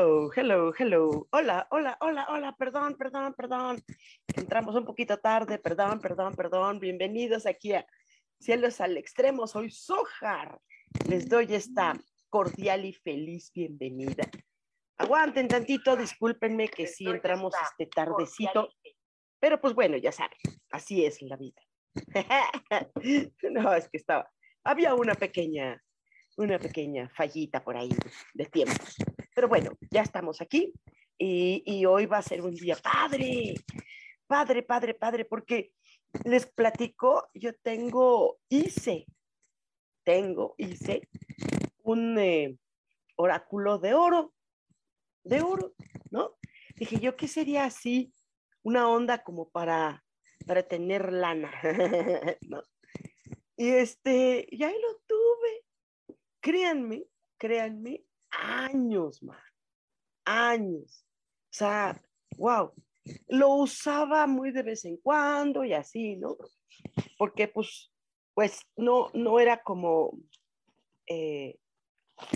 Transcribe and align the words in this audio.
Hello, 0.00 0.30
hello, 0.34 0.72
hello. 0.78 1.28
Hola, 1.30 1.68
hola, 1.70 1.98
hola, 2.00 2.26
hola. 2.30 2.56
Perdón, 2.56 2.96
perdón, 2.96 3.34
perdón. 3.34 3.84
Entramos 4.34 4.74
un 4.74 4.86
poquito 4.86 5.18
tarde. 5.18 5.58
Perdón, 5.58 6.00
perdón, 6.00 6.34
perdón. 6.34 6.80
Bienvenidos 6.80 7.44
aquí 7.44 7.74
a 7.74 7.86
Cielos 8.38 8.80
al 8.80 8.96
Extremo. 8.96 9.46
Soy 9.46 9.70
Sojar. 9.70 10.58
Les 11.06 11.28
doy 11.28 11.54
esta 11.54 12.00
cordial 12.30 12.86
y 12.86 12.94
feliz 12.94 13.52
bienvenida. 13.52 14.24
Aguanten 14.96 15.48
tantito, 15.48 15.94
discúlpenme 15.96 16.68
que 16.68 16.86
sí 16.86 17.06
entramos 17.06 17.52
este 17.62 17.84
tardecito. 17.84 18.70
Pero 19.38 19.60
pues 19.60 19.74
bueno, 19.74 19.98
ya 19.98 20.12
saben, 20.12 20.38
así 20.70 21.04
es 21.04 21.20
la 21.20 21.36
vida. 21.36 21.60
no, 23.50 23.74
es 23.74 23.86
que 23.90 23.98
estaba. 23.98 24.32
Había 24.64 24.94
una 24.94 25.14
pequeña, 25.14 25.78
una 26.38 26.58
pequeña 26.58 27.10
fallita 27.10 27.62
por 27.62 27.76
ahí 27.76 27.90
de 28.32 28.46
tiempos. 28.46 28.96
Pero 29.40 29.48
bueno, 29.48 29.70
ya 29.90 30.02
estamos 30.02 30.42
aquí 30.42 30.70
y, 31.16 31.86
hoy 31.86 32.04
va 32.04 32.18
a 32.18 32.22
ser 32.22 32.42
un 32.42 32.54
día 32.54 32.76
padre, 32.76 33.54
padre, 34.26 34.62
padre, 34.62 34.92
padre, 34.92 35.24
porque 35.24 35.72
les 36.26 36.44
platico, 36.44 37.30
yo 37.32 37.54
tengo, 37.54 38.38
hice, 38.50 39.06
tengo, 40.04 40.56
hice 40.58 41.08
un 41.84 42.18
eh, 42.18 42.58
oráculo 43.16 43.78
de 43.78 43.94
oro, 43.94 44.34
de 45.24 45.40
oro, 45.40 45.72
¿no? 46.10 46.36
Dije 46.76 47.00
yo, 47.00 47.16
¿qué 47.16 47.26
sería 47.26 47.64
así? 47.64 48.12
Una 48.62 48.90
onda 48.90 49.22
como 49.22 49.48
para, 49.48 50.04
para 50.46 50.64
tener 50.64 51.14
lana, 51.14 51.50
¿no? 52.46 52.62
Y 53.56 53.70
este, 53.70 54.46
y 54.50 54.62
ahí 54.64 54.76
lo 54.78 55.00
tuve. 55.06 56.18
Créanme, 56.40 57.06
créanme 57.38 58.04
años, 58.30 59.22
más, 59.22 59.42
años. 60.24 61.04
O 61.50 61.52
sea, 61.52 62.00
wow, 62.36 62.72
lo 63.28 63.54
usaba 63.54 64.26
muy 64.26 64.52
de 64.52 64.62
vez 64.62 64.84
en 64.84 64.96
cuando 64.98 65.64
y 65.64 65.72
así, 65.72 66.16
¿no? 66.16 66.36
Porque 67.18 67.48
pues, 67.48 67.92
pues 68.34 68.60
no, 68.76 69.10
no 69.14 69.40
era 69.40 69.62
como, 69.62 70.18
eh, 71.06 71.58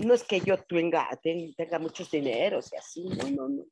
no 0.05 0.15
es 0.15 0.25
que 0.25 0.41
yo 0.41 0.63
tenga, 0.65 1.09
tenga 1.23 1.79
muchos 1.79 2.11
dineros 2.11 2.73
y 2.73 2.77
así, 2.77 3.09
no, 3.09 3.31
no, 3.31 3.49
no. 3.49 3.65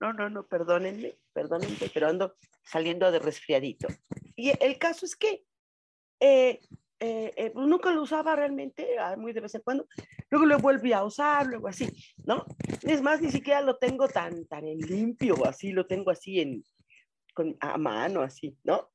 No, 0.00 0.12
no, 0.12 0.30
no, 0.30 0.46
perdónenme, 0.46 1.18
perdónenme, 1.32 1.90
pero 1.92 2.06
ando 2.06 2.36
saliendo 2.62 3.10
de 3.10 3.18
resfriadito. 3.18 3.88
Y 4.36 4.52
el 4.64 4.78
caso 4.78 5.04
es 5.04 5.16
que 5.16 5.44
eh, 6.20 6.60
eh, 7.00 7.32
eh, 7.36 7.52
nunca 7.54 7.90
lo 7.92 8.02
usaba 8.02 8.34
realmente, 8.34 8.98
ah, 8.98 9.16
muy 9.16 9.32
de 9.32 9.40
vez 9.40 9.54
en 9.54 9.62
cuando. 9.62 9.86
Luego 10.30 10.46
lo 10.46 10.58
volví 10.58 10.92
a 10.92 11.04
usar, 11.04 11.46
luego 11.46 11.68
así, 11.68 11.88
¿no? 12.24 12.44
Es 12.82 13.02
más, 13.02 13.20
ni 13.20 13.30
siquiera 13.30 13.60
lo 13.60 13.76
tengo 13.76 14.08
tan, 14.08 14.46
tan 14.46 14.66
en 14.66 14.78
limpio, 14.78 15.46
así, 15.46 15.70
lo 15.70 15.86
tengo 15.86 16.10
así 16.10 16.40
en, 16.40 16.64
con, 17.34 17.56
a 17.60 17.78
mano, 17.78 18.22
así, 18.22 18.56
¿no? 18.64 18.90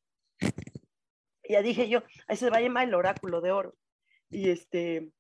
Ya 1.48 1.62
dije 1.62 1.88
yo, 1.88 2.04
ahí 2.28 2.36
se 2.36 2.50
va 2.50 2.58
a 2.58 2.62
llamar 2.62 2.88
el 2.88 2.94
oráculo 2.94 3.40
de 3.42 3.52
oro. 3.52 3.76
Y 4.30 4.50
este, 4.50 5.12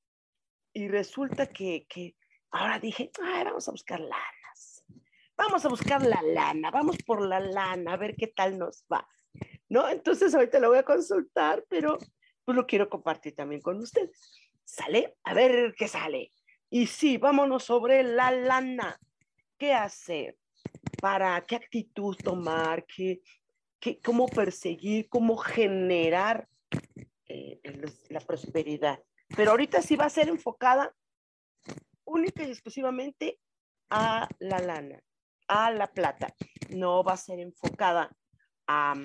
y 0.73 0.87
resulta 0.87 1.47
que, 1.47 1.85
que 1.87 2.15
ahora 2.51 2.79
dije, 2.79 3.11
Ay, 3.21 3.43
vamos 3.45 3.67
a 3.67 3.71
buscar 3.71 3.99
lanas. 3.99 4.83
Vamos 5.37 5.65
a 5.65 5.69
buscar 5.69 6.05
la 6.05 6.21
lana, 6.21 6.69
vamos 6.69 6.97
por 7.05 7.25
la 7.25 7.39
lana, 7.39 7.93
a 7.93 7.97
ver 7.97 8.15
qué 8.15 8.27
tal 8.27 8.57
nos 8.57 8.85
va. 8.91 9.07
¿No? 9.69 9.87
Entonces 9.89 10.35
ahorita 10.35 10.59
lo 10.59 10.69
voy 10.69 10.77
a 10.79 10.83
consultar, 10.83 11.65
pero 11.69 11.97
pues 12.45 12.55
lo 12.55 12.65
quiero 12.65 12.89
compartir 12.89 13.35
también 13.35 13.61
con 13.61 13.77
ustedes. 13.77 14.39
¿Sale? 14.63 15.15
A 15.23 15.33
ver 15.33 15.75
qué 15.77 15.87
sale. 15.87 16.31
Y 16.69 16.87
sí, 16.87 17.17
vámonos 17.17 17.63
sobre 17.63 18.03
la 18.03 18.31
lana. 18.31 18.99
¿Qué 19.57 19.73
hacer? 19.73 20.37
¿Para 21.01 21.41
qué 21.45 21.55
actitud 21.55 22.15
tomar? 22.17 22.85
¿Qué, 22.85 23.21
qué, 23.79 23.99
¿Cómo 23.99 24.27
perseguir? 24.27 25.09
¿Cómo 25.09 25.37
generar 25.37 26.47
eh, 27.27 27.59
la 28.09 28.19
prosperidad? 28.21 28.99
Pero 29.35 29.51
ahorita 29.51 29.81
sí 29.81 29.95
va 29.95 30.05
a 30.05 30.09
ser 30.09 30.29
enfocada 30.29 30.93
única 32.05 32.43
y 32.43 32.51
exclusivamente 32.51 33.39
a 33.89 34.27
la 34.39 34.59
lana, 34.59 35.01
a 35.47 35.71
la 35.71 35.87
plata. 35.87 36.33
No 36.69 37.03
va 37.03 37.13
a 37.13 37.17
ser 37.17 37.39
enfocada 37.39 38.15
a, 38.67 38.95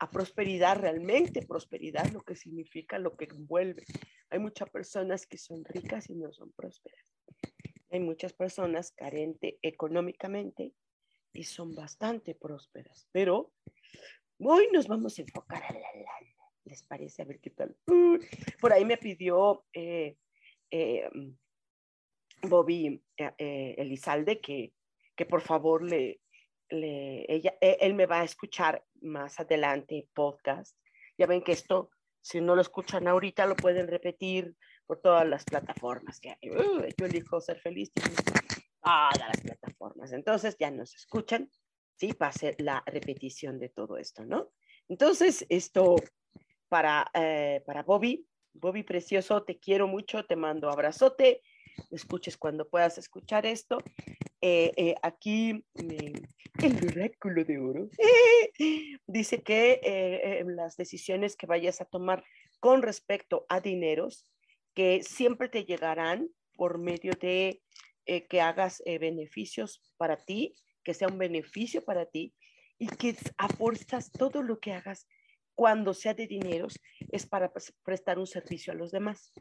a 0.00 0.10
prosperidad 0.10 0.78
realmente, 0.78 1.46
prosperidad 1.46 2.06
lo 2.12 2.22
que 2.22 2.36
significa, 2.36 2.98
lo 2.98 3.16
que 3.16 3.24
envuelve. 3.24 3.84
Hay 4.30 4.38
muchas 4.38 4.70
personas 4.70 5.26
que 5.26 5.38
son 5.38 5.64
ricas 5.64 6.08
y 6.08 6.14
no 6.14 6.32
son 6.32 6.52
prósperas. 6.52 7.04
Hay 7.90 8.00
muchas 8.00 8.32
personas 8.32 8.92
carentes 8.92 9.54
económicamente 9.62 10.74
y 11.32 11.44
son 11.44 11.74
bastante 11.74 12.34
prósperas, 12.34 13.08
pero 13.12 13.52
hoy 14.38 14.68
nos 14.72 14.86
vamos 14.86 15.18
a 15.18 15.22
enfocar 15.22 15.62
a 15.64 15.72
la 15.72 15.80
lana. 15.80 16.52
¿Les 16.64 16.82
parece? 16.82 17.22
A 17.22 17.24
ver 17.24 17.40
qué 17.40 17.50
tal. 17.50 17.76
Uh, 17.86 18.18
por 18.60 18.72
ahí 18.72 18.84
me 18.84 18.98
pidió 18.98 19.64
eh, 19.72 20.16
eh, 20.70 21.08
Bobby 22.42 23.02
eh, 23.16 23.74
Elizalde 23.78 24.40
que, 24.40 24.74
que 25.16 25.26
por 25.26 25.40
favor 25.40 25.82
le, 25.82 26.20
ella, 26.70 27.56
e, 27.60 27.78
él 27.80 27.94
me 27.94 28.06
va 28.06 28.20
a 28.20 28.24
escuchar 28.24 28.84
más 29.02 29.38
adelante 29.40 30.08
podcast. 30.14 30.76
Ya 31.16 31.26
ven 31.26 31.42
que 31.42 31.52
esto, 31.52 31.90
si 32.20 32.40
no 32.40 32.54
lo 32.54 32.62
escuchan 32.62 33.08
ahorita, 33.08 33.46
lo 33.46 33.56
pueden 33.56 33.88
repetir 33.88 34.54
por 34.86 35.00
todas 35.00 35.26
las 35.26 35.44
plataformas 35.44 36.20
que. 36.20 36.36
Uh, 36.42 36.86
yo 36.96 37.06
elijo 37.06 37.40
ser 37.40 37.60
feliz, 37.60 37.92
todas 37.92 39.18
las 39.18 39.40
plataformas. 39.42 40.12
Entonces 40.12 40.56
ya 40.58 40.70
nos 40.70 40.94
escuchan, 40.94 41.50
¿sí? 41.96 42.12
Va 42.20 42.28
a 42.28 42.32
ser 42.32 42.56
la 42.60 42.82
repetición 42.86 43.58
de 43.58 43.68
todo 43.68 43.98
esto, 43.98 44.24
¿no? 44.24 44.50
Entonces, 44.88 45.44
esto 45.48 45.96
para, 46.68 47.10
eh, 47.14 47.62
para 47.66 47.82
Bobby, 47.82 48.26
Bobby 48.54 48.82
precioso, 48.82 49.42
te 49.42 49.58
quiero 49.58 49.86
mucho, 49.86 50.24
te 50.24 50.36
mando 50.36 50.70
abrazote, 50.70 51.42
escuches 51.90 52.36
cuando 52.36 52.68
puedas 52.68 52.98
escuchar 52.98 53.46
esto. 53.46 53.78
Eh, 54.40 54.72
eh, 54.76 54.94
aquí 55.02 55.64
el 55.74 56.86
oráculo 56.86 57.44
de 57.44 57.58
oro 57.58 57.88
dice 59.06 59.42
que 59.42 60.44
las 60.46 60.76
decisiones 60.76 61.36
que 61.36 61.46
vayas 61.46 61.80
a 61.80 61.86
tomar 61.86 62.24
con 62.60 62.82
respecto 62.82 63.46
a 63.48 63.60
dineros, 63.60 64.26
que 64.74 65.02
siempre 65.02 65.48
te 65.48 65.64
llegarán 65.64 66.28
por 66.54 66.78
medio 66.78 67.12
de 67.20 67.62
que 68.06 68.40
hagas 68.40 68.82
beneficios 68.86 69.82
para 69.96 70.16
ti, 70.16 70.54
que 70.82 70.94
sea 70.94 71.08
un 71.08 71.18
beneficio 71.18 71.84
para 71.84 72.06
ti 72.06 72.34
y 72.78 72.86
que 72.86 73.16
aportas 73.36 74.10
todo 74.10 74.42
lo 74.42 74.60
que 74.60 74.72
hagas 74.72 75.06
cuando 75.58 75.92
sea 75.92 76.14
de 76.14 76.28
dineros 76.28 76.78
es 77.10 77.26
para 77.26 77.52
prestar 77.82 78.20
un 78.20 78.28
servicio 78.28 78.72
a 78.72 78.76
los 78.76 78.92
demás, 78.92 79.32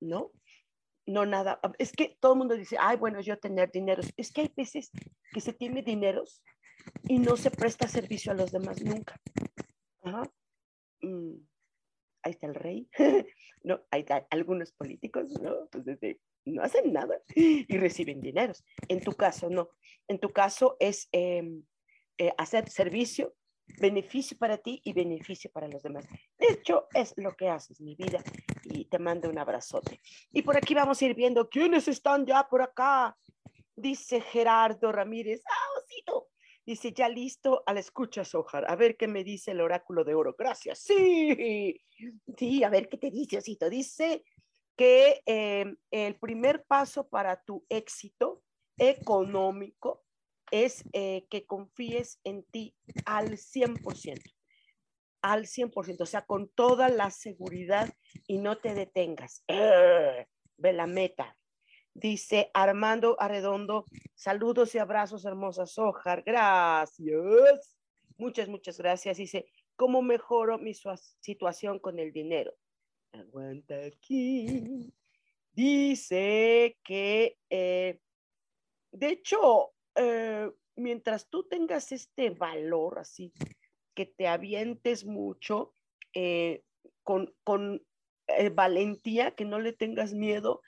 ¿no? 0.00 0.30
No 1.06 1.24
nada, 1.24 1.60
es 1.78 1.92
que 1.92 2.16
todo 2.20 2.32
el 2.32 2.38
mundo 2.38 2.56
dice, 2.56 2.76
ay, 2.80 2.96
bueno, 2.96 3.20
yo 3.20 3.38
tener 3.38 3.70
dineros. 3.70 4.12
Es 4.16 4.32
que 4.32 4.42
hay 4.42 4.52
veces 4.56 4.90
que 5.32 5.40
se 5.40 5.52
tiene 5.52 5.82
dineros 5.82 6.42
y 7.08 7.18
no 7.18 7.36
se 7.36 7.50
presta 7.50 7.86
servicio 7.86 8.32
a 8.32 8.34
los 8.34 8.50
demás 8.50 8.82
nunca. 8.82 9.20
Ajá. 10.02 10.22
Mm, 11.02 11.36
ahí 12.22 12.32
está 12.32 12.46
el 12.46 12.54
rey, 12.54 12.88
¿no? 13.62 13.84
Ahí 13.90 14.00
están 14.00 14.26
algunos 14.30 14.72
políticos, 14.72 15.40
¿no? 15.40 15.68
Pues 15.70 15.84
desde 15.84 16.20
no 16.46 16.62
hacen 16.62 16.92
nada 16.92 17.20
y 17.34 17.76
reciben 17.76 18.20
dineros. 18.20 18.64
En 18.88 19.00
tu 19.00 19.12
caso, 19.12 19.50
no. 19.50 19.70
En 20.08 20.18
tu 20.18 20.30
caso 20.30 20.76
es 20.80 21.08
em, 21.12 21.64
eh, 22.18 22.32
hacer 22.38 22.68
servicio, 22.70 23.34
beneficio 23.78 24.36
para 24.38 24.58
ti 24.58 24.80
y 24.84 24.92
beneficio 24.92 25.50
para 25.50 25.68
los 25.68 25.82
demás. 25.82 26.06
De 26.38 26.46
hecho, 26.48 26.86
es 26.94 27.14
lo 27.16 27.34
que 27.36 27.48
haces, 27.48 27.80
mi 27.80 27.94
vida, 27.94 28.22
y 28.64 28.86
te 28.86 28.98
mando 28.98 29.28
un 29.28 29.38
abrazote. 29.38 30.00
Y 30.32 30.42
por 30.42 30.56
aquí 30.56 30.74
vamos 30.74 31.00
a 31.00 31.04
ir 31.04 31.14
viendo 31.14 31.48
quiénes 31.48 31.88
están 31.88 32.26
ya 32.26 32.46
por 32.48 32.62
acá. 32.62 33.16
Dice 33.74 34.20
Gerardo 34.20 34.92
Ramírez, 34.92 35.42
ah, 35.46 35.78
osito. 35.78 36.28
Dice, 36.64 36.92
ya 36.92 37.08
listo 37.08 37.62
a 37.64 37.74
la 37.74 37.80
escucha, 37.80 38.24
Sojar. 38.24 38.68
A 38.68 38.74
ver 38.74 38.96
qué 38.96 39.06
me 39.06 39.22
dice 39.22 39.52
el 39.52 39.60
oráculo 39.60 40.02
de 40.02 40.14
oro. 40.14 40.34
Gracias. 40.36 40.80
Sí, 40.80 41.80
sí, 42.36 42.64
a 42.64 42.70
ver 42.70 42.88
qué 42.88 42.96
te 42.96 43.10
dice, 43.10 43.38
osito. 43.38 43.70
Dice 43.70 44.24
que 44.76 45.22
em, 45.26 45.76
el 45.90 46.16
primer 46.16 46.64
paso 46.64 47.08
para 47.08 47.40
tu 47.42 47.64
éxito 47.68 48.42
económico 48.76 50.05
es 50.50 50.84
eh, 50.92 51.26
que 51.30 51.46
confíes 51.46 52.20
en 52.24 52.44
ti 52.44 52.74
al 53.04 53.36
100%, 53.36 54.22
al 55.22 55.46
100%, 55.46 56.00
o 56.00 56.06
sea, 56.06 56.24
con 56.24 56.48
toda 56.48 56.88
la 56.88 57.10
seguridad 57.10 57.92
y 58.26 58.38
no 58.38 58.58
te 58.58 58.74
detengas. 58.74 59.44
ve 59.48 60.72
la 60.72 60.86
meta. 60.86 61.36
Dice 61.94 62.50
Armando 62.52 63.16
Arredondo, 63.18 63.86
saludos 64.14 64.74
y 64.74 64.78
abrazos, 64.78 65.24
hermosa 65.24 65.64
Sojar. 65.64 66.22
Gracias. 66.24 67.76
Muchas, 68.18 68.48
muchas 68.48 68.78
gracias. 68.78 69.16
Dice, 69.16 69.46
¿cómo 69.76 70.02
mejoro 70.02 70.58
mi 70.58 70.74
situación 71.20 71.78
con 71.78 71.98
el 71.98 72.12
dinero? 72.12 72.54
Aguanta 73.12 73.76
aquí. 73.86 74.92
Dice 75.52 76.76
que, 76.84 77.38
eh, 77.48 77.98
de 78.92 79.08
hecho, 79.08 79.72
eh, 79.96 80.50
mientras 80.76 81.28
tú 81.28 81.44
tengas 81.48 81.92
este 81.92 82.30
valor 82.30 82.98
así, 82.98 83.32
que 83.94 84.06
te 84.06 84.28
avientes 84.28 85.04
mucho 85.04 85.74
eh, 86.14 86.62
con, 87.02 87.34
con 87.44 87.82
valentía, 88.54 89.30
que 89.30 89.44
no 89.44 89.60
le 89.60 89.72
tengas 89.72 90.12
miedo 90.12 90.60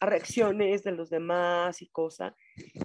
a 0.00 0.06
reacciones 0.06 0.84
de 0.84 0.92
los 0.92 1.08
demás 1.08 1.80
y 1.80 1.88
cosas, 1.88 2.34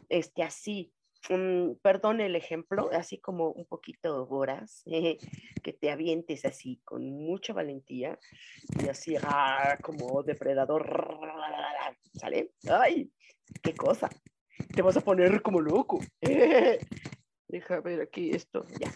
este, 0.10 0.44
así, 0.44 0.94
Mm, 1.30 1.76
perdón 1.84 2.20
el 2.20 2.36
ejemplo, 2.36 2.90
así 2.92 3.20
como 3.20 3.52
un 3.52 3.66
poquito 3.66 4.26
voraz, 4.26 4.84
que 5.64 5.74
te 5.74 5.92
avientes 5.92 6.46
así 6.46 6.82
con 6.84 7.04
mucha 7.12 7.54
valentía 7.54 8.18
y 8.84 8.90
así 8.90 9.16
ah, 9.24 9.78
como 9.82 10.24
depredador, 10.24 10.84
¿sale? 12.14 12.52
¡Ay! 12.68 13.12
¡Qué 13.62 13.76
cosa! 13.76 14.10
Te 14.76 14.82
vas 14.82 14.98
a 14.98 15.02
poner 15.02 15.42
como 15.42 15.62
loco. 15.62 16.00
Deja 16.22 17.82
ver 17.82 18.02
aquí 18.02 18.32
esto, 18.32 18.66
ya. 18.80 18.92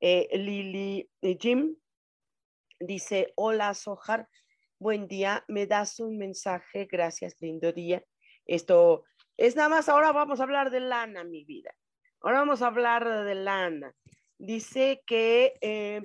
Eh, 0.00 0.28
Lili 0.36 1.08
eh, 1.22 1.38
Jim 1.40 1.76
dice, 2.78 3.32
hola 3.36 3.72
Sojar, 3.72 4.28
buen 4.78 5.08
día, 5.08 5.44
me 5.48 5.66
das 5.66 6.00
un 6.00 6.18
mensaje, 6.18 6.86
gracias, 6.90 7.36
lindo 7.40 7.72
día. 7.72 8.04
Esto 8.44 9.04
es 9.36 9.56
nada 9.56 9.68
más, 9.68 9.88
ahora 9.88 10.12
vamos 10.12 10.40
a 10.40 10.42
hablar 10.42 10.70
de 10.70 10.80
lana, 10.80 11.24
mi 11.24 11.44
vida. 11.44 11.74
Ahora 12.20 12.40
vamos 12.40 12.62
a 12.62 12.66
hablar 12.66 13.24
de 13.24 13.34
lana. 13.34 13.94
Dice 14.38 15.02
que 15.06 15.54
eh, 15.60 16.02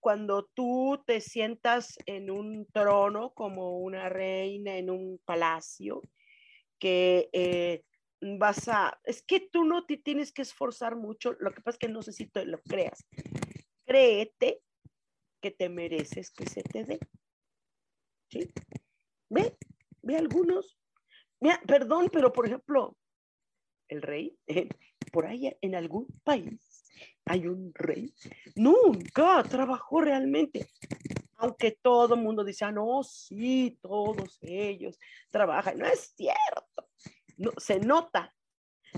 cuando 0.00 0.50
tú 0.54 1.02
te 1.06 1.20
sientas 1.20 1.96
en 2.06 2.30
un 2.30 2.66
trono 2.72 3.32
como 3.34 3.78
una 3.78 4.08
reina 4.08 4.76
en 4.76 4.90
un 4.90 5.20
palacio, 5.24 6.02
que 6.78 7.30
eh, 7.32 7.84
vas 8.38 8.68
a, 8.68 9.00
es 9.04 9.22
que 9.22 9.40
tú 9.40 9.64
no 9.64 9.84
te 9.84 9.96
tienes 9.96 10.32
que 10.32 10.42
esforzar 10.42 10.96
mucho, 10.96 11.34
lo 11.40 11.52
que 11.52 11.60
pasa 11.60 11.76
es 11.76 11.78
que 11.78 11.88
no 11.88 12.02
sé 12.02 12.12
si 12.12 12.26
te 12.26 12.44
lo 12.46 12.60
creas. 12.62 13.06
Créete 13.84 14.62
que 15.40 15.50
te 15.50 15.68
mereces 15.68 16.30
que 16.30 16.46
se 16.46 16.62
te 16.62 16.84
dé. 16.84 17.00
¿Sí? 18.30 18.48
Ve, 19.28 19.56
ve 20.02 20.16
algunos 20.16 20.78
Mira, 21.42 21.60
perdón, 21.66 22.08
pero 22.12 22.32
por 22.32 22.46
ejemplo, 22.46 22.96
el 23.88 24.00
rey, 24.00 24.38
por 25.12 25.26
ahí 25.26 25.52
en 25.60 25.74
algún 25.74 26.06
país 26.22 26.84
hay 27.24 27.48
un 27.48 27.72
rey, 27.74 28.14
nunca 28.54 29.42
trabajó 29.42 30.02
realmente. 30.02 30.68
Aunque 31.38 31.72
todo 31.72 32.14
el 32.14 32.20
mundo 32.20 32.44
dice, 32.44 32.64
ah, 32.64 32.70
no, 32.70 33.02
sí, 33.02 33.76
todos 33.82 34.38
ellos 34.42 34.96
trabajan. 35.30 35.78
No 35.78 35.86
es 35.86 36.14
cierto. 36.16 36.64
No, 37.42 37.50
se 37.56 37.80
nota, 37.80 38.32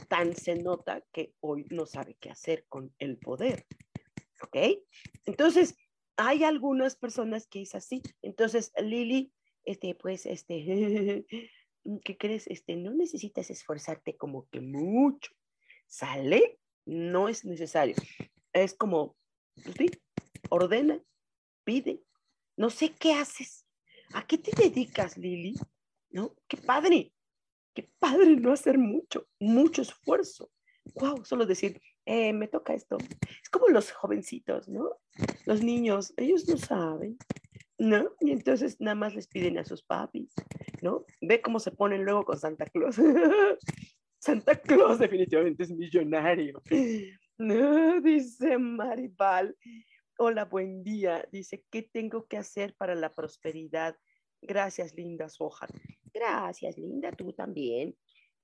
tan 0.08 0.36
se 0.36 0.56
nota 0.56 1.02
que 1.12 1.32
hoy 1.40 1.64
no 1.70 1.86
sabe 1.86 2.14
qué 2.20 2.28
hacer 2.28 2.66
con 2.68 2.94
el 2.98 3.16
poder. 3.16 3.66
¿Ok? 4.42 4.56
Entonces, 5.24 5.78
hay 6.16 6.44
algunas 6.44 6.94
personas 6.94 7.46
que 7.46 7.62
es 7.62 7.74
así. 7.74 8.02
Entonces, 8.20 8.70
Lili, 8.76 9.32
este, 9.64 9.94
pues, 9.94 10.26
este, 10.26 11.24
¿qué 12.04 12.18
crees? 12.18 12.46
Este, 12.48 12.76
no 12.76 12.92
necesitas 12.92 13.48
esforzarte 13.48 14.14
como 14.18 14.46
que 14.50 14.60
mucho. 14.60 15.32
¿Sale? 15.86 16.58
No 16.84 17.30
es 17.30 17.46
necesario. 17.46 17.96
Es 18.52 18.74
como, 18.74 19.16
pues 19.54 19.74
sí, 19.78 19.90
ordena, 20.50 21.02
pide. 21.64 22.02
No 22.58 22.68
sé 22.68 22.92
qué 22.92 23.14
haces. 23.14 23.64
¿A 24.12 24.26
qué 24.26 24.36
te 24.36 24.50
dedicas, 24.54 25.16
Lili? 25.16 25.54
¿No? 26.10 26.36
Qué 26.46 26.58
padre. 26.58 27.13
Qué 27.74 27.90
padre 27.98 28.36
no 28.36 28.52
hacer 28.52 28.78
mucho, 28.78 29.26
mucho 29.40 29.82
esfuerzo. 29.82 30.50
Wow, 30.94 31.24
solo 31.24 31.46
decir, 31.46 31.80
eh, 32.06 32.32
me 32.32 32.48
toca 32.48 32.74
esto. 32.74 32.98
Es 33.42 33.48
como 33.50 33.68
los 33.68 33.90
jovencitos, 33.90 34.68
¿no? 34.68 34.90
Los 35.46 35.62
niños, 35.62 36.12
ellos 36.16 36.46
no 36.48 36.56
saben. 36.56 37.18
¿no? 37.78 38.10
Y 38.20 38.30
entonces 38.30 38.80
nada 38.80 38.94
más 38.94 39.14
les 39.14 39.28
piden 39.28 39.58
a 39.58 39.64
sus 39.64 39.82
papis, 39.82 40.32
¿no? 40.82 41.04
Ve 41.20 41.40
cómo 41.40 41.58
se 41.58 41.72
ponen 41.72 42.04
luego 42.04 42.24
con 42.24 42.38
Santa 42.38 42.66
Claus. 42.66 42.96
Santa 44.18 44.56
Claus 44.56 44.98
definitivamente 44.98 45.64
es 45.64 45.70
millonario. 45.70 46.62
No, 47.36 48.00
dice 48.00 48.58
Maribal. 48.58 49.56
Hola, 50.18 50.44
buen 50.44 50.84
día. 50.84 51.28
Dice, 51.32 51.64
¿qué 51.68 51.82
tengo 51.82 52.28
que 52.28 52.36
hacer 52.36 52.76
para 52.76 52.94
la 52.94 53.12
prosperidad? 53.12 53.96
Gracias, 54.40 54.94
linda 54.94 55.28
Soja. 55.28 55.66
Gracias, 56.14 56.78
linda, 56.78 57.10
tú 57.10 57.32
también. 57.32 57.96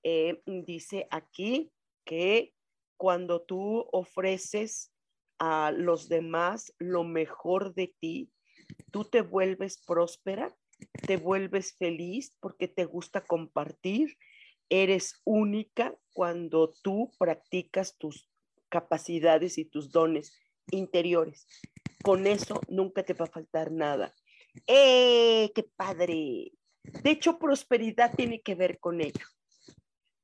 Eh, 0.02 0.42
dice 0.44 1.06
aquí 1.10 1.70
que 2.04 2.52
cuando 2.96 3.42
tú 3.42 3.86
ofreces 3.92 4.92
a 5.38 5.70
los 5.70 6.08
demás 6.08 6.74
lo 6.78 7.04
mejor 7.04 7.74
de 7.74 7.94
ti, 8.00 8.30
tú 8.90 9.04
te 9.04 9.22
vuelves 9.22 9.82
próspera, 9.86 10.54
te 11.06 11.16
vuelves 11.16 11.76
feliz 11.78 12.36
porque 12.40 12.66
te 12.66 12.84
gusta 12.84 13.22
compartir, 13.22 14.16
eres 14.68 15.20
única 15.24 15.96
cuando 16.12 16.72
tú 16.82 17.12
practicas 17.18 17.96
tus 17.98 18.28
capacidades 18.68 19.58
y 19.58 19.64
tus 19.64 19.90
dones 19.92 20.36
interiores. 20.70 21.46
Con 22.02 22.26
eso 22.26 22.60
nunca 22.68 23.02
te 23.02 23.14
va 23.14 23.26
a 23.26 23.30
faltar 23.30 23.70
nada. 23.70 24.12
¡Eh, 24.66 25.52
qué 25.54 25.62
padre! 25.62 26.52
De 26.82 27.10
hecho, 27.10 27.38
prosperidad 27.38 28.14
tiene 28.14 28.40
que 28.40 28.54
ver 28.54 28.78
con 28.78 29.00
ello, 29.00 29.26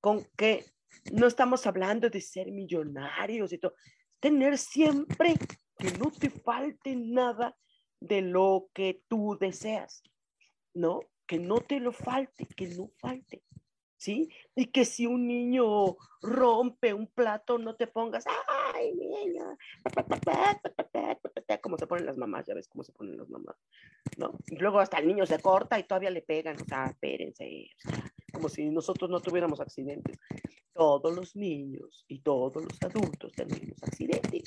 con 0.01 0.25
que 0.37 0.65
no 1.13 1.27
estamos 1.27 1.67
hablando 1.67 2.09
de 2.09 2.21
ser 2.21 2.51
millonarios 2.51 3.53
y 3.53 3.59
todo, 3.59 3.75
tener 4.21 4.59
siempre 4.59 5.35
que 5.79 5.91
no 5.99 6.11
te 6.11 6.31
falte 6.31 6.97
nada 6.97 7.57
de 8.01 8.23
lo 8.23 8.69
que 8.73 9.03
tú 9.09 9.37
deseas, 9.39 10.03
¿no? 10.75 11.01
Que 11.27 11.39
no 11.39 11.61
te 11.61 11.81
lo 11.81 11.93
falte, 11.93 12.47
que 12.47 12.69
no 12.69 12.91
falte, 12.99 13.43
¿sí? 13.97 14.29
Y 14.55 14.67
que 14.67 14.85
si 14.85 15.07
un 15.07 15.27
niño 15.27 15.97
rompe 16.23 16.95
un 16.95 17.07
plato, 17.07 17.59
no 17.59 17.77
te 17.77 17.87
pongas, 17.87 18.25
ay, 18.75 18.93
niña, 18.95 19.57
como 21.61 21.79
se 21.79 21.87
ponen 21.87 22.07
las 22.07 22.17
mamás, 22.17 22.47
ya 22.47 22.55
ves 22.55 22.69
cómo 22.69 22.85
se 22.85 22.93
ponen 22.93 23.17
las 23.17 23.29
mamás, 23.29 23.57
¿no? 24.19 24.39
Y 24.49 24.57
luego 24.57 24.79
hasta 24.79 24.99
el 24.99 25.09
niño 25.09 25.27
se 25.27 25.41
corta 25.41 25.79
y 25.79 25.85
todavía 25.85 26.11
le 26.11 26.23
pegan, 26.23 26.57
o 26.61 26.65
sea, 26.65 26.87
espérense, 26.87 27.71
como 28.33 28.49
si 28.49 28.71
nosotros 28.71 29.11
no 29.11 29.21
tuviéramos 29.21 29.61
accidentes. 29.61 30.19
Todos 30.73 31.15
los 31.15 31.35
niños 31.35 32.05
y 32.07 32.21
todos 32.21 32.63
los 32.63 32.83
adultos 32.83 33.33
tenemos 33.33 33.83
accidentes. 33.83 34.45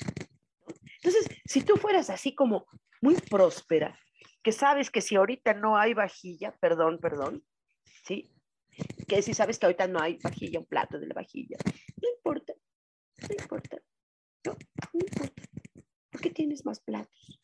Entonces, 1.02 1.28
si 1.44 1.62
tú 1.62 1.76
fueras 1.76 2.08
así 2.08 2.34
como 2.34 2.66
muy 3.02 3.16
próspera, 3.16 3.98
que 4.42 4.52
sabes 4.52 4.90
que 4.90 5.00
si 5.00 5.16
ahorita 5.16 5.54
no 5.54 5.76
hay 5.76 5.92
vajilla, 5.92 6.56
perdón, 6.60 6.98
perdón, 6.98 7.44
¿sí? 8.04 8.30
Que 9.08 9.22
si 9.22 9.34
sabes 9.34 9.58
que 9.58 9.66
ahorita 9.66 9.86
no 9.88 10.00
hay 10.00 10.18
vajilla, 10.22 10.60
un 10.60 10.66
plato 10.66 10.98
de 10.98 11.06
la 11.06 11.14
vajilla, 11.14 11.56
no 12.00 12.08
importa, 12.16 12.54
no 13.22 13.34
importa, 13.38 13.78
no, 14.44 14.52
no 14.92 15.00
importa, 15.00 15.42
porque 16.10 16.30
tienes 16.30 16.64
más 16.64 16.80
platos. 16.80 17.40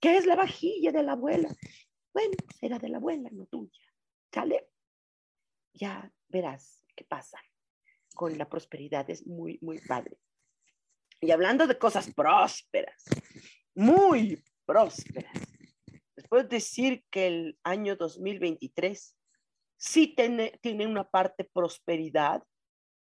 ¿Qué 0.00 0.16
es 0.16 0.26
la 0.26 0.36
vajilla 0.36 0.92
de 0.92 1.02
la 1.02 1.12
abuela? 1.12 1.48
Bueno, 2.12 2.34
será 2.58 2.78
de 2.78 2.88
la 2.88 2.98
abuela, 2.98 3.30
no 3.32 3.46
tuya, 3.46 3.80
¿sale? 4.32 4.68
ya 5.74 6.12
verás 6.28 6.84
qué 6.96 7.04
pasa 7.04 7.38
con 8.14 8.36
la 8.36 8.48
prosperidad. 8.48 9.08
Es 9.10 9.26
muy, 9.26 9.58
muy 9.62 9.78
padre. 9.80 10.18
Y 11.20 11.30
hablando 11.30 11.66
de 11.66 11.78
cosas 11.78 12.12
prósperas, 12.12 13.04
muy 13.74 14.42
prósperas, 14.66 15.32
les 16.16 16.28
puedo 16.28 16.44
decir 16.44 17.04
que 17.10 17.26
el 17.26 17.58
año 17.62 17.96
2023 17.96 19.16
sí 19.82 20.14
tiene, 20.14 20.56
tiene 20.62 20.86
una 20.86 21.02
parte 21.02 21.42
prosperidad 21.42 22.44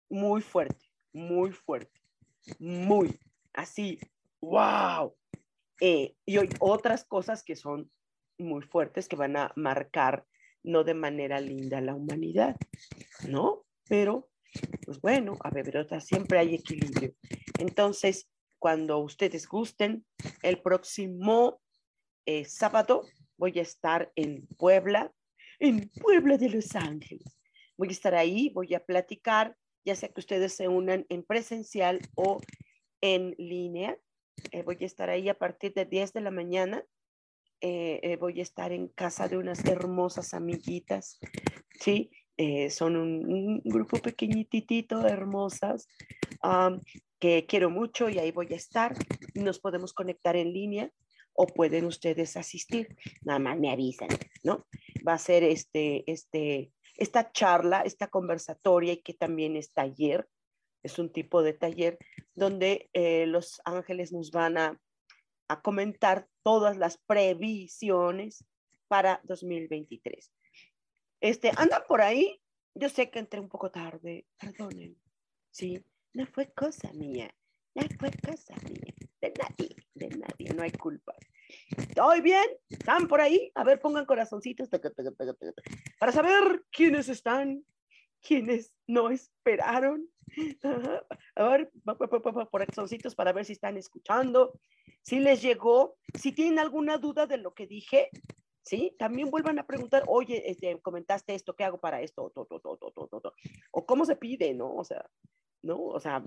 muy 0.09 0.41
fuerte, 0.41 0.85
muy 1.13 1.53
fuerte, 1.53 2.01
muy 2.59 3.17
así, 3.53 3.97
wow. 4.41 5.15
Eh, 5.79 6.15
y 6.25 6.37
hay 6.37 6.49
otras 6.59 7.05
cosas 7.05 7.43
que 7.43 7.55
son 7.55 7.89
muy 8.37 8.61
fuertes 8.61 9.07
que 9.07 9.15
van 9.15 9.37
a 9.37 9.53
marcar 9.55 10.25
no 10.63 10.83
de 10.83 10.95
manera 10.95 11.39
linda 11.39 11.79
la 11.79 11.95
humanidad, 11.95 12.57
¿no? 13.29 13.63
Pero, 13.87 14.27
pues 14.85 14.99
bueno, 14.99 15.37
a 15.41 15.51
ver, 15.51 15.87
siempre 16.01 16.39
hay 16.39 16.55
equilibrio. 16.55 17.13
Entonces, 17.57 18.29
cuando 18.59 18.97
ustedes 18.97 19.47
gusten, 19.47 20.05
el 20.41 20.61
próximo 20.61 21.61
eh, 22.25 22.43
sábado 22.43 23.03
voy 23.37 23.59
a 23.59 23.61
estar 23.61 24.11
en 24.15 24.45
Puebla, 24.57 25.13
en 25.59 25.89
Puebla 25.89 26.37
de 26.37 26.49
Los 26.49 26.75
Ángeles. 26.75 27.37
Voy 27.77 27.89
a 27.89 27.91
estar 27.91 28.15
ahí, 28.15 28.49
voy 28.53 28.73
a 28.73 28.83
platicar, 28.83 29.55
ya 29.83 29.95
sea 29.95 30.09
que 30.09 30.19
ustedes 30.19 30.53
se 30.53 30.67
unan 30.67 31.05
en 31.09 31.23
presencial 31.23 31.99
o 32.15 32.39
en 33.01 33.35
línea. 33.37 33.97
Eh, 34.51 34.63
voy 34.63 34.77
a 34.81 34.85
estar 34.85 35.09
ahí 35.09 35.29
a 35.29 35.37
partir 35.37 35.73
de 35.73 35.85
10 35.85 36.13
de 36.13 36.21
la 36.21 36.31
mañana. 36.31 36.83
Eh, 37.61 38.17
voy 38.19 38.39
a 38.39 38.43
estar 38.43 38.71
en 38.71 38.89
casa 38.89 39.27
de 39.27 39.37
unas 39.37 39.65
hermosas 39.65 40.33
amiguitas, 40.33 41.19
¿sí? 41.79 42.11
son 42.69 42.97
un, 42.97 43.61
grupo 43.63 43.97
pequeñitito, 43.97 45.07
hermosas, 45.07 45.87
que 47.17 47.45
quiero 47.47 47.69
mucho 47.69 48.09
y 48.09 48.19
ahí 48.19 48.31
voy 48.31 48.47
a 48.51 48.57
estar. 48.57 48.93
Nos 49.33 49.59
podemos 49.59 49.93
conectar 49.93 50.35
en 50.35 50.51
línea 50.53 50.91
o 51.35 51.47
pueden 51.47 51.85
ustedes 51.85 52.37
asistir. 52.37 52.95
Nada 53.23 53.39
más 53.39 53.59
me 53.59 53.71
avisan, 53.71 54.09
¿no? 54.43 54.65
Va 55.05 55.13
a 55.13 55.19
ser 55.19 55.43
este, 55.43 56.09
este, 56.11 56.71
esta 56.95 57.31
charla, 57.31 57.81
esta 57.81 58.07
conversatoria 58.07 58.93
y 58.93 59.01
que 59.01 59.13
también 59.13 59.55
es 59.55 59.73
taller. 59.73 60.27
Es 60.83 60.99
un 60.99 61.11
tipo 61.11 61.41
de 61.41 61.53
taller 61.53 61.97
donde 62.33 62.89
eh, 62.93 63.25
los 63.27 63.61
ángeles 63.65 64.11
nos 64.11 64.31
van 64.31 64.57
a, 64.57 64.79
a 65.47 65.61
comentar 65.61 66.27
todas 66.43 66.77
las 66.77 66.97
previsiones 66.97 68.45
para 68.87 69.21
2023. 69.23 70.31
Este, 71.21 71.51
andan 71.57 71.83
por 71.87 72.01
ahí. 72.01 72.39
Yo 72.75 72.89
sé 72.89 73.09
que 73.09 73.19
entré 73.19 73.39
un 73.39 73.49
poco 73.49 73.71
tarde, 73.71 74.27
perdonen. 74.37 74.97
Sí, 75.49 75.83
no 76.13 76.25
fue 76.27 76.51
cosa 76.51 76.91
mía, 76.93 77.33
no 77.73 77.83
fue 77.97 78.11
cosa 78.11 78.53
mía, 78.69 78.93
de 79.21 79.33
nadie, 79.39 79.75
de 79.93 80.09
nadie, 80.09 80.53
no 80.53 80.63
hay 80.63 80.71
culpa. 80.71 81.15
¿Estoy 81.77 82.21
bien? 82.21 82.45
¿Están 82.69 83.07
por 83.07 83.21
ahí? 83.21 83.51
A 83.55 83.63
ver, 83.63 83.79
pongan 83.79 84.05
corazoncitos 84.05 84.69
para 85.99 86.11
saber 86.11 86.63
quiénes 86.71 87.09
están, 87.09 87.65
quiénes 88.21 88.73
no 88.87 89.09
esperaron. 89.09 90.09
A 91.35 91.49
ver, 91.49 91.71
corazoncitos 92.51 93.15
para 93.15 93.33
ver 93.33 93.45
si 93.45 93.53
están 93.53 93.77
escuchando, 93.77 94.59
si 95.01 95.19
les 95.19 95.41
llegó, 95.41 95.97
si 96.13 96.31
tienen 96.31 96.59
alguna 96.59 96.97
duda 96.97 97.27
de 97.27 97.37
lo 97.37 97.53
que 97.53 97.67
dije, 97.67 98.09
¿sí? 98.63 98.95
También 98.97 99.29
vuelvan 99.29 99.59
a 99.59 99.67
preguntar, 99.67 100.03
oye, 100.07 100.49
este, 100.49 100.79
comentaste 100.81 101.35
esto, 101.35 101.55
¿qué 101.55 101.63
hago 101.63 101.79
para 101.79 102.01
esto? 102.01 102.33
O 103.71 103.85
cómo 103.85 104.05
se 104.05 104.15
pide, 104.15 104.53
¿no? 104.53 104.73
O 104.75 104.83
sea, 104.83 105.05
¿no? 105.61 105.81
O 105.81 105.99
sea, 105.99 106.23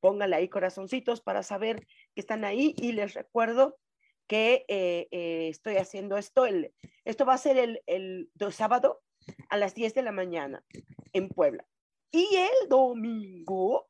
pónganle 0.00 0.36
ahí 0.36 0.48
corazoncitos 0.48 1.20
para 1.20 1.42
saber 1.42 1.86
que 2.14 2.20
están 2.20 2.44
ahí 2.44 2.74
y 2.78 2.92
les 2.92 3.14
recuerdo 3.14 3.76
que 4.26 4.64
eh, 4.68 5.08
eh, 5.10 5.48
estoy 5.48 5.76
haciendo 5.76 6.16
esto, 6.16 6.46
el, 6.46 6.72
esto 7.04 7.24
va 7.26 7.34
a 7.34 7.38
ser 7.38 7.58
el, 7.58 7.82
el, 7.86 8.30
sábado 8.50 9.02
a 9.48 9.56
las 9.56 9.74
10 9.74 9.94
de 9.94 10.02
la 10.02 10.12
mañana 10.12 10.64
en 11.12 11.28
Puebla. 11.28 11.66
Y 12.10 12.28
el 12.36 12.68
domingo 12.68 13.88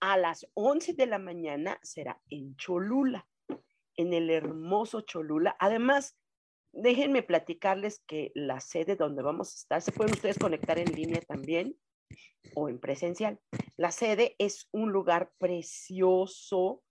a 0.00 0.16
las 0.16 0.46
11 0.54 0.94
de 0.94 1.06
la 1.06 1.18
mañana 1.18 1.78
será 1.82 2.20
en 2.30 2.56
Cholula, 2.56 3.26
en 3.96 4.12
el 4.12 4.30
hermoso 4.30 5.00
Cholula. 5.02 5.56
Además, 5.58 6.16
déjenme 6.72 7.22
platicarles 7.22 8.02
que 8.06 8.32
la 8.34 8.60
sede 8.60 8.96
donde 8.96 9.22
vamos 9.22 9.52
a 9.52 9.56
estar, 9.56 9.82
se 9.82 9.92
pueden 9.92 10.14
ustedes 10.14 10.38
conectar 10.38 10.78
en 10.78 10.92
línea 10.92 11.20
también 11.20 11.76
o 12.54 12.68
en 12.68 12.78
presencial. 12.78 13.40
La 13.76 13.90
sede 13.90 14.36
es 14.38 14.68
un 14.72 14.92
lugar 14.92 15.32
precioso, 15.38 16.82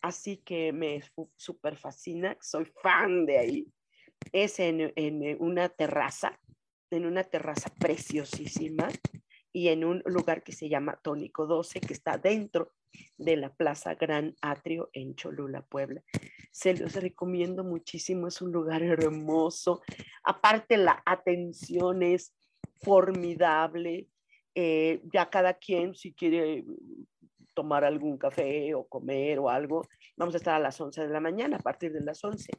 así 0.00 0.38
que 0.38 0.72
me 0.72 1.00
súper 1.36 1.76
fascina, 1.76 2.36
soy 2.40 2.66
fan 2.82 3.26
de 3.26 3.38
ahí. 3.38 3.66
Es 4.32 4.58
en, 4.58 4.92
una 5.40 5.68
terraza, 5.68 6.38
en 6.90 7.06
una 7.06 7.24
terraza 7.24 7.70
preciosísima 7.78 8.88
y 9.52 9.68
en 9.68 9.84
un 9.84 10.02
lugar 10.06 10.42
que 10.42 10.52
se 10.52 10.68
llama 10.68 10.98
Tónico 11.02 11.46
12, 11.46 11.80
que 11.80 11.92
está 11.92 12.18
dentro 12.18 12.72
de 13.16 13.36
la 13.36 13.54
Plaza 13.54 13.94
Gran 13.94 14.34
Atrio 14.40 14.90
en 14.92 15.14
Cholula, 15.14 15.62
Puebla. 15.62 16.02
Se 16.50 16.74
los 16.74 16.94
recomiendo 16.94 17.64
muchísimo, 17.64 18.26
es 18.28 18.40
un 18.40 18.52
lugar 18.52 18.82
hermoso. 18.82 19.82
Aparte, 20.24 20.76
la 20.76 21.02
atención 21.04 22.02
es 22.02 22.34
formidable. 22.82 24.08
Eh, 24.54 25.02
ya 25.12 25.28
cada 25.28 25.54
quien, 25.54 25.94
si 25.94 26.14
quiere 26.14 26.64
tomar 27.56 27.84
algún 27.84 28.18
café 28.18 28.74
o 28.74 28.86
comer 28.86 29.38
o 29.38 29.48
algo, 29.48 29.88
vamos 30.16 30.34
a 30.34 30.38
estar 30.38 30.54
a 30.54 30.60
las 30.60 30.78
11 30.78 31.06
de 31.06 31.12
la 31.12 31.20
mañana, 31.20 31.56
a 31.56 31.60
partir 31.60 31.90
de 31.90 32.02
las 32.02 32.22
11. 32.22 32.52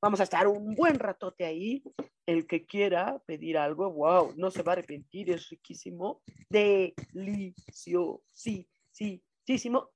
Vamos 0.00 0.20
a 0.20 0.24
estar 0.24 0.46
un 0.46 0.74
buen 0.74 0.98
ratote 0.98 1.46
ahí. 1.46 1.82
El 2.26 2.46
que 2.46 2.66
quiera 2.66 3.18
pedir 3.26 3.56
algo, 3.58 3.90
wow, 3.90 4.34
no 4.36 4.50
se 4.50 4.62
va 4.62 4.72
a 4.72 4.74
arrepentir, 4.74 5.30
es 5.30 5.48
riquísimo, 5.48 6.22
delicioso, 6.48 8.22
sí, 8.30 8.68
sí, 8.92 9.24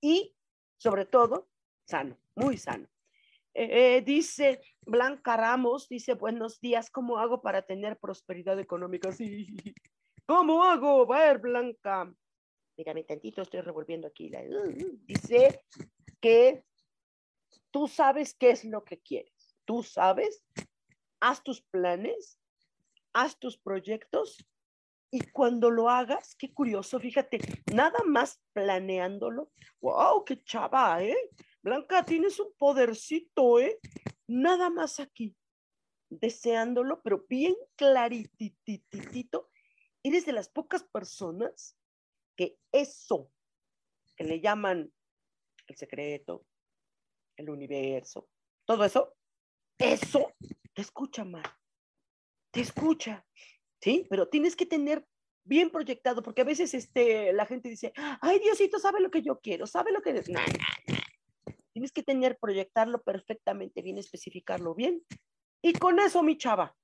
y 0.01 0.35
sobre 0.77 1.05
todo 1.05 1.49
sano, 1.85 2.19
muy 2.35 2.57
sano. 2.57 2.89
Eh, 3.55 4.03
dice 4.05 4.61
Blanca 4.83 5.37
Ramos, 5.37 5.89
dice 5.89 6.15
buenos 6.15 6.61
días, 6.61 6.91
¿cómo 6.91 7.19
hago 7.19 7.43
para 7.43 7.63
tener 7.63 7.99
prosperidad 7.99 8.59
económica? 8.59 9.11
Sí, 9.17 9.47
¿Cómo 10.27 10.65
hago? 10.65 11.13
A 11.15 11.19
ver, 11.19 11.39
Blanca. 11.39 12.13
Mírame 12.77 13.05
tantito, 13.05 13.43
estoy 13.43 13.61
revolviendo 13.61 14.07
aquí. 14.09 14.31
dice 15.07 15.63
que 16.21 16.65
tú 17.71 17.89
sabes 17.89 18.35
qué 18.35 18.51
es 18.51 18.65
lo 18.65 18.85
que 18.85 18.99
quieres. 18.99 19.57
Tú 19.65 19.83
sabes, 19.83 20.45
haz 21.21 21.43
tus 21.43 21.63
planes, 21.63 22.39
haz 23.13 23.39
tus 23.39 23.59
proyectos 23.59 24.47
y 25.11 25.21
cuando 25.31 25.71
lo 25.71 25.89
hagas, 25.89 26.35
qué 26.37 26.53
curioso, 26.53 27.01
fíjate, 27.01 27.39
nada 27.73 27.99
más 28.05 28.43
planeándolo. 28.53 29.51
¡Wow! 29.81 30.25
¡Qué 30.25 30.43
chava, 30.43 31.03
eh! 31.03 31.17
Blanca, 31.63 32.05
tienes 32.05 32.39
un 32.39 32.53
podercito, 32.59 33.59
eh. 33.61 33.79
Nada 34.27 34.69
más 34.69 35.01
aquí, 35.01 35.35
deseándolo, 36.11 37.01
pero 37.03 37.25
bien 37.29 37.55
claritititito 37.77 39.49
eres 40.03 40.27
de 40.27 40.33
las 40.33 40.49
pocas 40.49 40.85
personas 40.85 41.77
que 42.37 42.59
eso 42.73 43.31
que 44.17 44.25
le 44.25 44.41
llaman 44.41 44.93
el 45.67 45.77
secreto, 45.77 46.47
el 47.37 47.51
universo, 47.51 48.29
todo 48.65 48.85
eso, 48.85 49.15
eso 49.79 50.33
te 50.73 50.83
escucha 50.83 51.25
mal, 51.25 51.45
te 52.51 52.61
escucha, 52.61 53.27
¿sí? 53.81 54.07
Pero 54.09 54.29
tienes 54.29 54.57
que 54.57 54.67
tener 54.67 55.07
bien 55.45 55.71
proyectado, 55.71 56.23
porque 56.23 56.43
a 56.43 56.47
veces 56.47 56.73
este, 56.75 57.33
la 57.33 57.47
gente 57.47 57.69
dice, 57.69 57.93
ay, 58.21 58.39
Diosito 58.39 58.79
sabe 58.79 59.01
lo 59.01 59.11
que 59.11 59.23
yo 59.23 59.41
quiero, 59.41 59.67
sabe 59.67 59.93
lo 59.93 60.01
que... 60.01 60.13
No, 60.13 60.41
Tienes 61.73 61.93
que 61.93 62.03
tener, 62.03 62.39
proyectarlo 62.39 63.03
perfectamente 63.03 63.83
bien, 63.83 63.99
especificarlo 63.99 64.75
bien. 64.75 65.05
Y 65.63 65.75
con 65.75 65.99
eso, 66.01 66.23
mi 66.23 66.39
chava, 66.39 66.75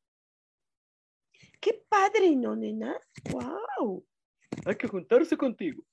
Qué 1.62 1.84
padre, 1.88 2.34
¿no, 2.34 2.56
nena? 2.56 2.98
¡Wow! 3.30 4.04
Hay 4.64 4.76
que 4.76 4.88
juntarse 4.88 5.36
contigo. 5.36 5.84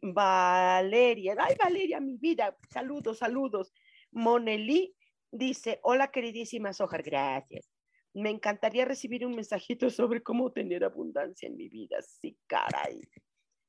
Valeria, 0.00 1.34
ay 1.38 1.56
Valeria, 1.58 2.00
mi 2.00 2.16
vida, 2.16 2.56
saludos, 2.70 3.18
saludos. 3.18 3.72
Monelí 4.12 4.94
dice, 5.30 5.80
hola 5.82 6.10
queridísima 6.10 6.72
Sojar, 6.72 7.02
gracias. 7.02 7.70
Me 8.12 8.30
encantaría 8.30 8.84
recibir 8.84 9.26
un 9.26 9.34
mensajito 9.34 9.90
sobre 9.90 10.22
cómo 10.22 10.52
tener 10.52 10.84
abundancia 10.84 11.48
en 11.48 11.56
mi 11.56 11.68
vida. 11.68 12.00
Sí, 12.02 12.38
caray. 12.46 13.00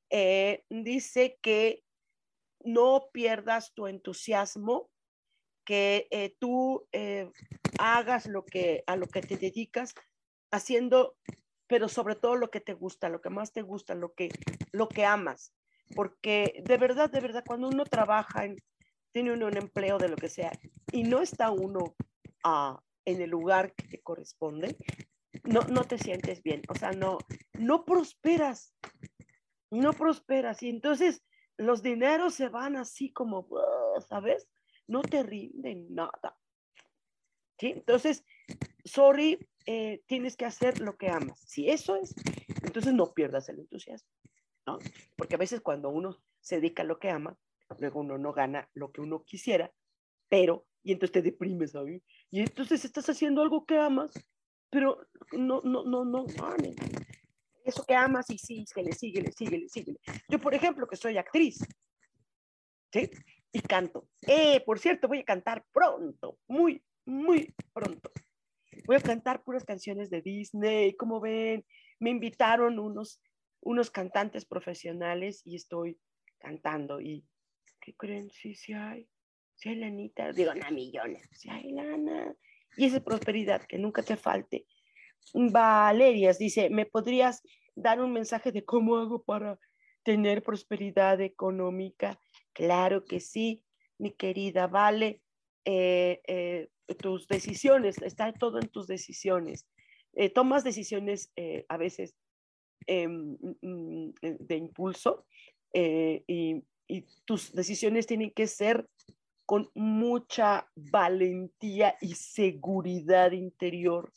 Eh, 0.10 0.63
dice 0.70 1.39
que 1.42 1.84
no 2.63 3.10
pierdas 3.12 3.74
tu 3.74 3.88
entusiasmo, 3.88 4.89
que 5.65 6.08
eh, 6.12 6.36
tú 6.39 6.88
eh, 6.92 7.32
hagas 7.80 8.27
lo 8.27 8.46
que, 8.46 8.84
a 8.86 8.96
lo 8.96 9.08
que 9.08 9.22
te 9.22 9.38
dedicas 9.38 9.96
haciendo 10.51 11.18
pero 11.67 11.88
sobre 11.89 12.15
todo 12.15 12.36
lo 12.36 12.50
que 12.50 12.62
te 12.62 12.74
gusta, 12.74 13.10
lo 13.10 13.22
que 13.22 13.29
más 13.29 13.51
te 13.51 13.62
gusta, 13.62 13.95
lo 13.95 14.13
que, 14.13 14.29
lo 14.72 14.88
que 14.88 15.05
amas. 15.05 15.53
Porque 15.95 16.62
de 16.65 16.77
verdad, 16.77 17.10
de 17.10 17.19
verdad, 17.19 17.43
cuando 17.45 17.67
uno 17.67 17.86
trabaja, 17.86 18.45
en, 18.45 18.57
tiene 19.12 19.31
un 19.31 19.57
empleo 19.57 19.98
de 19.98 20.10
lo 20.10 20.15
que 20.15 20.29
sea, 20.29 20.51
y 20.91 21.03
no 21.03 21.22
está 21.22 21.51
uno 21.51 21.95
ah, 22.43 22.81
en 23.05 23.22
el 23.22 23.29
lugar 23.29 23.74
que 23.74 23.88
te 23.88 24.01
corresponde, 24.01 24.77
no, 25.43 25.62
no 25.62 25.84
te 25.84 25.98
sientes 25.98 26.41
bien. 26.43 26.62
O 26.69 26.75
sea, 26.75 26.91
no, 26.91 27.17
no 27.53 27.86
prosperas, 27.86 28.74
no 29.72 29.93
prosperas. 29.93 30.62
Y 30.63 30.69
entonces 30.69 31.24
los 31.57 31.81
dineros 31.81 32.34
se 32.34 32.50
van 32.50 32.75
así 32.75 33.12
como, 33.12 33.48
¿sabes? 34.07 34.48
No 34.88 35.01
te 35.01 35.24
rinden 35.24 35.93
nada. 35.93 36.38
¿Sí? 37.57 37.72
Entonces, 37.72 38.25
sorry, 38.83 39.39
eh, 39.65 40.01
tienes 40.05 40.35
que 40.35 40.45
hacer 40.45 40.79
lo 40.79 40.97
que 40.97 41.09
amas. 41.09 41.39
Si 41.45 41.69
eso 41.69 41.95
es, 41.95 42.13
entonces 42.63 42.93
no 42.93 43.13
pierdas 43.13 43.49
el 43.49 43.59
entusiasmo, 43.59 44.09
¿no? 44.65 44.77
Porque 45.15 45.35
a 45.35 45.39
veces 45.39 45.61
cuando 45.61 45.89
uno 45.89 46.17
se 46.39 46.57
dedica 46.57 46.83
a 46.83 46.85
lo 46.85 46.99
que 46.99 47.09
ama, 47.09 47.37
luego 47.79 47.99
uno 48.01 48.17
no 48.17 48.33
gana 48.33 48.69
lo 48.73 48.91
que 48.91 49.01
uno 49.01 49.23
quisiera, 49.23 49.71
pero, 50.29 50.65
y 50.83 50.91
entonces 50.91 51.13
te 51.13 51.21
deprimes, 51.21 51.71
¿sabes? 51.71 52.03
Y 52.29 52.41
entonces 52.41 52.85
estás 52.85 53.09
haciendo 53.09 53.41
algo 53.41 53.65
que 53.65 53.77
amas, 53.77 54.13
pero 54.69 54.99
no, 55.31 55.61
no, 55.63 55.83
no, 55.83 56.05
no, 56.05 56.25
no, 56.25 56.65
eso 57.65 57.83
que 57.83 57.95
amas 57.95 58.29
y 58.29 58.37
sí, 58.37 58.63
que 58.73 58.83
le 58.83 58.93
sigue, 58.93 59.21
le 59.21 59.31
sigue, 59.31 59.57
le 59.57 59.67
sigue. 59.67 59.95
Yo, 60.29 60.39
por 60.39 60.53
ejemplo, 60.53 60.87
que 60.87 60.95
soy 60.95 61.17
actriz, 61.17 61.57
¿sí? 62.93 63.09
Y 63.51 63.59
canto. 63.61 64.07
Eh, 64.27 64.61
por 64.63 64.77
cierto, 64.77 65.07
voy 65.07 65.19
a 65.19 65.25
cantar 65.25 65.65
pronto, 65.71 66.37
muy, 66.47 66.83
muy 67.05 67.55
pronto. 67.73 68.11
Voy 68.86 68.98
a 68.98 69.01
cantar 69.01 69.44
puras 69.44 69.63
canciones 69.63 70.10
de 70.10 70.22
Disney, 70.22 70.96
como 70.96 71.20
ven, 71.20 71.65
me 72.00 72.12
invitaron 72.12 72.77
unos, 72.80 73.20
unos 73.62 73.89
cantantes 73.89 74.46
profesionales 74.46 75.42
y 75.46 75.56
estoy 75.56 76.00
cantando. 76.38 77.01
¿Y 77.01 77.25
qué 77.82 77.96
creen? 77.96 78.30
Sí, 78.32 78.54
sí 78.56 78.74
hay. 78.74 79.08
Sí 79.56 79.70
hay 79.70 79.77
lanita. 79.77 80.32
Digo, 80.32 80.54
no, 80.54 80.70
millones. 80.72 81.27
Sí 81.32 81.50
hay 81.50 81.72
lana. 81.72 82.36
Y 82.77 82.86
esa 82.86 83.04
prosperidad, 83.04 83.63
que 83.65 83.77
nunca 83.77 84.04
te 84.04 84.18
falte. 84.18 84.65
Valerias 85.34 86.38
dice, 86.38 86.70
¿me 86.70 86.86
podrías 86.86 87.42
dar 87.75 88.00
un 88.01 88.13
mensaje 88.13 88.51
de 88.51 88.63
cómo 88.63 88.98
hago 88.98 89.24
para 89.24 89.58
tener 90.04 90.44
prosperidad 90.44 91.20
económica? 91.22 92.20
Claro 92.54 93.06
que 93.06 93.20
sí, 93.20 93.63
mi 93.98 94.12
querida 94.12 94.68
Vale. 94.68 95.22
Eh, 95.63 96.22
eh, 96.27 96.70
tus 97.00 97.27
decisiones, 97.27 98.01
está 98.01 98.32
todo 98.34 98.60
en 98.60 98.70
tus 98.70 98.88
decisiones. 98.88 99.68
Eh, 100.13 100.30
tomas 100.30 100.63
decisiones 100.63 101.32
a 101.68 101.77
veces 101.77 102.15
em, 102.88 103.38
mm, 103.42 103.56
mm, 103.62 104.13
de 104.22 104.56
impulso 104.56 105.25
y, 105.74 106.63
y 106.88 107.06
tus 107.25 107.51
decisiones 107.54 108.08
tienen 108.08 108.32
que 108.32 108.48
ser 108.48 108.88
con 109.46 109.70
mucha 109.75 110.68
valentía 110.75 111.96
y 112.01 112.15
seguridad 112.15 113.32
interior. 113.32 114.12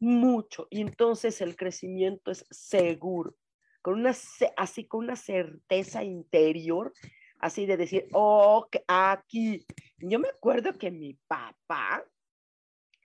Mucho. 0.00 0.66
Y 0.70 0.80
entonces 0.80 1.40
el 1.40 1.56
crecimiento 1.56 2.30
es 2.30 2.44
seguro, 2.50 3.34
con 3.80 3.94
una, 4.00 4.12
así 4.56 4.86
con 4.86 5.04
una 5.04 5.16
certeza 5.16 6.02
interior, 6.02 6.92
así 7.44 7.66
de 7.66 7.76
decir, 7.76 8.08
oh, 8.12 8.66
aquí. 8.88 9.66
Yo 9.98 10.18
me 10.18 10.28
acuerdo 10.28 10.72
que 10.78 10.90
mi 10.90 11.12
papá, 11.28 12.02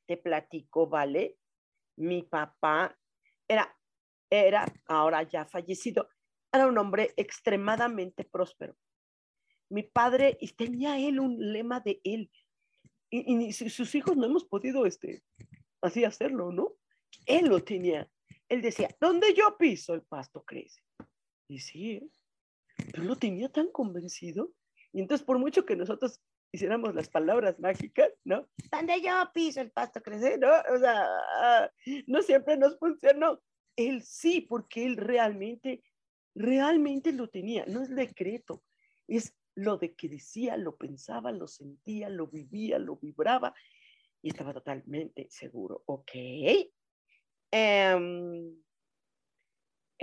te 0.07 0.15
platico, 0.15 0.87
¿vale? 0.87 1.37
Mi 1.97 2.23
papá 2.23 2.97
era, 3.49 3.77
era, 4.29 4.65
ahora 4.87 5.23
ya 5.23 5.45
fallecido, 5.45 6.07
era 6.53 6.67
un 6.67 6.77
hombre 6.77 7.13
extremadamente 7.17 8.23
próspero. 8.23 8.77
Mi 9.69 9.83
padre, 9.83 10.37
y 10.39 10.53
tenía 10.53 10.97
él 10.97 11.19
un 11.19 11.51
lema 11.51 11.81
de 11.81 11.99
él, 12.05 12.31
y, 13.11 13.51
sus 13.51 13.93
hijos 13.93 14.15
no 14.15 14.25
hemos 14.25 14.45
podido, 14.45 14.85
este, 14.85 15.21
así 15.81 16.05
hacerlo, 16.05 16.53
¿no? 16.53 16.75
Él 17.25 17.47
lo 17.47 17.61
tenía. 17.61 18.09
Él 18.47 18.61
decía, 18.61 18.87
donde 19.01 19.33
yo 19.33 19.57
piso, 19.57 19.93
el 19.93 20.03
pasto 20.03 20.45
crece. 20.45 20.81
Y 21.49 21.59
sí, 21.59 21.91
¿eh? 21.91 22.09
Pero 22.91 23.03
lo 23.03 23.15
tenía 23.15 23.49
tan 23.49 23.67
convencido. 23.71 24.51
Y 24.91 25.01
entonces, 25.01 25.25
por 25.25 25.37
mucho 25.37 25.65
que 25.65 25.75
nosotros 25.75 26.21
hiciéramos 26.51 26.95
las 26.95 27.09
palabras 27.09 27.59
mágicas, 27.59 28.09
¿no? 28.23 28.47
Donde 28.71 29.01
yo 29.01 29.13
piso, 29.33 29.61
el 29.61 29.71
pasto 29.71 30.01
crece, 30.01 30.37
¿no? 30.37 30.49
O 30.73 30.79
sea, 30.79 31.71
no 32.07 32.21
siempre 32.21 32.57
nos 32.57 32.77
funcionó. 32.79 33.41
Él 33.75 34.01
sí, 34.03 34.41
porque 34.41 34.85
él 34.85 34.97
realmente, 34.97 35.83
realmente 36.35 37.11
lo 37.11 37.29
tenía. 37.29 37.65
No 37.67 37.81
es 37.81 37.95
decreto, 37.95 38.63
es 39.07 39.35
lo 39.55 39.77
de 39.77 39.93
que 39.95 40.09
decía, 40.09 40.57
lo 40.57 40.75
pensaba, 40.75 41.31
lo 41.31 41.47
sentía, 41.47 42.09
lo 42.09 42.27
vivía, 42.27 42.79
lo 42.79 42.95
vibraba 42.95 43.53
y 44.21 44.29
estaba 44.29 44.53
totalmente 44.53 45.27
seguro. 45.29 45.83
Ok, 45.85 46.11
Um, 47.51 48.61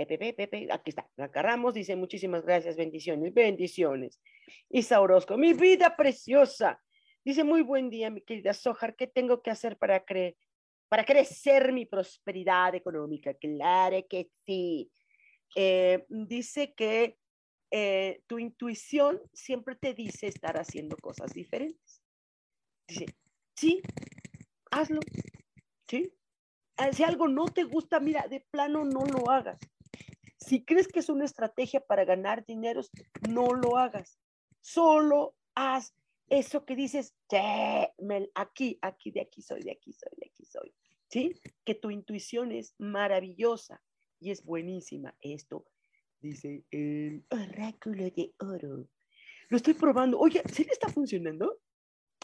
aquí 0.03 0.89
está, 0.89 1.09
agarramos, 1.17 1.73
dice 1.73 1.95
muchísimas 1.95 2.43
gracias, 2.43 2.75
bendiciones, 2.75 3.33
bendiciones. 3.33 4.21
Isa 4.69 5.01
Orozco, 5.01 5.37
mi 5.37 5.53
vida 5.53 5.95
preciosa. 5.95 6.81
Dice 7.23 7.43
muy 7.43 7.61
buen 7.61 7.89
día, 7.89 8.09
mi 8.09 8.21
querida 8.21 8.53
Sojar, 8.53 8.95
¿qué 8.95 9.07
tengo 9.07 9.41
que 9.41 9.51
hacer 9.51 9.77
para, 9.77 10.05
creer, 10.05 10.37
para 10.87 11.03
crecer 11.03 11.73
mi 11.73 11.85
prosperidad 11.85 12.75
económica? 12.75 13.33
Claro 13.33 13.97
que 14.09 14.29
sí. 14.45 14.91
Eh, 15.55 16.05
dice 16.09 16.73
que 16.73 17.17
eh, 17.71 18.21
tu 18.27 18.39
intuición 18.39 19.21
siempre 19.33 19.75
te 19.75 19.93
dice 19.93 20.27
estar 20.27 20.57
haciendo 20.57 20.95
cosas 20.97 21.33
diferentes. 21.33 22.01
Dice, 22.87 23.05
sí, 23.55 23.81
hazlo, 24.71 25.01
sí, 25.89 26.13
Ah, 26.77 26.93
si 26.93 27.03
algo 27.03 27.27
no 27.27 27.45
te 27.45 27.63
gusta, 27.63 27.99
mira, 27.99 28.27
de 28.27 28.39
plano 28.51 28.85
no 28.85 29.03
lo 29.05 29.31
hagas. 29.31 29.57
Si 30.39 30.63
crees 30.63 30.87
que 30.87 30.99
es 30.99 31.09
una 31.09 31.25
estrategia 31.25 31.81
para 31.81 32.05
ganar 32.05 32.45
dinero, 32.45 32.81
no 33.29 33.53
lo 33.53 33.77
hagas. 33.77 34.19
Solo 34.61 35.35
haz 35.55 35.95
eso 36.29 36.65
que 36.65 36.75
dices, 36.75 37.15
aquí, 38.35 38.77
aquí, 38.81 39.11
de 39.11 39.21
aquí 39.21 39.41
soy, 39.41 39.63
de 39.63 39.71
aquí 39.71 39.93
soy, 39.93 40.11
de 40.17 40.27
aquí 40.27 40.45
soy. 40.45 40.73
¿Sí? 41.09 41.39
Que 41.63 41.73
tu 41.73 41.89
intuición 41.89 42.51
es 42.51 42.75
maravillosa 42.77 43.81
y 44.19 44.31
es 44.31 44.43
buenísima. 44.43 45.15
Esto 45.21 45.65
dice 46.19 46.65
el 46.71 47.25
oráculo 47.29 48.03
de 48.03 48.33
oro. 48.39 48.87
Lo 49.49 49.57
estoy 49.57 49.73
probando. 49.73 50.19
Oye, 50.19 50.41
¿sí 50.51 50.63
le 50.63 50.71
está 50.71 50.89
funcionando? 50.89 51.59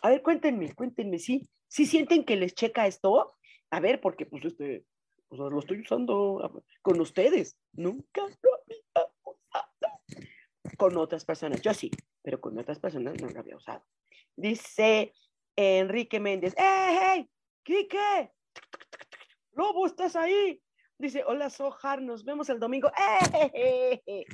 A 0.01 0.09
ver, 0.09 0.21
cuéntenme, 0.21 0.73
cuéntenme, 0.73 1.19
¿sí? 1.19 1.47
¿Sí 1.69 1.85
sienten 1.85 2.25
que 2.25 2.35
les 2.35 2.53
checa 2.53 2.87
esto? 2.87 3.37
A 3.69 3.79
ver, 3.79 4.01
porque 4.01 4.25
pues 4.25 4.43
este, 4.43 4.85
pues, 5.29 5.39
lo 5.39 5.59
estoy 5.59 5.79
usando 5.79 6.63
con 6.81 6.99
ustedes. 6.99 7.57
Nunca 7.73 8.21
lo 8.21 8.49
había 8.61 9.11
usado. 9.23 10.01
Con 10.77 10.97
otras 10.97 11.25
personas, 11.25 11.61
yo 11.61 11.73
sí, 11.73 11.91
pero 12.21 12.39
con 12.39 12.57
otras 12.57 12.79
personas 12.79 13.21
no 13.21 13.27
lo 13.27 13.39
había 13.39 13.57
usado. 13.57 13.83
Dice 14.35 15.13
Enrique 15.55 16.19
Méndez, 16.19 16.53
¡eh, 16.57 16.99
hey! 17.01 17.29
¡Quique! 17.63 18.31
¡Lobo, 19.51 19.85
estás 19.85 20.15
ahí! 20.15 20.61
Dice, 20.97 21.23
hola 21.25 21.49
Sojar, 21.49 22.01
nos 22.01 22.23
vemos 22.23 22.49
el 22.49 22.59
domingo. 22.59 22.91
¡Eh, 23.53 24.25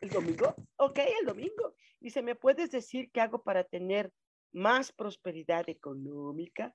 ¿El 0.00 0.08
domingo? 0.08 0.54
Ok, 0.76 0.98
el 1.20 1.26
domingo. 1.26 1.74
Dice, 2.00 2.22
¿me 2.22 2.34
puedes 2.34 2.70
decir 2.70 3.10
qué 3.12 3.20
hago 3.20 3.42
para 3.42 3.64
tener 3.64 4.12
más 4.52 4.92
prosperidad 4.92 5.68
económica? 5.68 6.74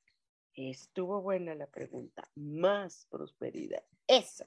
Estuvo 0.53 1.21
buena 1.21 1.53
la 1.53 1.67
pregunta. 1.67 2.27
Más 2.36 3.06
prosperidad. 3.10 3.84
Eso. 4.08 4.45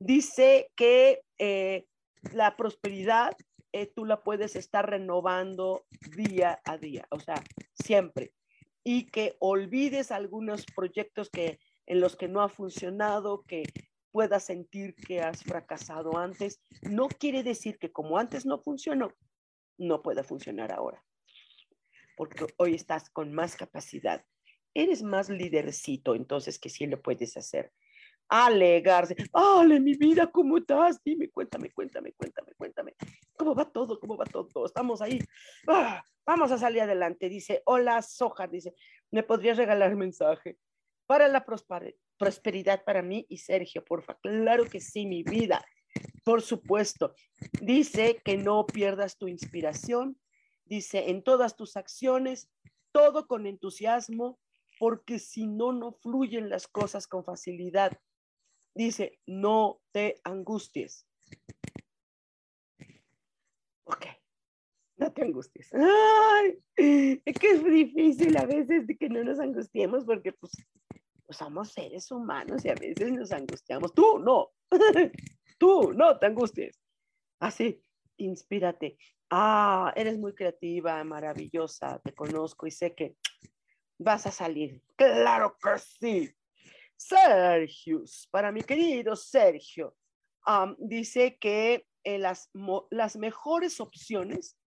Dice 0.00 0.70
que 0.74 1.22
eh, 1.38 1.86
la 2.32 2.56
prosperidad 2.56 3.36
eh, 3.72 3.86
tú 3.86 4.04
la 4.04 4.22
puedes 4.22 4.56
estar 4.56 4.88
renovando 4.88 5.84
día 6.16 6.58
a 6.64 6.78
día, 6.78 7.06
o 7.10 7.20
sea, 7.20 7.36
siempre. 7.74 8.32
Y 8.82 9.06
que 9.06 9.36
olvides 9.38 10.10
algunos 10.10 10.66
proyectos 10.74 11.30
que, 11.30 11.60
en 11.86 12.00
los 12.00 12.16
que 12.16 12.26
no 12.26 12.40
ha 12.40 12.48
funcionado, 12.48 13.44
que 13.46 13.62
puedas 14.10 14.44
sentir 14.44 14.96
que 14.96 15.20
has 15.20 15.44
fracasado 15.44 16.16
antes. 16.16 16.60
No 16.82 17.06
quiere 17.08 17.42
decir 17.42 17.78
que 17.78 17.92
como 17.92 18.18
antes 18.18 18.46
no 18.46 18.58
funcionó, 18.58 19.12
no 19.78 20.02
pueda 20.02 20.24
funcionar 20.24 20.72
ahora. 20.72 21.04
Porque 22.16 22.46
hoy 22.56 22.74
estás 22.74 23.08
con 23.10 23.32
más 23.32 23.54
capacidad 23.54 24.24
eres 24.74 25.02
más 25.02 25.28
lidercito, 25.28 26.14
entonces 26.14 26.58
que 26.58 26.68
sí 26.68 26.86
lo 26.86 27.00
puedes 27.02 27.36
hacer. 27.36 27.72
Alegarse, 28.30 29.16
Ale, 29.32 29.80
mi 29.80 29.94
vida, 29.94 30.30
¿cómo 30.30 30.58
estás? 30.58 31.02
Dime, 31.04 31.28
cuéntame, 31.28 31.70
cuéntame, 31.72 32.12
cuéntame, 32.12 32.52
cuéntame. 32.56 32.94
¿Cómo 33.36 33.54
va 33.54 33.64
todo? 33.64 33.98
¿Cómo 33.98 34.16
va 34.16 34.24
todo? 34.24 34.64
Estamos 34.64 35.02
ahí. 35.02 35.18
Ah, 35.66 36.02
vamos 36.24 36.52
a 36.52 36.58
salir 36.58 36.82
adelante. 36.82 37.28
Dice, 37.28 37.62
hola, 37.66 38.00
Soja, 38.02 38.46
dice, 38.46 38.74
¿me 39.10 39.22
podrías 39.22 39.56
regalar 39.56 39.96
mensaje? 39.96 40.58
para 41.10 41.26
la 41.26 41.44
prosperidad 42.18 42.84
para 42.84 43.02
mí 43.02 43.26
y 43.28 43.38
Sergio, 43.38 43.84
porfa. 43.84 44.16
Claro 44.22 44.66
que 44.66 44.78
sí, 44.78 45.06
mi 45.06 45.24
vida. 45.24 45.60
Por 46.24 46.40
supuesto. 46.40 47.16
Dice 47.60 48.22
que 48.24 48.36
no 48.36 48.64
pierdas 48.64 49.18
tu 49.18 49.26
inspiración. 49.26 50.20
Dice 50.64 51.10
en 51.10 51.24
todas 51.24 51.56
tus 51.56 51.76
acciones, 51.76 52.48
todo 52.92 53.26
con 53.26 53.48
entusiasmo, 53.48 54.38
porque 54.78 55.18
si 55.18 55.48
no, 55.48 55.72
no 55.72 55.94
fluyen 55.94 56.48
las 56.48 56.68
cosas 56.68 57.08
con 57.08 57.24
facilidad. 57.24 57.98
Dice, 58.74 59.18
no 59.26 59.80
te 59.92 60.20
angusties. 60.24 61.06
Ok, 63.84 64.06
no 64.96 65.12
te 65.12 65.22
angusties. 65.22 65.70
Es 66.76 67.38
que 67.38 67.50
es 67.50 67.64
difícil 67.64 68.36
a 68.36 68.46
veces 68.46 68.86
de 68.86 68.96
que 68.96 69.08
no 69.08 69.24
nos 69.24 69.40
angustiemos 69.40 70.04
porque 70.04 70.32
pues, 70.32 70.52
pues 71.26 71.36
somos 71.36 71.72
seres 71.72 72.10
humanos 72.10 72.64
y 72.64 72.68
a 72.68 72.74
veces 72.74 73.12
nos 73.12 73.32
angustiamos. 73.32 73.92
Tú 73.92 74.18
no, 74.18 74.50
tú 75.58 75.92
no 75.92 76.18
te 76.18 76.26
angusties. 76.26 76.80
Así, 77.40 77.82
inspírate. 78.18 78.96
Ah, 79.30 79.92
eres 79.96 80.18
muy 80.18 80.34
creativa, 80.34 81.02
maravillosa, 81.04 82.00
te 82.00 82.12
conozco 82.12 82.66
y 82.66 82.70
sé 82.70 82.94
que 82.94 83.16
vas 83.98 84.26
a 84.26 84.30
salir. 84.30 84.82
Claro 84.96 85.56
que 85.62 85.78
sí. 85.78 86.34
Sergio, 87.00 88.04
para 88.30 88.52
mi 88.52 88.60
querido 88.60 89.16
Sergio, 89.16 89.96
dice 90.76 91.38
que 91.40 91.86
eh, 92.04 92.18
las, 92.18 92.50
mejores 93.16 93.80
opciones 93.80 94.58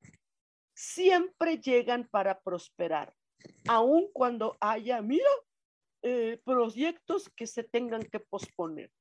siempre 0.75 1.59
llegan 1.59 2.07
para 2.09 2.41
prosperar, 2.41 3.15
aun 3.67 4.07
cuando 4.11 4.57
haya, 4.59 4.99
mira, 5.03 5.29
eh, 6.01 6.41
proyectos 6.43 7.29
que 7.35 7.45
se 7.45 7.63
tengan 7.63 8.01
que 8.01 8.19
posponer. 8.19 8.91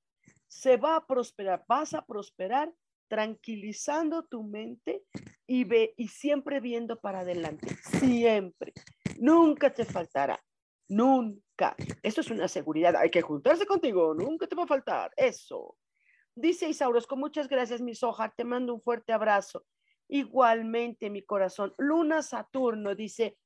Se 0.47 0.77
va 0.77 0.97
a 0.97 1.07
prosperar, 1.07 1.65
vas 1.67 1.95
a 1.95 2.05
prosperar 2.05 2.71
tranquilizando 3.09 4.25
tu 4.25 4.43
mente 4.43 5.05
y, 5.47 5.65
ve, 5.65 5.95
y 5.97 6.09
siempre 6.09 6.61
viendo 6.61 7.01
para 7.01 7.21
adelante, 7.21 7.67
siempre. 7.99 8.75
Nunca 9.19 9.73
te 9.73 9.87
faltará, 9.87 10.39
nunca. 10.87 11.52
Esto 12.03 12.21
es 12.21 12.31
una 12.31 12.49
seguridad, 12.49 12.97
hay 12.97 13.11
que 13.11 13.23
juntarse 13.23 13.67
contigo, 13.67 14.15
nunca 14.15 14.47
te 14.47 14.57
va 14.57 14.65
a 14.65 14.67
faltar, 14.67 15.13
eso. 15.17 15.77
Dice 16.35 16.69
Isauros, 16.69 17.07
con 17.07 17.21
muchas 17.21 17.49
gracias, 17.49 17.81
mi 17.81 17.95
soja, 17.95 18.33
te 18.35 18.45
mando 18.45 18.75
un 18.75 18.81
fuerte 18.81 19.13
abrazo. 19.13 19.65
Igualmente, 20.09 21.11
mi 21.11 21.23
corazón. 21.23 21.73
Luna 21.79 22.23
Saturno 22.23 22.95
dice, 22.95 23.37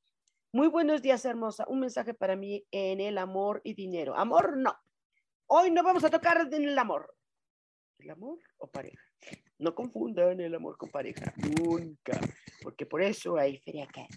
muy 0.53 0.67
buenos 0.67 1.01
días, 1.01 1.23
hermosa. 1.25 1.65
Un 1.67 1.81
mensaje 1.81 2.13
para 2.13 2.35
mí 2.35 2.65
en 2.71 2.99
el 3.01 3.17
amor 3.17 3.61
y 3.63 3.73
dinero. 3.73 4.15
Amor, 4.15 4.57
no. 4.57 4.75
Hoy 5.47 5.71
no 5.71 5.83
vamos 5.83 6.03
a 6.03 6.09
tocar 6.09 6.47
en 6.51 6.63
el 6.63 6.77
amor. 6.79 7.13
¿El 7.99 8.09
amor 8.09 8.39
o 8.57 8.67
pareja? 8.67 9.03
No 9.59 9.75
confundan 9.75 10.39
el 10.39 10.55
amor 10.55 10.77
con 10.77 10.89
pareja, 10.89 11.33
nunca, 11.61 12.19
porque 12.61 12.85
por 12.85 13.01
eso 13.01 13.37
hay 13.37 13.57
feria 13.59 13.87
que 13.87 14.07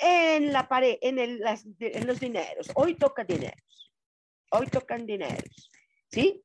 en 0.00 0.52
la 0.52 0.68
pared, 0.68 0.98
en, 1.00 1.18
el, 1.18 1.42
en 1.80 2.06
los 2.06 2.20
dineros. 2.20 2.70
Hoy 2.74 2.94
toca 2.96 3.24
dineros. 3.24 3.92
Hoy 4.50 4.66
tocan 4.66 5.06
dineros. 5.06 5.70
¿Sí? 6.10 6.44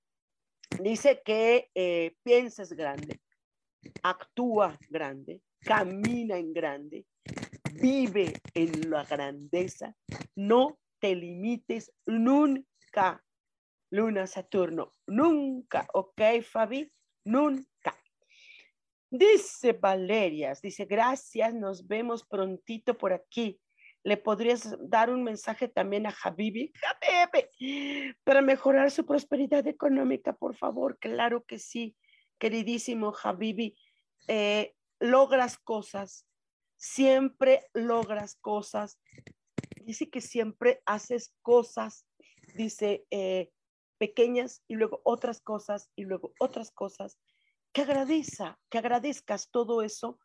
Dice 0.79 1.21
que 1.25 1.69
eh, 1.73 2.15
pienses 2.23 2.73
grande, 2.73 3.19
actúa 4.03 4.77
grande, 4.89 5.41
camina 5.59 6.37
en 6.37 6.53
grande, 6.53 7.05
vive 7.73 8.33
en 8.53 8.89
la 8.89 9.03
grandeza, 9.03 9.95
no 10.35 10.79
te 10.99 11.15
limites 11.15 11.91
nunca. 12.05 13.23
Luna 13.91 14.27
Saturno, 14.27 14.93
nunca, 15.07 15.87
¿ok, 15.93 16.21
Fabi? 16.43 16.91
Nunca. 17.25 17.97
Dice 19.11 19.73
Valerias, 19.73 20.61
dice, 20.61 20.85
gracias, 20.85 21.55
nos 21.55 21.87
vemos 21.87 22.23
prontito 22.25 22.95
por 22.95 23.11
aquí. 23.11 23.59
¿Le 24.03 24.17
podrías 24.17 24.77
dar 24.79 25.09
un 25.09 25.23
mensaje 25.23 25.67
también 25.67 26.05
a 26.05 26.15
Habibi? 26.23 26.71
Habibi, 27.33 28.15
para 28.23 28.41
mejorar 28.41 28.91
su 28.91 29.05
prosperidad 29.05 29.65
económica, 29.67 30.33
por 30.33 30.55
favor. 30.55 30.97
Claro 30.99 31.43
que 31.43 31.57
sí, 31.57 31.97
queridísimo 32.37 33.13
Habibi. 33.23 33.75
Eh, 34.27 34.75
logras 34.99 35.57
cosas, 35.57 36.27
siempre 36.77 37.67
logras 37.73 38.35
cosas. 38.35 38.99
Dice 39.81 40.09
que 40.09 40.21
siempre 40.21 40.81
haces 40.85 41.33
cosas, 41.41 42.05
dice, 42.53 43.05
eh, 43.09 43.49
pequeñas 43.97 44.63
y 44.67 44.75
luego 44.75 45.01
otras 45.03 45.41
cosas 45.41 45.91
y 45.95 46.05
luego 46.05 46.33
otras 46.39 46.71
cosas, 46.71 47.19
que 47.79 47.91
agradezca, 47.91 48.59
que 48.69 48.77
agradezcas 48.77 49.49
todo 49.51 49.81
eso 49.81 50.19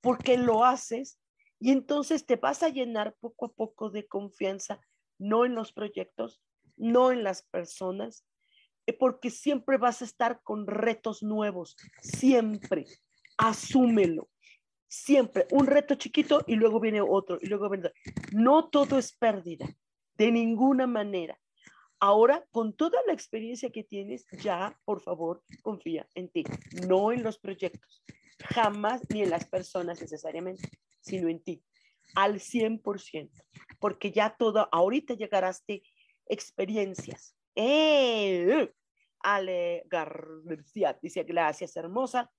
porque 0.00 0.38
lo 0.38 0.64
haces 0.64 1.18
y 1.58 1.72
entonces 1.72 2.24
te 2.24 2.36
vas 2.36 2.62
a 2.62 2.68
llenar 2.68 3.16
poco 3.18 3.46
a 3.46 3.52
poco 3.52 3.90
de 3.90 4.06
confianza, 4.06 4.80
no 5.18 5.44
en 5.44 5.56
los 5.56 5.72
proyectos, 5.72 6.40
no 6.76 7.10
en 7.10 7.24
las 7.24 7.42
personas, 7.42 8.24
eh, 8.86 8.92
porque 8.92 9.30
siempre 9.30 9.76
vas 9.76 10.02
a 10.02 10.04
estar 10.04 10.40
con 10.44 10.68
retos 10.68 11.22
nuevos, 11.22 11.76
siempre, 12.00 12.86
asúmelo, 13.36 14.30
siempre, 14.88 15.48
un 15.50 15.66
reto 15.66 15.96
chiquito 15.96 16.44
y 16.46 16.54
luego 16.54 16.78
viene 16.78 17.00
otro 17.00 17.38
y 17.42 17.46
luego 17.46 17.68
viene, 17.68 17.90
no 18.32 18.68
todo 18.68 18.98
es 18.98 19.16
pérdida, 19.16 19.66
de 20.14 20.30
ninguna 20.30 20.86
manera. 20.86 21.36
Ahora, 22.02 22.46
con 22.50 22.72
toda 22.72 22.98
la 23.06 23.12
experiencia 23.12 23.70
que 23.70 23.84
tienes, 23.84 24.26
ya, 24.42 24.74
por 24.86 25.02
favor, 25.02 25.44
confía 25.62 26.08
en 26.14 26.30
ti, 26.30 26.44
no 26.88 27.12
en 27.12 27.22
los 27.22 27.38
proyectos, 27.38 28.02
jamás 28.38 29.02
ni 29.10 29.22
en 29.22 29.28
las 29.28 29.46
personas 29.46 30.00
necesariamente, 30.00 30.66
sino 31.00 31.28
en 31.28 31.42
ti, 31.42 31.62
al 32.14 32.40
100%, 32.40 33.30
porque 33.78 34.12
ya 34.12 34.34
todo, 34.34 34.66
ahorita 34.72 35.12
llegarás 35.12 35.64
de 35.66 35.82
experiencias. 36.26 37.36
¡Eh! 37.54 38.72
Ale 39.22 39.84
García 39.86 40.98
dice, 41.02 41.24
gracias, 41.24 41.76
hermosa. 41.76 42.32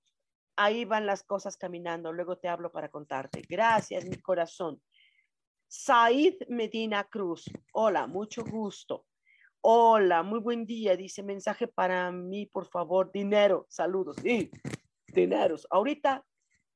Ahí 0.56 0.84
van 0.84 1.06
las 1.06 1.22
cosas 1.22 1.56
caminando, 1.56 2.12
luego 2.12 2.36
te 2.36 2.48
hablo 2.48 2.72
para 2.72 2.90
contarte. 2.90 3.42
Gracias, 3.48 4.04
mi 4.06 4.16
corazón. 4.16 4.82
Said 5.68 6.34
Medina 6.48 7.04
Cruz, 7.04 7.44
hola, 7.72 8.08
mucho 8.08 8.44
gusto. 8.44 9.06
Hola, 9.64 10.24
muy 10.24 10.40
buen 10.40 10.66
día. 10.66 10.96
Dice 10.96 11.22
mensaje 11.22 11.68
para 11.68 12.10
mí, 12.10 12.46
por 12.46 12.66
favor. 12.66 13.12
Dinero, 13.12 13.64
saludos. 13.70 14.16
Sí, 14.20 14.50
dineros. 15.06 15.68
Ahorita 15.70 16.26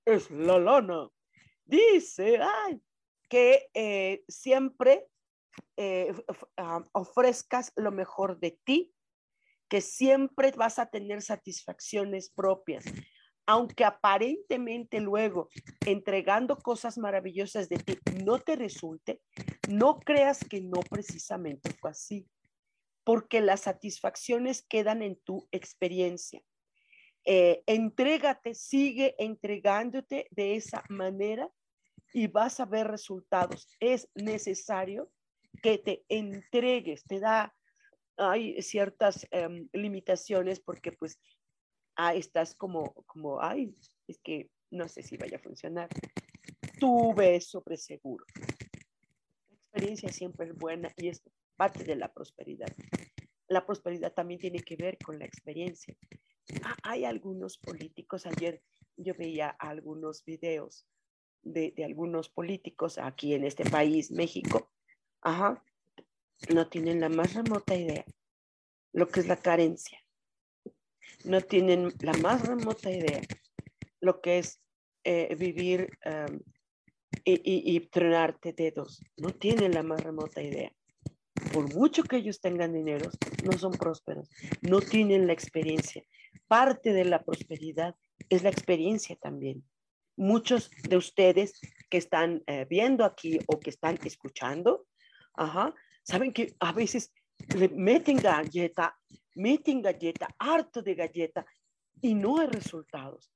es 0.04 0.30
la 0.30 0.56
lana. 0.60 1.08
Dice 1.64 2.38
ay, 2.40 2.80
que 3.28 3.68
eh, 3.74 4.22
siempre 4.28 5.08
eh, 5.76 6.14
ah, 6.58 6.84
ofrezcas 6.92 7.72
lo 7.74 7.90
mejor 7.90 8.38
de 8.38 8.56
ti, 8.62 8.94
que 9.68 9.80
siempre 9.80 10.52
vas 10.52 10.78
a 10.78 10.86
tener 10.86 11.22
satisfacciones 11.22 12.30
propias. 12.30 12.84
Aunque 13.46 13.84
aparentemente 13.84 15.00
luego 15.00 15.48
entregando 15.84 16.56
cosas 16.56 16.98
maravillosas 16.98 17.68
de 17.68 17.78
ti 17.78 17.98
no 18.24 18.38
te 18.38 18.54
resulte, 18.54 19.22
no 19.68 19.98
creas 19.98 20.38
que 20.48 20.60
no 20.60 20.78
precisamente 20.88 21.72
fue 21.80 21.90
así 21.90 22.28
porque 23.06 23.40
las 23.40 23.60
satisfacciones 23.60 24.66
quedan 24.68 25.00
en 25.00 25.14
tu 25.14 25.46
experiencia. 25.52 26.42
Eh, 27.24 27.62
entrégate, 27.66 28.52
sigue 28.52 29.14
entregándote 29.18 30.26
de 30.32 30.56
esa 30.56 30.82
manera 30.88 31.48
y 32.12 32.26
vas 32.26 32.58
a 32.58 32.64
ver 32.64 32.88
resultados. 32.88 33.68
Es 33.78 34.08
necesario 34.16 35.08
que 35.62 35.78
te 35.78 36.04
entregues, 36.08 37.04
te 37.04 37.20
da, 37.20 37.54
hay 38.16 38.60
ciertas 38.60 39.24
em, 39.30 39.68
limitaciones 39.72 40.58
porque 40.58 40.90
pues 40.90 41.20
ah, 41.94 42.12
estás 42.12 42.56
como, 42.56 42.92
como, 43.06 43.40
ay, 43.40 43.72
es 44.08 44.18
que 44.18 44.50
no 44.72 44.88
sé 44.88 45.04
si 45.04 45.16
vaya 45.16 45.36
a 45.36 45.42
funcionar. 45.42 45.88
Tú 46.80 47.14
ves 47.14 47.46
sobre 47.46 47.76
seguro. 47.76 48.24
La 49.48 49.54
experiencia 49.54 50.08
siempre 50.08 50.48
es 50.48 50.56
buena 50.56 50.92
y 50.96 51.06
es 51.06 51.22
parte 51.56 51.84
de 51.84 51.96
la 51.96 52.12
prosperidad. 52.12 52.72
La 53.48 53.64
prosperidad 53.64 54.12
también 54.12 54.40
tiene 54.40 54.60
que 54.60 54.76
ver 54.76 54.98
con 54.98 55.18
la 55.18 55.24
experiencia. 55.24 55.96
Ah, 56.62 56.76
hay 56.82 57.04
algunos 57.04 57.58
políticos, 57.58 58.26
ayer 58.26 58.62
yo 58.96 59.14
veía 59.14 59.48
algunos 59.48 60.24
videos 60.24 60.86
de, 61.42 61.74
algunos 61.84 62.28
políticos 62.28 62.98
aquí 62.98 63.34
en 63.34 63.44
este 63.44 63.64
país, 63.68 64.10
México, 64.10 64.70
ajá, 65.20 65.62
no 66.52 66.68
tienen 66.68 67.00
la 67.00 67.08
más 67.08 67.34
remota 67.34 67.74
idea 67.74 68.04
lo 68.92 69.08
que 69.08 69.20
es 69.20 69.26
la 69.26 69.36
carencia. 69.36 70.02
No 71.24 71.40
tienen 71.40 71.92
la 72.00 72.12
más 72.14 72.46
remota 72.46 72.90
idea 72.90 73.20
lo 74.00 74.20
que 74.20 74.38
es 74.38 74.60
eh, 75.04 75.34
vivir 75.34 75.98
y, 77.24 77.34
y, 77.34 77.76
y, 77.76 77.80
tronarte 77.88 78.52
dedos. 78.52 79.02
No 79.16 79.34
tienen 79.34 79.72
la 79.72 79.82
más 79.82 80.02
remota 80.02 80.42
idea. 80.42 80.72
Por 81.56 81.74
mucho 81.74 82.02
que 82.02 82.16
ellos 82.16 82.38
tengan 82.38 82.74
dinero, 82.74 83.10
no 83.42 83.52
son 83.52 83.72
prósperos, 83.72 84.28
no 84.60 84.82
tienen 84.82 85.26
la 85.26 85.32
experiencia. 85.32 86.04
Parte 86.46 86.92
de 86.92 87.06
la 87.06 87.24
prosperidad 87.24 87.94
es 88.28 88.42
la 88.42 88.50
experiencia 88.50 89.16
también. 89.16 89.64
Muchos 90.18 90.70
de 90.82 90.98
ustedes 90.98 91.58
que 91.88 91.96
están 91.96 92.42
eh, 92.46 92.66
viendo 92.68 93.06
aquí 93.06 93.38
o 93.46 93.58
que 93.58 93.70
están 93.70 93.98
escuchando, 94.04 94.86
ajá, 95.32 95.74
saben 96.02 96.34
que 96.34 96.54
a 96.60 96.72
veces 96.72 97.14
le 97.56 97.70
meten 97.70 98.18
galleta, 98.18 98.94
meten 99.34 99.80
galleta, 99.80 100.28
harto 100.38 100.82
de 100.82 100.94
galleta 100.94 101.46
y 102.02 102.12
no 102.12 102.38
hay 102.38 102.48
resultados. 102.48 103.32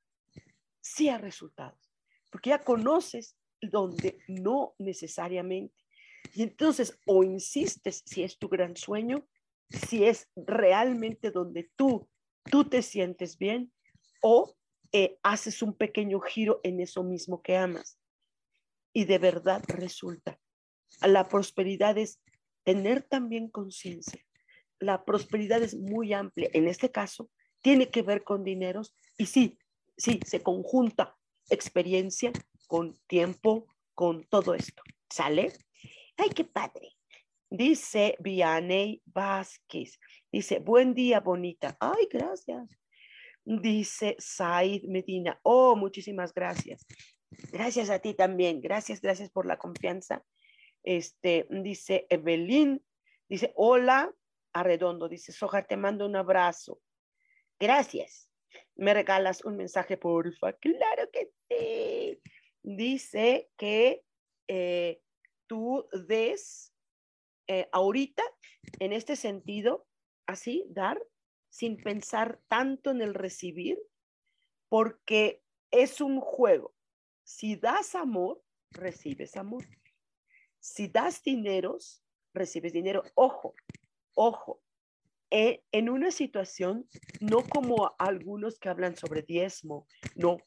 Sí 0.83 1.09
hay 1.09 1.17
resultados, 1.17 1.91
porque 2.31 2.51
ya 2.51 2.59
conoces 2.59 3.39
donde 3.63 4.19
no 4.29 4.75
necesariamente. 4.77 5.80
Y 6.35 6.43
entonces 6.43 6.99
o 7.07 7.25
insistes 7.25 8.03
si 8.07 8.23
es 8.23 8.39
tu 8.39 8.49
gran 8.49 8.77
sueño, 8.77 9.27
si 9.69 10.05
es 10.05 10.29
realmente 10.37 11.31
donde 11.31 11.71
tú, 11.77 12.09
tú 12.51 12.65
te 12.65 12.83
sientes 12.83 13.39
bien, 13.39 13.73
o 14.23 14.55
eh, 14.93 15.19
haces 15.23 15.63
un 15.63 15.75
pequeño 15.75 16.21
giro 16.21 16.61
en 16.65 16.81
eso 16.81 17.05
mismo 17.05 17.43
que 17.43 17.57
amas. 17.57 17.99
Y 18.93 19.05
de 19.05 19.19
verdad 19.19 19.63
resulta. 19.69 20.41
La 21.03 21.29
prosperidad 21.29 21.97
es 21.97 22.21
tener 22.65 23.03
también 23.03 23.49
conciencia. 23.49 24.21
La 24.81 25.05
prosperidad 25.05 25.63
es 25.63 25.77
muy 25.77 26.13
amplia. 26.13 26.51
En 26.53 26.67
este 26.67 26.91
caso, 26.91 27.31
tiene 27.63 27.91
que 27.91 28.03
ver 28.03 28.25
con 28.25 28.43
dineros 28.43 28.95
y 29.17 29.27
sí, 29.27 29.59
sí, 29.97 30.21
se 30.27 30.43
conjunta 30.43 31.17
experiencia 31.51 32.33
con 32.67 32.99
tiempo, 33.07 33.67
con 33.95 34.25
todo 34.25 34.55
esto. 34.55 34.83
¿Sale? 35.09 35.53
¡Ay, 36.23 36.29
qué 36.31 36.45
padre! 36.45 36.93
Dice 37.49 38.15
Vianey 38.19 39.03
Vázquez. 39.07 39.99
Dice, 40.31 40.59
buen 40.59 40.93
día, 40.93 41.21
bonita. 41.21 41.79
Ay, 41.81 42.09
gracias. 42.11 42.69
Dice 43.43 44.17
Said 44.19 44.83
Medina. 44.83 45.41
Oh, 45.43 45.77
muchísimas 45.77 46.35
gracias. 46.35 46.87
Gracias 47.51 47.89
a 47.89 48.01
ti 48.01 48.13
también. 48.13 48.61
Gracias, 48.61 49.01
gracias 49.01 49.31
por 49.31 49.47
la 49.47 49.57
confianza. 49.57 50.23
Este, 50.83 51.47
dice 51.49 52.07
Evelyn. 52.11 52.85
Dice, 53.27 53.55
hola, 53.57 54.13
Arredondo. 54.53 55.09
Dice, 55.09 55.33
Soja, 55.33 55.63
te 55.63 55.79
mando 55.79 56.05
un 56.05 56.17
abrazo. 56.17 56.83
Gracias. 57.59 58.29
¿Me 58.77 58.93
regalas 58.93 59.43
un 59.43 59.57
mensaje, 59.57 59.97
porfa? 59.97 60.53
Claro 60.53 61.11
que 61.11 61.31
sí. 61.49 62.21
Dice 62.63 63.49
que 63.57 64.03
eh, 64.49 65.01
tú 65.51 65.89
des 66.07 66.73
eh, 67.49 67.69
ahorita, 67.73 68.23
en 68.79 68.93
este 68.93 69.17
sentido, 69.17 69.85
así, 70.27 70.65
dar, 70.71 71.03
sin 71.49 71.77
pensar 71.77 72.41
tanto 72.47 72.93
en 72.93 73.03
el 73.03 73.15
recibir, 73.15 73.77
porque 74.69 75.43
es 75.73 76.01
un 76.01 76.21
juego. 76.21 76.73
Si 77.25 77.57
das 77.57 77.97
amor, 77.97 78.41
recibes 78.71 79.37
amor. 79.37 79.67
Si 80.61 80.87
das 80.87 81.21
dineros, 81.25 82.05
recibes 82.33 82.73
dinero. 82.73 83.03
Ojo, 83.17 83.57
ojo, 84.15 84.63
eh, 85.31 85.65
en 85.73 85.89
una 85.89 86.13
situación, 86.13 86.89
no 87.21 87.43
como 87.43 87.93
algunos 87.99 88.61
que 88.61 88.69
hablan 88.69 88.95
sobre 88.95 89.23
diezmo, 89.23 89.89
no, 90.15 90.39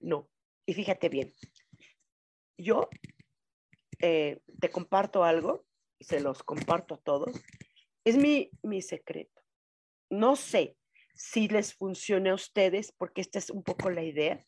no. 0.00 0.28
Y 0.66 0.74
fíjate 0.74 1.08
bien, 1.08 1.32
yo 2.56 2.88
eh, 4.00 4.40
te 4.60 4.70
comparto 4.70 5.24
algo, 5.24 5.66
se 6.00 6.20
los 6.20 6.42
comparto 6.42 6.94
a 6.94 6.98
todos, 6.98 7.40
es 8.04 8.16
mi, 8.16 8.50
mi 8.62 8.82
secreto. 8.82 9.40
No 10.10 10.36
sé 10.36 10.76
si 11.14 11.48
les 11.48 11.74
funcione 11.74 12.30
a 12.30 12.34
ustedes, 12.34 12.92
porque 12.92 13.20
esta 13.20 13.38
es 13.38 13.50
un 13.50 13.62
poco 13.62 13.90
la 13.90 14.02
idea, 14.02 14.44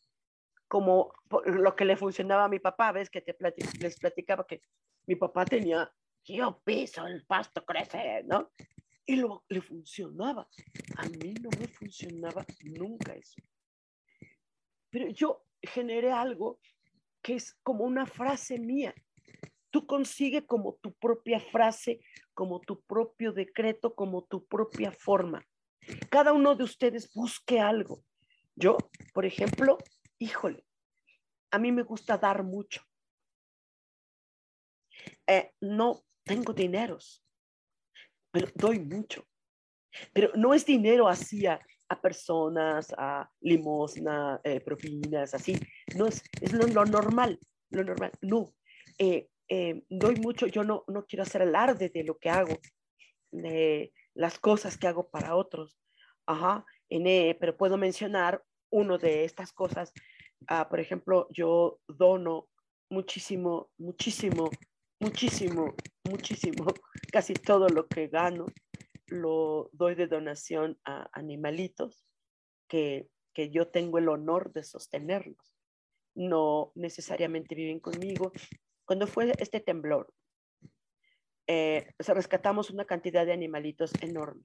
como 0.67 1.11
lo 1.45 1.75
que 1.75 1.85
le 1.85 1.97
funcionaba 1.97 2.45
a 2.45 2.49
mi 2.49 2.59
papá, 2.59 2.93
ves 2.93 3.09
que 3.09 3.21
te 3.21 3.35
les 3.79 3.99
platicaba 3.99 4.47
que 4.47 4.61
mi 5.05 5.15
papá 5.15 5.43
tenía, 5.43 5.91
yo 6.23 6.61
piso, 6.63 7.05
el 7.05 7.25
pasto 7.25 7.65
crece, 7.65 8.23
¿no? 8.23 8.51
y 9.05 9.15
lo, 9.17 9.43
le 9.49 9.61
funcionaba. 9.61 10.47
A 10.97 11.07
mí 11.09 11.33
no 11.41 11.49
me 11.59 11.67
funcionaba 11.67 12.45
nunca 12.63 13.13
eso. 13.13 13.41
Pero 14.89 15.09
yo 15.09 15.45
generé 15.61 16.11
algo 16.11 16.59
que 17.21 17.35
es 17.35 17.53
como 17.63 17.83
una 17.83 18.05
frase 18.05 18.57
mía. 18.57 18.93
Tú 19.71 19.87
consigue 19.87 20.45
como 20.45 20.75
tu 20.75 20.93
propia 20.93 21.39
frase, 21.39 22.01
como 22.33 22.59
tu 22.59 22.81
propio 22.81 23.31
decreto, 23.31 23.95
como 23.95 24.23
tu 24.25 24.45
propia 24.45 24.91
forma. 24.91 25.45
Cada 26.09 26.33
uno 26.33 26.55
de 26.55 26.63
ustedes 26.63 27.11
busque 27.13 27.59
algo. 27.59 28.03
Yo, 28.55 28.77
por 29.13 29.25
ejemplo, 29.25 29.77
híjole, 30.19 30.65
a 31.51 31.57
mí 31.57 31.71
me 31.71 31.83
gusta 31.83 32.17
dar 32.17 32.43
mucho. 32.43 32.83
Eh, 35.25 35.51
no 35.61 36.03
tengo 36.23 36.53
dineros, 36.53 37.23
pero 38.31 38.47
doy 38.55 38.79
mucho. 38.79 39.25
Pero 40.13 40.31
no 40.35 40.53
es 40.53 40.65
dinero 40.65 41.07
así 41.07 41.45
a, 41.45 41.59
personas, 42.01 42.93
a 42.97 43.29
limosna, 43.41 44.39
eh, 44.43 44.61
propinas, 44.61 45.33
así. 45.33 45.59
No 45.95 46.07
es, 46.07 46.23
es 46.39 46.53
lo, 46.53 46.85
normal, 46.85 47.37
lo 47.69 47.83
normal. 47.83 48.11
No, 48.21 48.53
eh, 48.97 49.27
eh, 49.51 49.83
doy 49.89 50.15
mucho, 50.15 50.47
yo 50.47 50.63
no, 50.63 50.83
no 50.87 51.05
quiero 51.05 51.23
hacer 51.23 51.41
alarde 51.41 51.89
de 51.89 52.03
lo 52.03 52.17
que 52.17 52.29
hago, 52.29 52.57
de 53.31 53.93
las 54.13 54.39
cosas 54.39 54.77
que 54.77 54.87
hago 54.87 55.09
para 55.09 55.35
otros. 55.35 55.77
Ajá, 56.25 56.65
en, 56.89 57.37
pero 57.39 57.57
puedo 57.57 57.77
mencionar 57.77 58.43
uno 58.71 58.97
de 58.97 59.25
estas 59.25 59.51
cosas. 59.51 59.91
Ah, 60.47 60.69
por 60.69 60.79
ejemplo, 60.79 61.27
yo 61.31 61.79
dono 61.87 62.47
muchísimo, 62.89 63.69
muchísimo 63.77 64.49
muchísimo, 65.01 65.73
muchísimo. 66.07 66.65
Casi 67.11 67.33
todo 67.33 67.67
lo 67.67 67.87
que 67.87 68.07
gano 68.07 68.45
lo 69.07 69.69
doy 69.73 69.95
de 69.95 70.07
donación 70.07 70.79
a 70.85 71.09
animalitos 71.11 72.05
que, 72.69 73.09
que 73.33 73.49
yo 73.49 73.67
tengo 73.67 73.97
el 73.97 74.07
honor 74.07 74.53
de 74.53 74.63
sostenerlos. 74.63 75.57
No 76.15 76.71
necesariamente 76.75 77.55
viven 77.55 77.79
conmigo. 77.79 78.31
Cuando 78.91 79.07
fue 79.07 79.31
este 79.37 79.61
temblor, 79.61 80.13
eh, 81.47 81.93
rescatamos 81.97 82.71
una 82.71 82.83
cantidad 82.83 83.25
de 83.25 83.31
animalitos 83.31 83.93
enorme. 84.01 84.43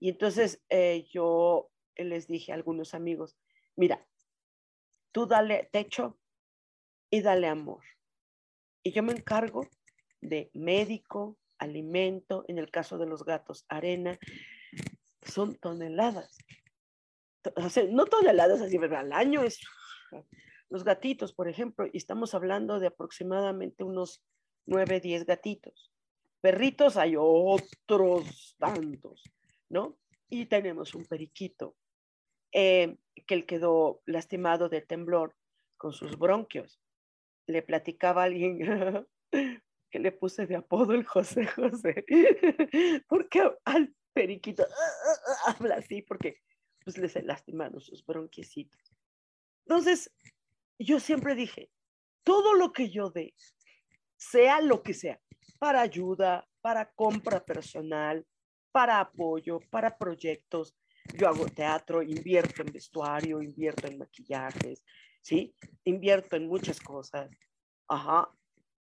Y 0.00 0.08
entonces 0.08 0.60
eh, 0.70 1.06
yo 1.12 1.70
les 1.94 2.26
dije 2.26 2.50
a 2.50 2.56
algunos 2.56 2.94
amigos, 2.94 3.36
mira, 3.76 4.04
tú 5.12 5.26
dale 5.26 5.68
techo 5.70 6.18
y 7.10 7.22
dale 7.22 7.46
amor. 7.46 7.84
Y 8.82 8.90
yo 8.90 9.04
me 9.04 9.12
encargo 9.12 9.68
de 10.20 10.50
médico, 10.52 11.38
alimento, 11.58 12.44
en 12.48 12.58
el 12.58 12.72
caso 12.72 12.98
de 12.98 13.06
los 13.06 13.24
gatos, 13.24 13.66
arena, 13.68 14.18
son 15.22 15.54
toneladas. 15.60 16.38
O 17.54 17.70
sea, 17.70 17.84
no 17.84 18.06
toneladas 18.06 18.60
así, 18.62 18.80
pero 18.80 18.98
al 18.98 19.12
año 19.12 19.44
es 19.44 19.60
los 20.70 20.84
gatitos, 20.84 21.32
por 21.32 21.48
ejemplo, 21.48 21.86
y 21.86 21.96
estamos 21.96 22.34
hablando 22.34 22.80
de 22.80 22.88
aproximadamente 22.88 23.84
unos 23.84 24.22
9, 24.66 25.00
10 25.00 25.26
gatitos. 25.26 25.92
Perritos 26.40 26.96
hay 26.96 27.14
otros 27.18 28.56
tantos, 28.58 29.22
¿no? 29.68 29.96
Y 30.28 30.46
tenemos 30.46 30.94
un 30.94 31.04
periquito 31.04 31.76
eh, 32.52 32.96
que 33.26 33.34
él 33.34 33.46
quedó 33.46 34.02
lastimado 34.06 34.68
de 34.68 34.82
temblor 34.82 35.34
con 35.76 35.92
sus 35.92 36.18
bronquios 36.18 36.80
le 37.46 37.62
platicaba 37.62 38.22
a 38.22 38.24
alguien 38.26 38.58
que 39.90 39.98
le 39.98 40.12
puse 40.12 40.46
de 40.46 40.56
apodo 40.56 40.92
el 40.92 41.04
José 41.04 41.46
José, 41.46 42.04
porque 43.08 43.42
al 43.64 43.94
periquito 44.12 44.66
habla 45.46 45.76
así, 45.76 46.02
porque 46.02 46.38
pues 46.84 46.98
les 46.98 47.22
lastimaron 47.24 47.80
sus 47.80 48.04
bronquiecitos. 48.04 48.80
Entonces, 49.66 50.12
yo 50.78 51.00
siempre 51.00 51.34
dije, 51.34 51.70
todo 52.22 52.54
lo 52.54 52.72
que 52.72 52.90
yo 52.90 53.10
dé, 53.10 53.34
sea 54.16 54.60
lo 54.60 54.82
que 54.82 54.94
sea, 54.94 55.20
para 55.58 55.80
ayuda, 55.80 56.46
para 56.60 56.90
compra 56.92 57.44
personal, 57.44 58.26
para 58.72 59.00
apoyo, 59.00 59.60
para 59.70 59.96
proyectos. 59.96 60.74
Yo 61.14 61.28
hago 61.28 61.46
teatro, 61.46 62.02
invierto 62.02 62.62
en 62.62 62.72
vestuario, 62.72 63.42
invierto 63.42 63.86
en 63.86 63.98
maquillajes, 63.98 64.82
¿sí? 65.20 65.54
Invierto 65.84 66.36
en 66.36 66.48
muchas 66.48 66.80
cosas, 66.80 67.30
ajá. 67.88 68.30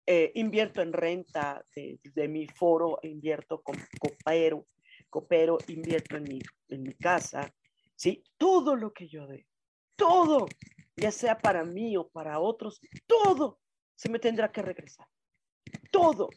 Eh, 0.07 0.33
invierto 0.35 0.83
en 0.83 0.93
renta 0.93 1.64
de, 1.75 2.29
mi 2.29 2.47
foro, 2.49 2.99
invierto 3.03 3.62
con 3.62 3.77
copero, 4.01 4.66
copero, 5.09 5.59
invierto 5.69 6.16
en 6.16 6.25
mi, 6.25 6.40
en 6.69 6.83
mi 6.83 6.95
casa, 6.95 7.53
¿sí? 7.95 8.25
Todo 8.37 8.75
lo 8.75 8.93
que 8.93 9.07
yo 9.07 9.27
dé, 9.29 9.47
todo, 9.95 10.49
ya 10.96 11.11
sea 11.11 11.38
para 11.38 11.64
mí 11.64 11.96
o 11.96 12.09
para 12.09 12.40
otros, 12.40 12.81
todo 13.07 13.61
se 13.94 14.09
me 14.09 14.18
tendrá 14.18 14.50
que 14.50 14.62
regresar. 14.62 15.07
Todo, 15.90 16.29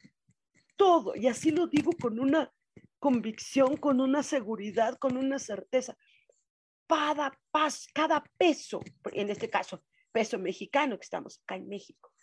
todo, 0.75 1.15
y 1.15 1.27
así 1.27 1.51
lo 1.51 1.67
digo 1.67 1.91
con 1.99 2.19
una 2.19 2.53
convicción, 2.99 3.77
con 3.77 3.99
una 3.99 4.23
seguridad, 4.23 4.97
con 4.97 5.17
una 5.17 5.39
certeza. 5.39 5.97
Cada, 6.87 7.37
cada 7.93 8.23
peso, 8.37 8.81
en 9.11 9.29
este 9.29 9.49
caso, 9.49 9.83
peso 10.11 10.37
mexicano 10.37 10.97
que 10.97 11.03
estamos 11.03 11.39
acá 11.39 11.55
en 11.55 11.67
México, 11.67 12.13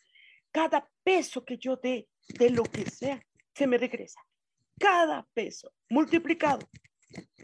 cada 0.53 0.89
peso 1.03 1.45
que 1.45 1.59
yo 1.59 1.77
dé 1.77 2.09
de 2.29 2.51
lo 2.51 2.63
que 2.63 2.89
sea, 2.89 3.21
se 3.55 3.67
me 3.67 3.79
regresa. 3.79 4.21
Cada 4.79 5.27
peso 5.35 5.73
multiplicado. 5.89 6.67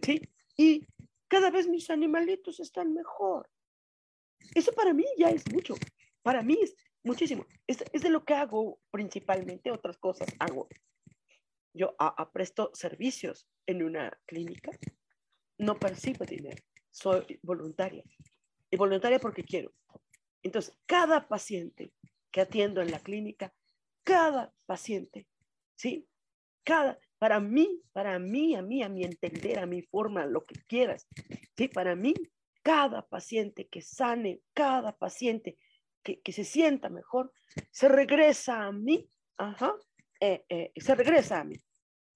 ¿Sí? 0.03 0.21
Y 0.57 0.87
cada 1.29 1.51
vez 1.51 1.67
mis 1.67 1.91
animalitos 1.91 2.61
están 2.61 2.95
mejor. 2.95 3.51
Eso 4.55 4.73
para 4.73 4.93
mí 4.93 5.05
ya 5.17 5.31
es 5.31 5.45
mucho. 5.53 5.75
Para 6.23 6.43
mí 6.43 6.59
es 6.61 6.75
muchísimo. 7.03 7.47
Es, 7.67 7.79
de 7.79 8.11
lo 8.11 8.25
que 8.25 8.35
hago 8.35 8.81
principalmente, 8.91 9.71
otras 9.71 9.97
cosas 9.97 10.29
hago. 10.39 10.69
Yo 11.73 11.95
presto 12.33 12.71
servicios 12.75 13.47
en 13.67 13.83
una 13.83 14.19
clínica, 14.27 14.71
no 15.59 15.79
percibo 15.79 16.25
dinero, 16.25 16.63
soy 16.91 17.39
voluntaria. 17.43 18.03
Y 18.71 18.77
voluntaria 18.77 19.21
porque 19.21 19.45
quiero. 19.45 19.73
Entonces, 20.43 20.77
cada 20.87 21.29
paciente 21.29 21.93
que 22.31 22.41
atiendo 22.41 22.81
en 22.81 22.91
la 22.91 22.99
clínica, 22.99 23.53
cada 24.03 24.53
paciente, 24.67 25.27
¿sí? 25.77 26.09
Cada, 26.65 26.99
para 27.19 27.41
mí, 27.41 27.83
para 27.93 28.19
mí, 28.19 28.55
a 28.55 28.63
mí, 28.63 28.83
a 28.83 28.89
mi 28.89 29.05
entender, 29.05 29.59
a 29.59 29.67
mi 29.67 29.83
forma, 29.83 30.27
lo 30.27 30.45
que 30.45 30.57
quieras, 30.67 31.07
¿sí? 31.57 31.69
Para 31.69 31.95
mí, 31.95 32.15
cada 32.67 33.07
paciente 33.07 33.69
que 33.69 33.81
sane, 33.81 34.41
cada 34.53 34.91
paciente 34.99 35.57
que, 36.03 36.21
que 36.21 36.33
se 36.33 36.43
sienta 36.43 36.89
mejor, 36.89 37.33
se 37.71 37.87
regresa 37.87 38.65
a 38.65 38.73
mí, 38.73 39.09
ajá, 39.37 39.77
eh, 40.19 40.43
eh, 40.49 40.73
se 40.75 40.97
regresa 40.97 41.39
a 41.39 41.45
mí, 41.45 41.55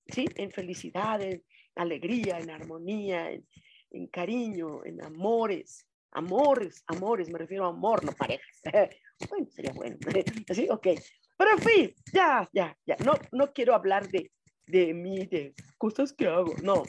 ¿sí? 0.09 0.27
En 0.35 0.51
felicidad, 0.51 1.23
en 1.23 1.45
alegría, 1.77 2.41
en 2.41 2.51
armonía, 2.51 3.31
en, 3.31 3.47
en 3.93 4.09
cariño, 4.09 4.85
en 4.85 5.01
amores, 5.05 5.87
amores, 6.11 6.83
amores, 6.89 7.31
me 7.31 7.39
refiero 7.39 7.67
a 7.67 7.69
amor, 7.69 8.05
no 8.05 8.11
parejas. 8.11 8.61
bueno, 9.31 9.47
sería 9.53 9.73
bueno. 9.73 9.99
Así, 10.49 10.67
ok. 10.69 10.89
Pero 11.37 11.51
en 11.53 11.59
fin, 11.61 11.95
ya, 12.13 12.51
ya, 12.53 12.77
ya. 12.85 12.97
No, 13.05 13.13
no 13.31 13.53
quiero 13.53 13.73
hablar 13.73 14.09
de, 14.09 14.33
de 14.67 14.95
mí, 14.95 15.27
de 15.27 15.55
cosas 15.79 16.13
que 16.13 16.27
hago. 16.27 16.57
No, 16.61 16.83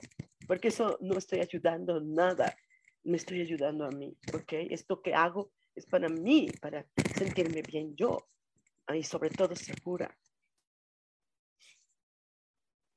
porque 0.47 0.69
eso 0.69 0.97
no 1.00 1.19
estoy 1.19 1.41
ayudando 1.41 2.02
nada. 2.02 2.56
Me 3.04 3.18
estoy 3.18 3.42
ayudando 3.42 3.86
a 3.86 3.90
mí, 3.90 4.18
¿ok? 4.34 4.54
Esto 4.70 5.02
que 5.02 5.14
hago 5.14 5.52
es 5.76 5.86
para 5.86 6.08
mí, 6.10 6.50
para 6.62 6.86
sentirme 7.18 7.62
bien 7.62 7.96
yo. 7.96 8.28
Y 8.94 9.04
sobre 9.04 9.30
todo 9.30 9.56
segura. 9.56 10.18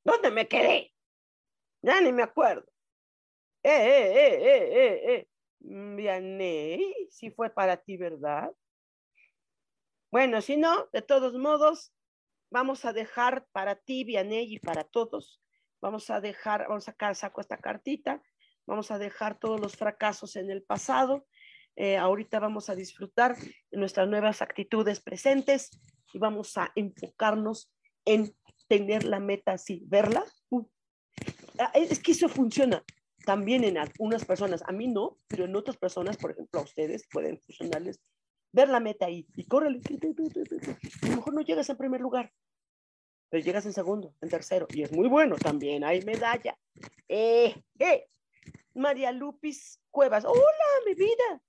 ¿Dónde 0.05 0.31
me 0.31 0.49
quedé? 0.49 0.93
Ya 1.83 2.01
ni 2.01 2.13
me 2.13 2.23
acuerdo. 2.23 2.67
Eh, 3.63 3.71
eh, 3.71 4.13
eh, 4.15 4.41
eh, 4.45 5.03
eh, 5.15 5.29
eh. 6.41 7.07
Si 7.11 7.31
fue 7.31 7.49
para 7.51 7.77
ti, 7.77 7.97
¿verdad? 7.97 8.53
Bueno, 10.11 10.41
si 10.43 10.57
no, 10.57 10.89
de 10.93 11.03
todos 11.03 11.35
modos, 11.35 11.95
vamos 12.51 12.85
a 12.85 12.93
dejar 12.93 13.47
para 13.53 13.77
ti, 13.77 14.05
Vianey, 14.05 14.55
y 14.55 14.59
para 14.59 14.85
todos, 14.85 15.41
vamos 15.81 16.11
a 16.11 16.21
dejar, 16.21 16.69
vamos 16.69 16.85
a 16.85 16.93
sacar, 16.93 17.17
saco 17.17 17.41
esta 17.41 17.59
cartita, 17.59 18.23
vamos 18.67 18.91
a 18.91 18.99
dejar 18.99 19.39
todos 19.39 19.61
los 19.61 19.77
fracasos 19.77 20.37
en 20.37 20.51
el 20.51 20.63
pasado. 20.63 21.27
Eh, 21.77 21.97
ahorita 21.97 22.39
vamos 22.39 22.71
a 22.71 22.75
disfrutar 22.75 23.37
de 23.37 23.79
nuestras 23.79 24.09
nuevas 24.09 24.43
actitudes 24.43 25.01
presentes 25.01 25.71
y 26.13 26.19
vamos 26.19 26.57
a 26.57 26.71
enfocarnos 26.77 27.73
en 28.05 28.35
tener 28.69 29.05
la 29.05 29.21
meta 29.21 29.53
así, 29.53 29.83
verla. 29.87 30.25
Uh. 30.51 30.67
Ah, 31.59 31.73
es 31.75 32.01
que 32.01 32.13
eso 32.13 32.29
funciona 32.29 32.85
también 33.25 33.65
en 33.65 33.79
algunas 33.79 34.25
personas, 34.25 34.63
a 34.67 34.73
mí 34.73 34.87
no, 34.87 35.19
pero 35.27 35.45
en 35.45 35.57
otras 35.57 35.77
personas, 35.77 36.17
por 36.17 36.33
ejemplo, 36.33 36.61
a 36.61 36.65
ustedes 36.65 37.09
pueden 37.11 37.41
funcionarles 37.41 38.01
ver 38.53 38.69
la 38.69 38.81
meta 38.81 39.07
ahí 39.07 39.27
y 39.35 39.47
córrele. 39.47 39.81
A 41.03 41.07
lo 41.09 41.17
mejor 41.17 41.35
no 41.35 41.41
llegas 41.41 41.69
en 41.71 41.77
primer 41.77 42.01
lugar, 42.01 42.33
pero 43.31 43.43
llegas 43.43 43.67
en 43.67 43.73
segundo, 43.73 44.15
en 44.21 44.29
tercero, 44.29 44.67
y 44.71 44.83
es 44.83 44.93
muy 44.93 45.09
bueno 45.09 45.37
también. 45.37 45.85
Hay 45.85 46.03
medalla. 46.03 46.57
Eh, 47.09 47.55
eh. 47.79 48.07
María 48.75 49.13
Lupis 49.13 49.81
Cuevas, 49.91 50.25
hola, 50.25 50.69
mi 50.87 50.95
vida. 50.95 51.43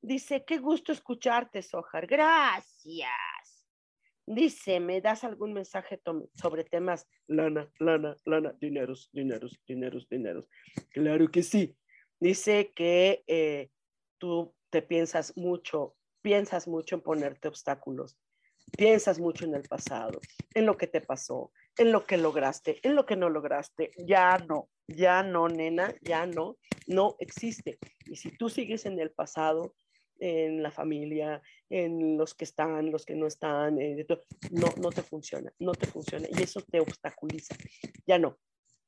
Dice, 0.00 0.44
qué 0.44 0.58
gusto 0.58 0.92
escucharte, 0.92 1.62
Sojar. 1.62 2.06
Gracias. 2.06 3.66
Dice, 4.26 4.80
¿me 4.80 5.00
das 5.00 5.24
algún 5.24 5.52
mensaje 5.52 6.00
sobre 6.34 6.64
temas 6.64 7.06
lana, 7.26 7.70
lana, 7.78 8.16
lana, 8.24 8.54
dineros, 8.60 9.10
dineros, 9.12 9.60
dineros, 9.66 10.08
dineros? 10.08 10.48
Claro 10.90 11.28
que 11.30 11.42
sí. 11.42 11.76
Dice 12.18 12.72
que 12.74 13.24
eh, 13.26 13.70
tú 14.18 14.54
te 14.70 14.80
piensas 14.80 15.36
mucho 15.36 15.96
piensas 16.22 16.66
mucho 16.68 16.94
en 16.94 17.02
ponerte 17.02 17.48
obstáculos, 17.48 18.16
piensas 18.78 19.18
mucho 19.18 19.44
en 19.44 19.54
el 19.54 19.64
pasado, 19.64 20.20
en 20.54 20.64
lo 20.64 20.76
que 20.78 20.86
te 20.86 21.00
pasó, 21.00 21.52
en 21.76 21.92
lo 21.92 22.04
que 22.04 22.16
lograste, 22.16 22.78
en 22.82 22.94
lo 22.94 23.06
que 23.06 23.16
no 23.16 23.28
lograste. 23.28 23.92
Ya 23.98 24.38
no, 24.38 24.68
ya 24.88 25.22
no, 25.22 25.48
nena, 25.48 25.94
ya 26.02 26.26
no, 26.26 26.58
no 26.86 27.16
existe. 27.18 27.78
Y 28.06 28.16
si 28.16 28.36
tú 28.36 28.48
sigues 28.48 28.86
en 28.86 28.98
el 28.98 29.10
pasado, 29.10 29.74
en 30.18 30.62
la 30.62 30.70
familia, 30.70 31.42
en 31.68 32.16
los 32.16 32.34
que 32.34 32.44
están, 32.44 32.90
los 32.90 33.04
que 33.04 33.16
no 33.16 33.26
están, 33.26 33.80
eh, 33.80 34.06
no, 34.50 34.68
no 34.80 34.90
te 34.90 35.02
funciona, 35.02 35.52
no 35.58 35.72
te 35.72 35.86
funciona. 35.86 36.28
Y 36.30 36.42
eso 36.42 36.60
te 36.60 36.80
obstaculiza. 36.80 37.56
Ya 38.06 38.18
no. 38.18 38.38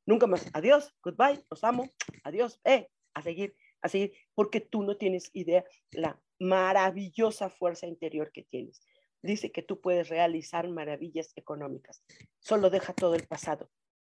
Nunca 0.06 0.26
más. 0.26 0.46
Adiós, 0.52 0.94
goodbye, 1.02 1.42
los 1.50 1.64
amo, 1.64 1.90
adiós, 2.24 2.60
eh, 2.64 2.88
a 3.14 3.22
seguir, 3.22 3.56
a 3.80 3.88
seguir, 3.88 4.12
porque 4.34 4.60
tú 4.60 4.82
no 4.82 4.96
tienes 4.96 5.30
idea 5.32 5.64
la 5.92 6.20
maravillosa 6.38 7.48
fuerza 7.48 7.86
interior 7.86 8.30
que 8.30 8.42
tienes. 8.42 8.80
Dice 9.24 9.50
que 9.50 9.62
tú 9.62 9.80
puedes 9.80 10.10
realizar 10.10 10.68
maravillas 10.68 11.32
económicas. 11.34 12.04
Solo 12.40 12.68
deja 12.68 12.92
todo 12.92 13.14
el 13.14 13.26
pasado. 13.26 13.70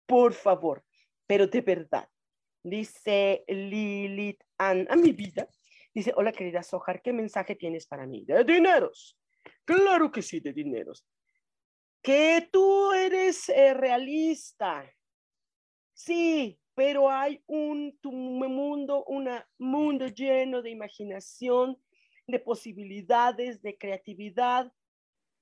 Por 0.05 0.35
favor, 0.35 0.85
pero 1.27 1.47
de 1.47 1.63
verdad. 1.63 2.11
Dice 2.63 3.43
Lilith 3.49 4.43
Ann, 4.59 4.87
a 4.91 4.97
mi 4.97 5.13
vida. 5.13 5.49
Dice, 5.95 6.13
hola 6.15 6.31
querida 6.31 6.63
Sojar, 6.63 7.01
¿qué 7.01 7.15
mensaje 7.15 7.55
tienes 7.55 7.87
para 7.87 8.07
mí? 8.07 8.27
De 8.27 8.45
dineros. 8.45 9.19
Claro 9.65 10.13
que 10.13 10.21
sí, 10.21 10.41
de 10.41 10.53
dineros. 10.53 11.07
Que 12.03 12.47
tú 12.53 12.93
eres 12.93 13.49
eh, 13.49 13.73
realista. 13.73 14.85
Sí, 15.95 16.61
pero 16.75 17.11
hay 17.11 17.43
un 17.47 17.99
mundo, 18.03 19.05
un 19.07 19.31
mundo 19.57 20.07
lleno 20.09 20.61
de 20.61 20.69
imaginación, 20.69 21.83
de 22.27 22.41
posibilidades, 22.41 23.63
de 23.63 23.79
creatividad. 23.79 24.71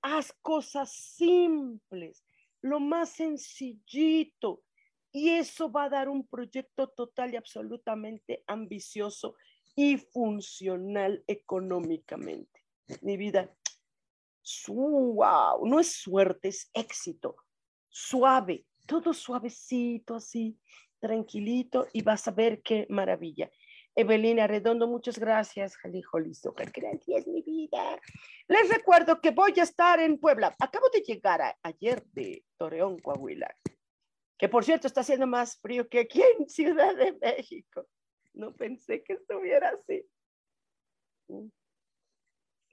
Haz 0.09 0.33
cosas 0.41 0.93
simples, 0.93 2.25
lo 2.63 2.79
más 2.79 3.11
sencillito. 3.11 4.63
Y 5.11 5.31
eso 5.31 5.69
va 5.69 5.85
a 5.85 5.89
dar 5.89 6.09
un 6.09 6.25
proyecto 6.29 6.87
total 6.91 7.35
y 7.35 7.37
absolutamente 7.37 8.45
ambicioso 8.47 9.35
y 9.75 9.97
funcional 9.97 11.25
económicamente. 11.27 12.63
Mi 13.03 13.17
vida, 13.17 13.53
wow, 14.69 15.67
no 15.67 15.81
es 15.81 15.91
suerte, 15.91 16.49
es 16.51 16.71
éxito. 16.73 17.35
Suave, 17.89 18.65
todo 18.87 19.13
suavecito, 19.13 20.15
así, 20.15 20.57
tranquilito, 21.01 21.89
y 21.93 22.03
vas 22.03 22.29
a 22.29 22.31
ver 22.31 22.63
qué 22.63 22.87
maravilla. 22.91 23.51
Evelina 23.99 24.47
Redondo, 24.47 24.87
muchas 24.87 25.19
gracias. 25.19 25.79
Listo, 26.23 26.55
gracias, 26.55 27.27
mi 27.27 27.41
vida. 27.41 27.99
Les 28.47 28.69
recuerdo 28.69 29.23
que 29.23 29.31
voy 29.31 29.55
a 29.59 29.63
estar 29.63 29.99
en 30.01 30.19
Puebla. 30.19 30.55
Acabo 30.61 30.91
de 30.91 31.01
llegar 31.01 31.41
ayer 31.63 32.05
de 32.13 32.45
Torreón, 32.59 32.99
Coahuila, 32.99 33.49
que 34.37 34.51
por 34.51 34.67
cierto 34.67 34.87
está 34.87 35.01
haciendo 35.01 35.27
más 35.27 35.59
frío 35.59 35.89
que 35.89 36.01
aquí 36.01 36.23
en 36.39 36.47
Ciudad 36.47 36.95
de 36.95 37.15
México. 37.15 37.87
No 38.35 38.55
pensé 38.55 39.03
que 39.03 39.15
estuviera 39.15 39.71
así. 39.71 40.07
Mm. 41.29 41.49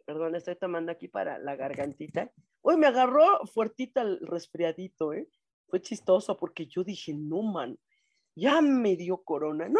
Perdón, 0.06 0.36
estoy 0.36 0.58
tomando 0.58 0.92
aquí 0.92 1.08
para 1.08 1.40
la 1.40 1.56
gargantita. 1.56 2.30
Uy, 2.62 2.76
me 2.76 2.88
agarró 2.88 3.46
fuertita 3.46 4.02
el 4.02 4.20
resfriadito, 4.28 5.14
¿eh? 5.14 5.30
Fue 5.68 5.82
chistoso 5.82 6.36
porque 6.36 6.66
yo 6.68 6.84
dije, 6.84 7.14
no, 7.14 7.42
man, 7.44 7.80
ya 8.36 8.62
me 8.62 8.98
dio 8.98 9.24
corona. 9.24 9.70
No, 9.70 9.80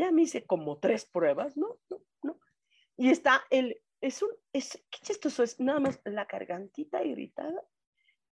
ya 0.00 0.10
me 0.12 0.22
hice 0.22 0.46
como 0.46 0.78
tres 0.78 1.04
pruebas, 1.04 1.56
¿no? 1.56 1.78
No, 1.90 2.00
no. 2.22 2.40
Y 2.96 3.10
está 3.10 3.42
el, 3.50 3.80
es 4.00 4.22
un, 4.22 4.30
es, 4.52 4.82
qué 4.90 4.98
chistoso, 5.02 5.42
es 5.42 5.60
nada 5.60 5.78
más 5.78 6.00
la 6.04 6.24
gargantita 6.24 7.04
irritada 7.04 7.62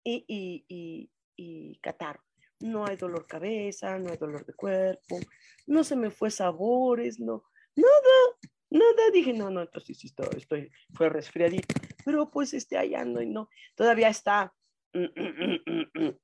y, 0.04 0.24
y, 0.28 0.64
y, 0.68 1.10
y 1.36 1.78
catarro. 1.80 2.22
No 2.60 2.86
hay 2.86 2.96
dolor 2.96 3.26
cabeza, 3.26 3.98
no 3.98 4.10
hay 4.10 4.16
dolor 4.16 4.46
de 4.46 4.54
cuerpo, 4.54 5.18
no 5.66 5.84
se 5.84 5.96
me 5.96 6.10
fue 6.10 6.30
sabores, 6.30 7.18
no, 7.18 7.44
nada, 7.74 8.38
nada. 8.70 9.10
Dije, 9.12 9.32
no, 9.32 9.50
no, 9.50 9.62
entonces 9.62 9.98
sí, 9.98 10.06
estoy, 10.06 10.28
estoy, 10.36 10.70
fue 10.94 11.08
resfriadito. 11.08 11.74
Pero 12.04 12.30
pues 12.30 12.54
este, 12.54 12.78
allá 12.78 13.02
y 13.02 13.26
no, 13.26 13.50
todavía 13.74 14.08
está 14.08 14.54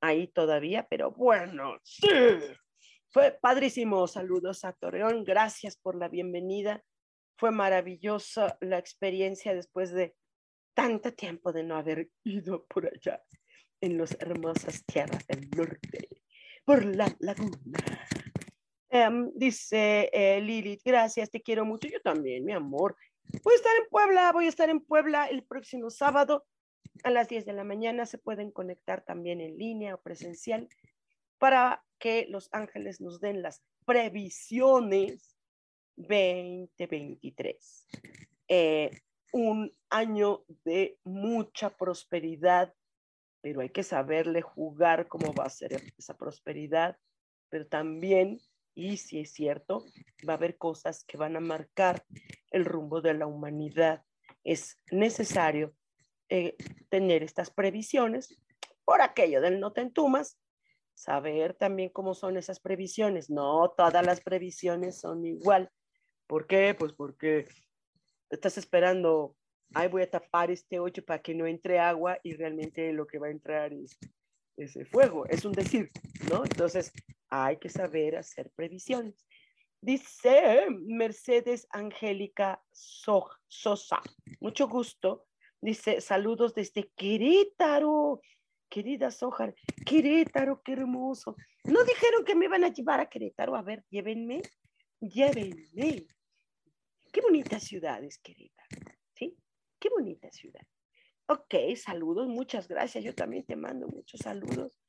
ahí 0.01 0.27
todavía, 0.29 0.87
pero 0.89 1.11
bueno, 1.11 1.77
sí. 1.83 2.07
Fue 3.13 3.37
padrísimo. 3.39 4.07
Saludos 4.07 4.65
a 4.65 4.73
Torreón. 4.73 5.23
Gracias 5.23 5.77
por 5.77 5.95
la 5.95 6.09
bienvenida. 6.09 6.83
Fue 7.37 7.51
maravillosa 7.51 8.57
la 8.59 8.79
experiencia 8.79 9.53
después 9.53 9.91
de 9.91 10.15
tanto 10.73 11.13
tiempo 11.13 11.53
de 11.53 11.61
no 11.61 11.75
haber 11.75 12.09
ido 12.23 12.65
por 12.65 12.87
allá 12.87 13.21
en 13.81 13.99
las 13.99 14.17
hermosas 14.19 14.83
tierras 14.85 15.27
del 15.27 15.47
norte, 15.51 16.09
por 16.65 16.83
la 16.83 17.15
laguna. 17.19 17.77
Em, 18.89 19.31
dice 19.35 20.09
eh, 20.11 20.41
Lilith, 20.41 20.81
gracias, 20.83 21.29
te 21.29 21.43
quiero 21.43 21.65
mucho. 21.65 21.87
Yo 21.87 22.01
también, 22.01 22.43
mi 22.43 22.53
amor. 22.53 22.95
Voy 23.43 23.53
a 23.53 23.57
estar 23.57 23.75
en 23.75 23.89
Puebla, 23.91 24.31
voy 24.31 24.47
a 24.47 24.49
estar 24.49 24.71
en 24.71 24.79
Puebla 24.79 25.27
el 25.27 25.43
próximo 25.43 25.91
sábado 25.91 26.47
a 27.03 27.11
las 27.11 27.29
10 27.29 27.45
de 27.45 27.53
la 27.53 27.63
mañana. 27.63 28.07
Se 28.07 28.17
pueden 28.17 28.49
conectar 28.49 29.05
también 29.05 29.39
en 29.39 29.55
línea 29.55 29.93
o 29.93 30.01
presencial 30.01 30.67
para 31.37 31.83
que 32.03 32.27
los 32.27 32.49
ángeles 32.51 32.99
nos 32.99 33.21
den 33.21 33.41
las 33.41 33.63
previsiones 33.85 35.37
2023. 35.95 37.87
Eh, 38.49 38.91
un 39.31 39.71
año 39.89 40.43
de 40.65 40.99
mucha 41.05 41.69
prosperidad, 41.69 42.73
pero 43.39 43.61
hay 43.61 43.69
que 43.69 43.83
saberle 43.83 44.41
jugar 44.41 45.07
cómo 45.07 45.33
va 45.33 45.45
a 45.45 45.49
ser 45.49 45.81
esa 45.97 46.17
prosperidad, 46.17 46.97
pero 47.47 47.67
también, 47.67 48.41
y 48.75 48.97
si 48.97 49.21
es 49.21 49.31
cierto, 49.31 49.85
va 50.27 50.33
a 50.33 50.35
haber 50.35 50.57
cosas 50.57 51.05
que 51.05 51.15
van 51.15 51.37
a 51.37 51.39
marcar 51.39 52.05
el 52.51 52.65
rumbo 52.65 52.99
de 52.99 53.13
la 53.13 53.27
humanidad. 53.27 54.03
Es 54.43 54.77
necesario 54.91 55.73
eh, 56.27 56.57
tener 56.89 57.23
estas 57.23 57.49
previsiones 57.49 58.37
por 58.83 59.01
aquello 59.01 59.39
del 59.39 59.61
no 59.61 59.71
te 59.71 59.79
entumas, 59.79 60.37
saber 60.93 61.53
también 61.53 61.89
cómo 61.89 62.13
son 62.13 62.37
esas 62.37 62.59
previsiones. 62.59 63.29
No 63.29 63.73
todas 63.75 64.05
las 64.05 64.21
previsiones 64.21 64.99
son 64.99 65.25
igual. 65.25 65.69
¿Por 66.27 66.47
qué? 66.47 66.75
Pues 66.77 66.93
porque 66.93 67.47
estás 68.29 68.57
esperando, 68.57 69.35
ay, 69.73 69.87
voy 69.89 70.03
a 70.03 70.09
tapar 70.09 70.51
este 70.51 70.79
hoyo 70.79 71.03
para 71.05 71.21
que 71.21 71.35
no 71.35 71.45
entre 71.45 71.79
agua 71.79 72.17
y 72.23 72.33
realmente 72.33 72.91
lo 72.93 73.05
que 73.05 73.19
va 73.19 73.27
a 73.27 73.31
entrar 73.31 73.73
es 73.73 73.97
ese 74.57 74.85
fuego. 74.85 75.25
Es 75.27 75.45
un 75.45 75.51
decir, 75.51 75.89
¿no? 76.29 76.43
Entonces, 76.43 76.91
hay 77.29 77.57
que 77.57 77.69
saber 77.69 78.15
hacer 78.15 78.51
previsiones. 78.55 79.25
Dice 79.81 80.67
Mercedes 80.69 81.67
Angélica 81.71 82.63
Sosa, 82.71 84.01
mucho 84.39 84.67
gusto. 84.67 85.25
Dice, 85.59 85.99
saludos 85.99 86.53
desde 86.53 86.89
Querétaro. 86.95 88.21
Querida 88.73 89.11
Sojar, 89.11 89.53
Querétaro, 89.85 90.63
qué 90.63 90.71
hermoso. 90.71 91.35
No 91.63 91.83
dijeron 91.83 92.25
que 92.25 92.33
me 92.33 92.45
iban 92.45 92.63
a 92.63 92.73
llevar 92.73 92.99
a 92.99 93.05
Querétaro. 93.07 93.55
A 93.55 93.61
ver, 93.61 93.85
llévenme, 93.91 94.41
llévenme. 94.99 96.07
Qué 97.11 97.21
bonita 97.21 97.59
ciudad 97.59 98.03
es 98.03 98.17
Querétaro, 98.17 98.97
¿sí? 99.13 99.37
Qué 99.79 99.89
bonita 99.89 100.31
ciudad. 100.31 100.63
Ok, 101.27 101.53
saludos, 101.75 102.27
muchas 102.27 102.67
gracias. 102.67 103.03
Yo 103.03 103.13
también 103.13 103.45
te 103.45 103.55
mando 103.55 103.87
muchos 103.89 104.21
saludos. 104.21 104.81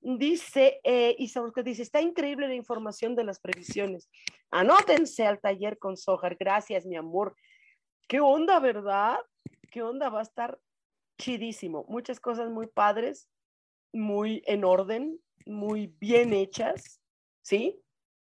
Dice 0.00 0.80
eh, 0.82 1.14
dice, 1.18 1.82
está 1.82 2.00
increíble 2.00 2.48
la 2.48 2.54
información 2.54 3.14
de 3.14 3.24
las 3.24 3.38
previsiones. 3.38 4.08
Anótense 4.50 5.26
al 5.26 5.42
taller 5.42 5.78
con 5.78 5.98
Sojar. 5.98 6.36
Gracias, 6.40 6.86
mi 6.86 6.96
amor. 6.96 7.36
¿Qué 8.08 8.18
onda, 8.18 8.60
verdad? 8.60 9.18
¿Qué 9.70 9.82
onda? 9.82 10.08
Va 10.08 10.20
a 10.20 10.22
estar 10.22 10.58
chidísimo. 11.18 11.84
Muchas 11.88 12.20
cosas 12.20 12.50
muy 12.50 12.66
padres, 12.66 13.28
muy 13.92 14.42
en 14.46 14.64
orden, 14.64 15.20
muy 15.46 15.94
bien 16.00 16.32
hechas, 16.32 17.00
¿sí? 17.42 17.80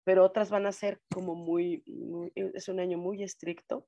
Pero 0.03 0.25
otras 0.25 0.49
van 0.49 0.65
a 0.65 0.71
ser 0.71 1.01
como 1.13 1.35
muy, 1.35 1.83
es 2.35 2.67
un 2.69 2.79
año 2.79 2.97
muy 2.97 3.23
estricto. 3.23 3.87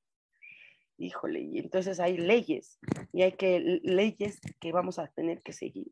Híjole, 0.97 1.41
y 1.41 1.57
entonces 1.57 1.99
hay 1.99 2.17
leyes, 2.17 2.79
y 3.11 3.23
hay 3.23 3.31
que, 3.31 3.79
leyes 3.81 4.39
que 4.59 4.71
vamos 4.71 4.99
a 4.99 5.07
tener 5.07 5.41
que 5.41 5.53
seguir. 5.53 5.91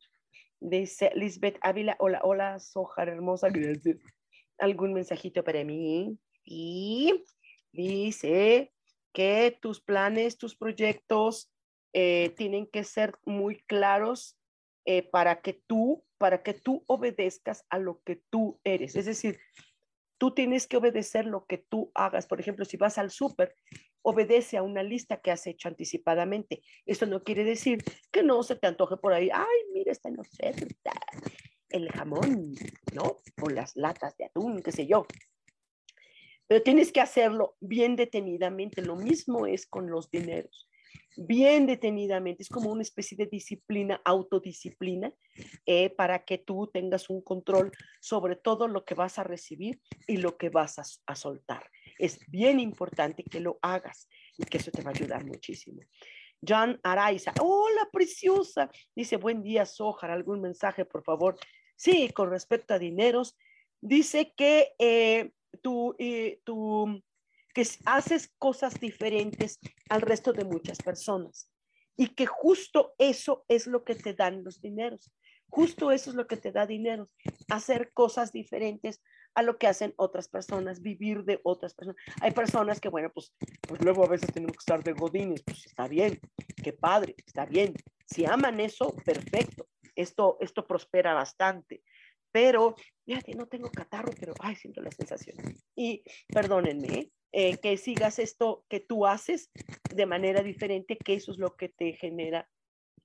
Dice 0.60 1.12
Lisbeth 1.16 1.57
Ávila, 1.62 1.95
hola, 1.99 2.20
hola, 2.24 2.60
Soja 2.60 3.03
hermosa, 3.03 3.49
gracias. 3.49 3.97
¿Algún 4.60 4.93
mensajito 4.93 5.43
para 5.43 5.64
mí? 5.64 6.20
Y 6.43 7.24
dice 7.72 8.72
que 9.14 9.57
tus 9.62 9.82
planes, 9.82 10.38
tus 10.38 10.55
proyectos, 10.55 11.49
eh, 11.94 12.34
tienen 12.38 12.68
que 12.68 12.84
ser 12.84 13.18
muy 13.26 13.58
claros 13.64 14.38
eh, 14.86 15.04
para 15.04 15.42
que 15.42 15.54
tú, 15.54 16.04
para 16.18 16.44
que 16.44 16.54
tú 16.54 16.84
obedezcas 16.88 17.66
a 17.70 17.80
lo 17.80 18.02
que 18.04 18.22
tú 18.30 18.60
eres. 18.64 18.96
Es 18.96 19.06
decir, 19.06 19.40
tú 20.18 20.34
tienes 20.34 20.68
que 20.68 20.78
obedecer 20.78 21.26
lo 21.26 21.46
que 21.46 21.58
tú 21.58 21.92
hagas. 21.96 22.28
Por 22.28 22.40
ejemplo, 22.40 22.66
si 22.66 22.78
vas 22.78 22.98
al 22.98 23.10
súper, 23.10 23.56
obedece 24.02 24.58
a 24.58 24.64
una 24.64 24.84
lista 24.84 25.22
que 25.22 25.32
has 25.32 25.46
hecho 25.48 25.68
anticipadamente. 25.68 26.62
Esto 26.86 27.06
no 27.06 27.24
quiere 27.24 27.44
decir 27.44 27.84
que 28.12 28.24
no 28.24 28.44
se 28.44 28.56
te 28.56 28.68
antoje 28.68 28.98
por 28.98 29.14
ahí, 29.14 29.30
ay, 29.34 29.60
mira, 29.74 29.92
está 29.92 30.10
en 30.10 30.20
oferta 30.20 30.92
el 31.70 31.90
jamón, 31.92 32.56
¿no? 32.94 33.22
O 33.42 33.50
las 33.50 33.76
latas 33.76 34.18
de 34.18 34.26
atún, 34.26 34.62
qué 34.62 34.72
sé 34.72 34.88
yo. 34.88 35.06
Pero 36.48 36.64
tienes 36.64 36.92
que 36.92 37.02
hacerlo 37.02 37.56
bien 37.60 37.96
detenidamente. 37.96 38.82
Lo 38.82 38.96
mismo 38.96 39.46
es 39.46 39.68
con 39.68 39.90
los 39.90 40.10
dineros 40.10 40.69
bien 41.18 41.66
detenidamente. 41.66 42.44
Es 42.44 42.50
como 42.50 42.72
una 42.72 42.82
especie 42.82 43.18
de 43.18 43.26
disciplina, 43.26 44.02
autodisciplina, 44.06 45.14
eh, 45.66 45.90
para 45.90 46.24
que 46.24 46.38
tú 46.38 46.70
tengas 46.72 47.10
un 47.10 47.22
control 47.22 47.72
sobre 48.00 48.36
todo 48.36 48.68
lo 48.68 48.86
que 48.86 48.96
vas 48.96 49.20
a 49.20 49.24
recibir 49.24 49.80
y 50.08 50.18
lo 50.18 50.38
que 50.38 50.50
vas 50.50 51.02
a, 51.06 51.16
soltar. 51.16 51.70
Es 51.98 52.20
bien 52.30 52.60
importante 52.60 53.24
que 53.24 53.40
lo 53.40 53.60
hagas 53.62 54.08
y 54.38 54.44
que 54.44 54.58
eso 54.58 54.72
te 54.72 54.82
va 54.82 54.92
a 54.92 54.94
ayudar 54.94 55.26
muchísimo. 55.26 55.82
John 56.48 56.80
Araiza, 56.84 57.34
hola 57.42 57.90
preciosa, 57.92 58.70
dice, 58.96 59.18
buen 59.18 59.44
día, 59.44 59.66
Sojar, 59.66 60.12
algún 60.12 60.40
mensaje, 60.40 60.86
por 60.86 61.04
favor. 61.04 61.36
Sí, 61.76 62.10
con 62.14 62.30
respecto 62.30 62.74
a 62.74 62.80
dineros, 62.80 63.38
dice 63.82 64.34
que 64.36 64.74
eh, 64.80 65.32
tu, 65.62 65.96
eh, 66.00 66.40
tu 66.46 67.02
haces 67.86 68.34
cosas 68.38 68.80
diferentes 68.80 69.60
al 69.89 70.01
resto 70.01 70.34
de 70.34 70.45
muchas 70.45 70.78
personas 70.80 71.51
y 71.97 72.07
que 72.10 72.26
justo 72.26 72.93
eso 72.97 73.43
es 73.47 73.68
lo 73.68 73.84
que 73.84 73.95
te 73.95 74.14
dan 74.14 74.43
los 74.43 74.62
dineros. 74.62 75.12
Justo 75.49 75.91
eso 75.91 76.12
es 76.12 76.16
lo 76.16 76.28
que 76.28 76.38
te 76.38 76.51
da 76.51 76.68
dinero, 76.68 77.10
hacer 77.49 77.91
cosas 77.93 78.32
diferentes 78.32 79.01
a 79.34 79.41
lo 79.41 79.57
que 79.57 79.68
hacen 79.68 79.93
otras 79.97 80.28
personas, 80.28 80.82
vivir 80.82 81.24
de 81.24 81.39
otras 81.43 81.74
personas. 81.74 82.01
Hay 82.22 82.32
personas 82.32 82.80
que, 82.80 82.89
bueno, 82.89 83.12
pues, 83.14 83.34
pues 83.68 83.82
luego 83.82 84.05
a 84.05 84.10
veces 84.10 84.32
tenemos 84.32 84.57
que 84.57 84.62
estar 84.62 84.84
de 84.84 84.93
godines, 84.93 85.43
pues 85.43 85.66
está 85.66 85.88
bien, 85.88 86.20
qué 86.64 86.74
padre, 86.74 87.16
está 87.26 87.45
bien. 87.45 87.74
Si 88.05 88.26
aman 88.26 88.60
eso, 88.60 88.95
perfecto. 89.03 89.68
Esto, 89.95 90.38
esto 90.39 90.66
prospera 90.66 91.14
bastante. 91.14 91.84
Pero, 92.32 92.76
fíjate, 93.05 93.34
no 93.34 93.47
tengo 93.47 93.70
catarro, 93.72 94.12
pero, 94.20 94.34
ay, 94.39 94.55
siento 94.55 94.82
la 94.82 94.91
sensación. 94.91 95.36
Y 95.76 96.03
perdónenme, 96.28 96.88
eh, 96.88 97.12
que 97.32 97.78
sigas 97.78 98.20
esto 98.20 98.66
que 98.70 98.80
tú 98.80 99.06
haces 99.06 99.52
de 99.94 100.06
manera 100.06 100.42
diferente, 100.42 100.98
que 100.98 101.14
eso 101.14 101.32
es 101.32 101.38
lo 101.38 101.56
que 101.56 101.70
te 101.70 101.94
genera 101.94 102.50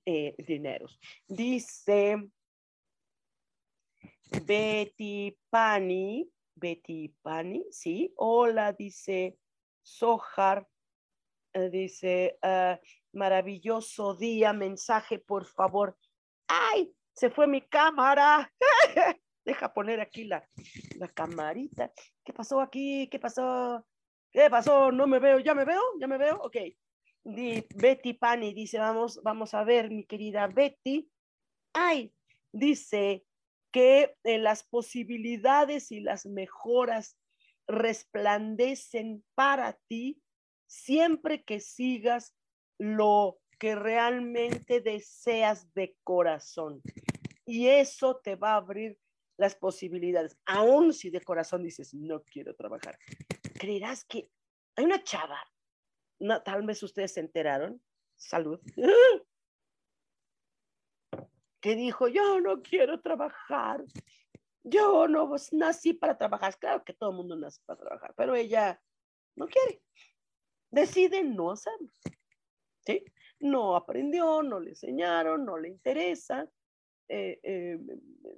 eh, 0.05 0.35
dineros. 0.37 0.99
Dice 1.27 2.17
Betty 4.45 5.35
Pani, 5.49 6.29
Betty 6.55 7.09
Pani, 7.21 7.65
sí, 7.71 8.13
hola, 8.17 8.73
dice 8.73 9.37
Sohar, 9.81 10.67
eh, 11.53 11.69
dice, 11.69 12.37
ah, 12.41 12.79
maravilloso 13.13 14.15
día, 14.15 14.53
mensaje, 14.53 15.19
por 15.19 15.45
favor. 15.45 15.97
¡Ay! 16.47 16.93
Se 17.13 17.29
fue 17.29 17.47
mi 17.47 17.61
cámara. 17.61 18.53
Deja 19.45 19.73
poner 19.73 20.01
aquí 20.01 20.25
la, 20.25 20.47
la 20.97 21.07
camarita. 21.07 21.91
¿Qué 22.23 22.33
pasó 22.33 22.59
aquí? 22.59 23.07
¿Qué 23.09 23.19
pasó? 23.19 23.85
¿Qué 24.35 24.49
pasó? 24.49 24.91
No 24.91 25.07
me 25.07 25.19
veo, 25.19 25.39
¿ya 25.39 25.55
me 25.55 25.63
veo? 25.63 25.81
¿Ya 25.97 26.07
me 26.07 26.17
veo? 26.17 26.41
Ok. 26.41 26.57
Betty 27.23 28.15
Pani 28.15 28.53
dice, 28.53 28.77
vamos, 28.77 29.21
vamos 29.23 29.53
a 29.53 29.63
ver, 29.63 29.89
mi 29.89 30.03
querida 30.03 30.47
Betty. 30.47 31.09
Ay, 31.71 32.13
dice 32.51 33.23
que 33.71 34.17
eh, 34.25 34.37
las 34.37 34.63
posibilidades 34.65 35.89
y 35.93 36.01
las 36.01 36.25
mejoras 36.25 37.17
resplandecen 37.65 39.23
para 39.35 39.79
ti 39.87 40.21
siempre 40.67 41.45
que 41.45 41.61
sigas 41.61 42.35
lo 42.77 43.37
que 43.57 43.73
realmente 43.75 44.81
deseas 44.81 45.73
de 45.75 45.95
corazón. 46.03 46.81
Y 47.45 47.67
eso 47.67 48.17
te 48.17 48.35
va 48.35 48.51
a 48.51 48.57
abrir 48.57 48.99
las 49.37 49.55
posibilidades, 49.55 50.37
aun 50.45 50.91
si 50.91 51.09
de 51.09 51.21
corazón 51.21 51.63
dices, 51.63 51.93
no 51.93 52.21
quiero 52.23 52.53
trabajar 52.53 52.99
creerás 53.57 54.05
que 54.05 54.29
hay 54.75 54.85
una 54.85 55.03
chava, 55.03 55.39
no, 56.19 56.41
tal 56.43 56.65
vez 56.65 56.81
ustedes 56.83 57.13
se 57.13 57.21
enteraron, 57.21 57.81
salud, 58.15 58.59
que 61.61 61.75
dijo, 61.75 62.07
yo 62.07 62.39
no 62.41 62.61
quiero 62.61 63.01
trabajar, 63.01 63.83
yo 64.63 65.07
no 65.07 65.29
pues, 65.29 65.53
nací 65.53 65.93
para 65.93 66.17
trabajar. 66.17 66.57
Claro 66.57 66.83
que 66.83 66.93
todo 66.93 67.11
mundo 67.11 67.35
nace 67.35 67.61
para 67.65 67.79
trabajar, 67.79 68.13
pero 68.15 68.35
ella 68.35 68.81
no 69.35 69.47
quiere. 69.47 69.81
Decide 70.71 71.23
no 71.23 71.51
hacerlo. 71.51 71.89
¿sí? 72.85 73.03
No 73.39 73.75
aprendió, 73.75 74.43
no 74.43 74.59
le 74.59 74.71
enseñaron, 74.71 75.45
no 75.45 75.57
le 75.57 75.69
interesa. 75.69 76.49
Eh, 77.07 77.39
eh, 77.43 77.79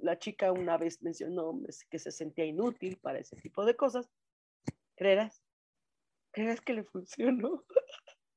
la 0.02 0.18
chica 0.18 0.52
una 0.52 0.76
vez 0.76 1.02
mencionó 1.02 1.58
que 1.88 1.98
se 1.98 2.10
sentía 2.10 2.44
inútil 2.44 2.98
para 2.98 3.18
ese 3.18 3.36
tipo 3.36 3.64
de 3.64 3.76
cosas. 3.76 4.10
¿Creerás? 4.98 5.44
¿Creerás 6.32 6.60
que 6.60 6.74
le 6.74 6.82
funcionó? 6.82 7.64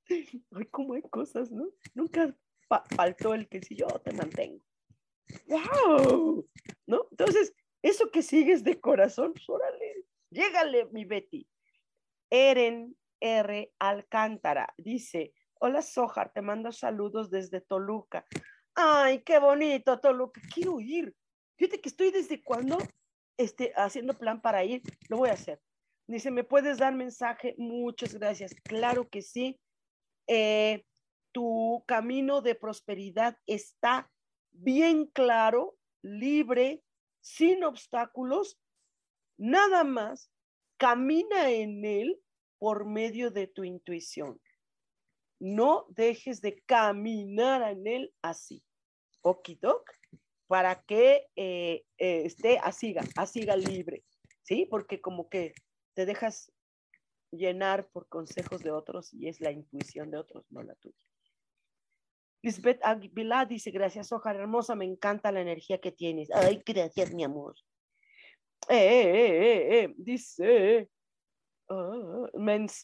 Ay, 0.51 0.65
cómo 0.69 0.93
hay 0.93 1.01
cosas, 1.01 1.49
¿no? 1.49 1.67
Nunca 1.95 2.37
faltó 2.95 3.33
el 3.33 3.49
que 3.49 3.63
si 3.63 3.75
yo 3.75 3.87
te 3.87 4.13
mantengo. 4.13 4.63
¡Wow! 5.47 6.47
¿No? 6.85 7.07
Entonces, 7.09 7.55
eso 7.81 8.11
que 8.11 8.21
sigues 8.21 8.63
de 8.63 8.79
corazón, 8.79 9.33
pues, 9.33 9.49
órale, 9.49 10.05
mi 10.91 11.05
Betty. 11.05 11.47
Eren 12.29 12.95
R. 13.19 13.73
Alcántara 13.79 14.71
dice, 14.77 15.33
hola 15.59 15.81
Sojar, 15.81 16.31
te 16.31 16.43
mando 16.43 16.71
saludos 16.71 17.31
desde 17.31 17.59
Toluca. 17.59 18.27
Ay, 18.75 19.23
qué 19.23 19.39
bonito, 19.39 19.99
Toluca, 19.99 20.39
quiero 20.53 20.79
ir. 20.79 21.15
Fíjate 21.57 21.81
que 21.81 21.89
estoy 21.89 22.11
desde 22.11 22.43
cuando 22.43 22.77
este, 23.37 23.73
haciendo 23.75 24.13
plan 24.13 24.41
para 24.41 24.63
ir, 24.63 24.83
lo 25.09 25.17
voy 25.17 25.29
a 25.29 25.33
hacer. 25.33 25.59
Dice, 26.11 26.29
¿me 26.29 26.43
puedes 26.43 26.77
dar 26.77 26.93
mensaje? 26.93 27.55
Muchas 27.57 28.13
gracias. 28.15 28.53
Claro 28.65 29.07
que 29.09 29.21
sí. 29.21 29.57
Eh, 30.27 30.83
tu 31.31 31.85
camino 31.87 32.41
de 32.41 32.53
prosperidad 32.53 33.37
está 33.45 34.11
bien 34.51 35.05
claro, 35.05 35.77
libre, 36.01 36.83
sin 37.21 37.63
obstáculos, 37.63 38.59
nada 39.37 39.85
más 39.85 40.29
camina 40.75 41.49
en 41.49 41.85
él 41.85 42.21
por 42.59 42.85
medio 42.85 43.31
de 43.31 43.47
tu 43.47 43.63
intuición. 43.63 44.41
No 45.39 45.85
dejes 45.91 46.41
de 46.41 46.61
caminar 46.65 47.61
en 47.71 47.87
él 47.87 48.13
así. 48.21 48.61
Okidok, 49.21 49.89
para 50.47 50.83
que 50.83 51.27
eh, 51.37 51.85
eh, 51.97 52.23
esté 52.25 52.57
así, 52.57 52.93
así 53.15 53.43
libre, 53.43 54.03
¿sí? 54.43 54.67
Porque 54.69 54.99
como 54.99 55.29
que 55.29 55.53
te 55.93 56.05
dejas 56.05 56.51
llenar 57.31 57.87
por 57.89 58.07
consejos 58.07 58.61
de 58.61 58.71
otros 58.71 59.13
y 59.13 59.27
es 59.27 59.39
la 59.41 59.51
intuición 59.51 60.11
de 60.11 60.17
otros, 60.17 60.45
no 60.49 60.63
la 60.63 60.75
tuya. 60.75 60.95
Lisbeth 62.43 62.83
Aguilar 62.83 63.47
dice, 63.47 63.71
gracias, 63.71 64.11
Ojar 64.11 64.35
hermosa, 64.35 64.75
me 64.75 64.85
encanta 64.85 65.31
la 65.31 65.41
energía 65.41 65.79
que 65.79 65.91
tienes. 65.91 66.31
Ay, 66.31 66.61
gracias, 66.65 67.13
mi 67.13 67.23
amor. 67.23 67.55
Eh, 68.67 68.75
eh, 68.75 69.83
eh, 69.83 69.93
dice 69.97 70.89
ah, 71.69 72.27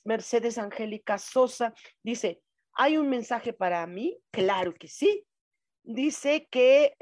Mercedes 0.03 0.57
Angélica 0.57 1.17
Sosa, 1.17 1.73
dice, 2.03 2.41
¿hay 2.73 2.97
un 2.97 3.09
mensaje 3.09 3.53
para 3.53 3.85
mí? 3.87 4.17
Claro 4.31 4.73
que 4.73 4.87
sí. 4.87 5.25
Dice 5.83 6.47
que 6.51 6.93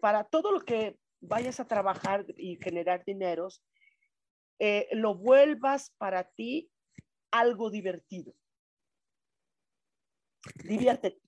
para 0.00 0.24
todo 0.24 0.52
lo 0.52 0.60
que 0.60 0.96
vayas 1.20 1.58
a 1.60 1.66
trabajar 1.66 2.24
y 2.36 2.56
generar 2.62 3.04
dineros, 3.04 3.62
lo 4.92 5.14
vuelvas 5.14 5.92
para 5.98 6.24
ti 6.24 6.70
algo 7.30 7.70
divertido. 7.70 8.34
Diviértete. 10.64 11.20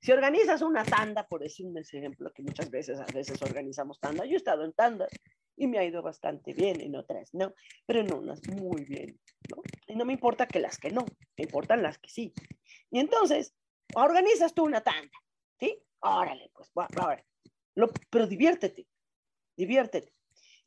Si 0.00 0.12
organizas 0.12 0.62
una 0.62 0.84
tanda, 0.84 1.26
por 1.26 1.40
decir 1.40 1.66
un 1.66 1.76
ejemplo, 1.78 2.32
que 2.32 2.42
muchas 2.42 2.70
veces, 2.70 3.00
a 3.00 3.06
veces 3.06 3.40
organizamos 3.42 4.00
tanda, 4.00 4.24
yo 4.24 4.34
he 4.34 4.36
estado 4.36 4.64
en 4.64 4.72
tandas 4.72 5.10
y 5.56 5.66
me 5.66 5.78
ha 5.78 5.84
ido 5.84 6.02
bastante 6.02 6.52
bien, 6.52 6.80
en 6.80 6.94
otras 6.94 7.34
no, 7.34 7.52
pero 7.84 8.00
en 8.00 8.12
unas 8.12 8.40
muy 8.48 8.84
bien. 8.84 9.20
Y 9.86 9.96
no 9.96 10.04
me 10.04 10.12
importa 10.12 10.46
que 10.46 10.60
las 10.60 10.78
que 10.78 10.90
no, 10.90 11.04
me 11.36 11.44
importan 11.44 11.82
las 11.82 11.98
que 11.98 12.08
sí. 12.08 12.32
Y 12.90 13.00
entonces, 13.00 13.54
organizas 13.94 14.54
tú 14.54 14.64
una 14.64 14.82
tanda, 14.82 15.18
¿sí? 15.58 15.82
Órale, 16.00 16.50
pues, 16.54 16.70
ahora. 16.96 17.24
Lo, 17.74 17.88
pero 18.10 18.26
diviértete, 18.26 18.86
diviértete. 19.56 20.12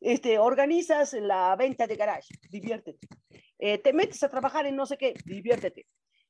Este, 0.02 0.40
organizas 0.40 1.14
la 1.14 1.56
venta 1.56 1.86
de 1.86 1.96
garage, 1.96 2.34
diviértete. 2.50 3.08
Eh, 3.60 3.78
te 3.78 3.94
metes 3.94 4.24
a 4.24 4.30
trabajar 4.30 4.66
en 4.66 4.76
no 4.76 4.88
sé 4.88 4.98
qué, 4.98 5.14
diviértete. 5.24 5.86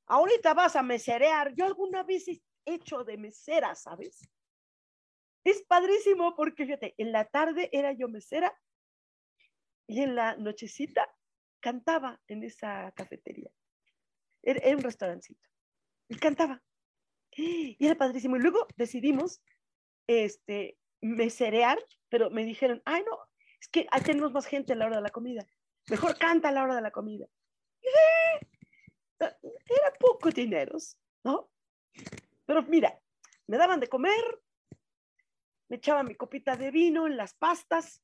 Ahorita 0.08 0.54
vas 0.54 0.76
a 0.76 0.84
meserear. 0.84 1.54
Yo 1.56 1.66
alguna 1.66 2.04
vez 2.04 2.28
he 2.28 2.42
hecho 2.66 3.06
de 3.06 3.18
mesera, 3.18 3.74
¿sabes? 3.76 4.30
Es 5.46 5.64
padrísimo 5.64 6.36
porque, 6.36 6.66
fíjate, 6.66 6.94
en 6.98 7.14
la 7.14 7.24
tarde 7.24 7.70
era 7.72 7.94
yo 7.94 8.10
mesera 8.10 8.54
y 9.88 10.02
en 10.02 10.16
la 10.16 10.36
nochecita 10.36 11.10
cantaba 11.62 12.20
en 12.28 12.44
esa 12.44 12.92
cafetería. 12.92 13.52
Era, 14.44 14.76
un 14.76 14.84
restaurancito. 14.84 15.50
Y 16.10 16.18
cantaba. 16.18 16.62
Y 17.34 17.78
era 17.80 17.96
padrísimo. 17.96 18.36
Y 18.36 18.40
luego 18.40 18.68
decidimos 18.76 19.42
este, 20.08 20.78
meserear, 21.00 21.80
pero 22.10 22.30
me 22.30 22.44
dijeron, 22.44 22.82
ay, 22.84 23.04
no, 23.04 23.18
es 23.62 23.68
que 23.68 23.88
ahí 23.92 24.02
tenemos 24.02 24.34
más 24.34 24.48
gente 24.48 24.74
a 24.74 24.76
la 24.76 24.88
hora 24.88 24.98
de 24.98 25.04
la 25.04 25.12
comida. 25.12 25.46
Mejor 25.90 26.18
canta 26.18 26.50
a 26.50 26.52
la 26.52 26.64
hora 26.64 26.76
de 26.76 26.82
la 26.82 26.92
comida. 26.92 27.28
Era 29.20 29.94
poco 30.00 30.32
dinero, 30.32 30.78
¿no? 31.24 31.52
Pero 32.46 32.64
mira, 32.64 33.00
me 33.48 33.58
daban 33.58 33.80
de 33.80 33.88
comer, 33.88 34.42
me 35.70 35.78
echaba 35.78 36.04
mi 36.04 36.16
copita 36.16 36.58
de 36.58 36.72
vino 36.72 37.06
en 37.06 37.16
las 37.16 37.36
pastas, 37.36 38.02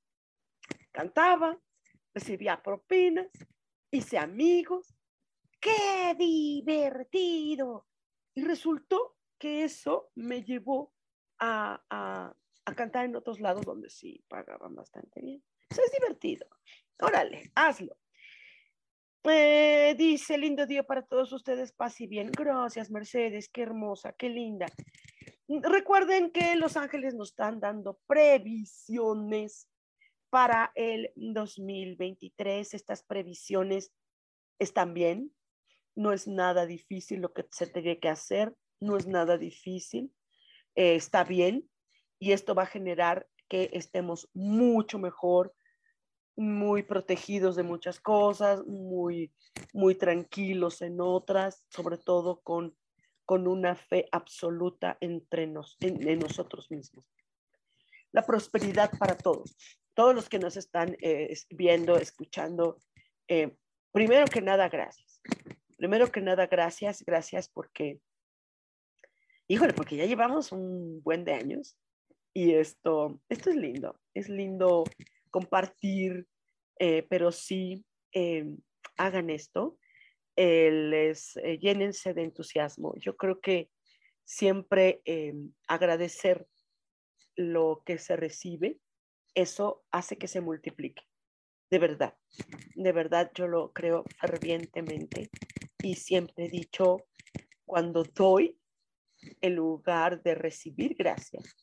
cantaba, 0.92 1.60
recibía 2.14 2.62
propinas, 2.62 3.28
hice 3.92 4.18
amigos. 4.18 4.96
¡Qué 5.60 6.16
divertido! 6.16 7.88
Y 8.36 8.44
resultó 8.44 9.18
que 9.40 9.64
eso 9.64 10.12
me 10.14 10.44
llevó 10.44 10.94
a, 11.40 12.34
a 12.68 12.76
cantar 12.76 13.06
en 13.06 13.16
otros 13.16 13.40
lados 13.40 13.66
donde 13.66 13.90
sí 13.90 14.24
pagaban 14.28 14.76
bastante 14.76 15.22
bien. 15.22 15.42
Eso 15.70 15.82
es 15.86 15.92
divertido. 15.92 16.46
Órale, 17.00 17.50
hazlo. 17.56 17.98
Eh, 19.24 19.96
dice, 19.98 20.38
lindo 20.38 20.66
día 20.66 20.84
para 20.84 21.02
todos 21.02 21.32
ustedes, 21.32 21.72
paz 21.72 22.00
y 22.02 22.08
bien. 22.08 22.30
Gracias, 22.32 22.92
Mercedes, 22.92 23.50
qué 23.50 23.62
hermosa, 23.62 24.14
qué 24.14 24.30
linda. 24.30 24.68
Recuerden 25.48 26.32
que 26.32 26.58
Los 26.58 26.76
Ángeles 26.76 27.16
nos 27.16 27.30
están 27.30 27.62
dando 27.62 28.00
previsiones 28.06 29.70
para 30.30 30.74
el 30.76 31.14
2023. 31.16 32.74
Estas 32.74 33.04
previsiones 33.04 33.94
están 34.60 34.94
bien. 34.94 35.34
No 35.96 36.12
es 36.12 36.28
nada 36.28 36.66
difícil 36.66 37.22
lo 37.22 37.32
que 37.32 37.46
se 37.50 37.68
tiene 37.68 38.00
que 38.00 38.10
hacer. 38.10 38.54
No 38.82 38.98
es 38.98 39.08
nada 39.08 39.38
difícil. 39.38 40.14
Eh, 40.76 40.96
está 40.96 41.24
bien. 41.24 41.70
Y 42.20 42.32
esto 42.32 42.56
va 42.56 42.64
a 42.64 42.68
generar 42.68 43.28
que 43.48 43.70
estemos 43.74 44.30
mucho 44.34 45.00
mejor, 45.00 45.54
muy 46.36 46.84
protegidos 46.84 47.56
de 47.56 47.64
muchas 47.64 48.00
cosas, 48.00 48.66
muy, 48.66 49.34
muy 49.74 49.96
tranquilos 49.96 50.82
en 50.82 51.02
otras, 51.02 51.66
sobre 51.70 51.98
todo 51.98 52.42
con, 52.42 52.76
con 53.26 53.48
una 53.48 53.76
fe 53.76 54.08
absoluta 54.12 54.98
entre 55.02 55.48
nos, 55.48 55.78
en, 55.80 56.20
nosotros 56.20 56.70
mismos. 56.70 57.06
La 58.12 58.26
prosperidad 58.26 58.92
para 58.98 59.18
todos. 59.18 59.58
Todos 59.96 60.14
los 60.14 60.30
que 60.30 60.38
nos 60.38 60.58
están 60.58 60.96
eh, 61.02 61.34
viendo, 61.50 61.98
escuchando, 61.98 62.78
eh, 63.28 63.58
primero 63.92 64.26
que 64.28 64.42
nada, 64.42 64.70
gracias. 64.70 65.22
Primero 65.76 66.12
que 66.12 66.22
nada, 66.22 66.46
gracias, 66.46 67.04
gracias 67.04 67.50
porque, 67.50 68.00
híjole, 69.48 69.74
porque 69.74 69.96
ya 69.96 70.06
llevamos 70.06 70.52
un 70.52 71.02
buen 71.02 71.26
de 71.26 71.34
años 71.34 71.78
y 72.38 72.54
esto, 72.54 73.20
esto 73.30 73.50
es 73.50 73.56
lindo, 73.56 74.00
es 74.14 74.30
lindo 74.30 74.84
compartir, 75.32 76.28
eh, 76.78 77.02
pero 77.10 77.32
sí 77.32 77.84
eh, 78.14 78.46
hagan 78.96 79.32
esto, 79.32 79.80
eh, 80.36 80.70
les 80.70 81.34
llénense 81.60 82.14
de 82.14 82.22
entusiasmo. 82.22 82.94
Yo 82.98 83.18
creo 83.18 83.42
que 83.42 83.72
siempre 84.24 85.02
agradecer 85.68 86.46
lo 87.36 87.82
que 87.84 87.98
se 87.98 88.16
recibe, 88.16 88.78
eso 89.34 89.84
hace 89.90 90.20
que 90.20 90.28
se 90.28 90.40
multiplique. 90.40 91.02
De 91.72 91.80
verdad, 91.80 92.16
de 92.76 92.92
verdad 92.92 93.32
yo 93.34 93.48
lo 93.48 93.74
creo 93.74 94.04
fervientemente 94.22 95.32
y 95.82 95.96
siempre 95.96 96.46
he 96.46 96.50
dicho, 96.50 96.98
cuando 97.66 98.04
doy, 98.04 98.60
en 99.42 99.56
lugar 99.56 100.22
de 100.22 100.36
recibir 100.36 100.96
gracias, 100.96 101.56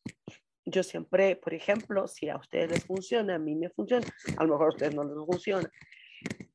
yo 0.64 0.82
siempre, 0.82 1.36
por 1.36 1.54
ejemplo, 1.54 2.08
si 2.08 2.28
a 2.28 2.36
ustedes 2.36 2.70
les 2.70 2.84
funciona, 2.84 3.36
a 3.36 3.38
mí 3.38 3.54
me 3.54 3.70
funciona, 3.70 4.06
a 4.36 4.44
lo 4.44 4.50
mejor 4.52 4.66
a 4.66 4.74
ustedes 4.74 4.94
no 4.94 5.04
les 5.04 5.14
funciona, 5.26 5.70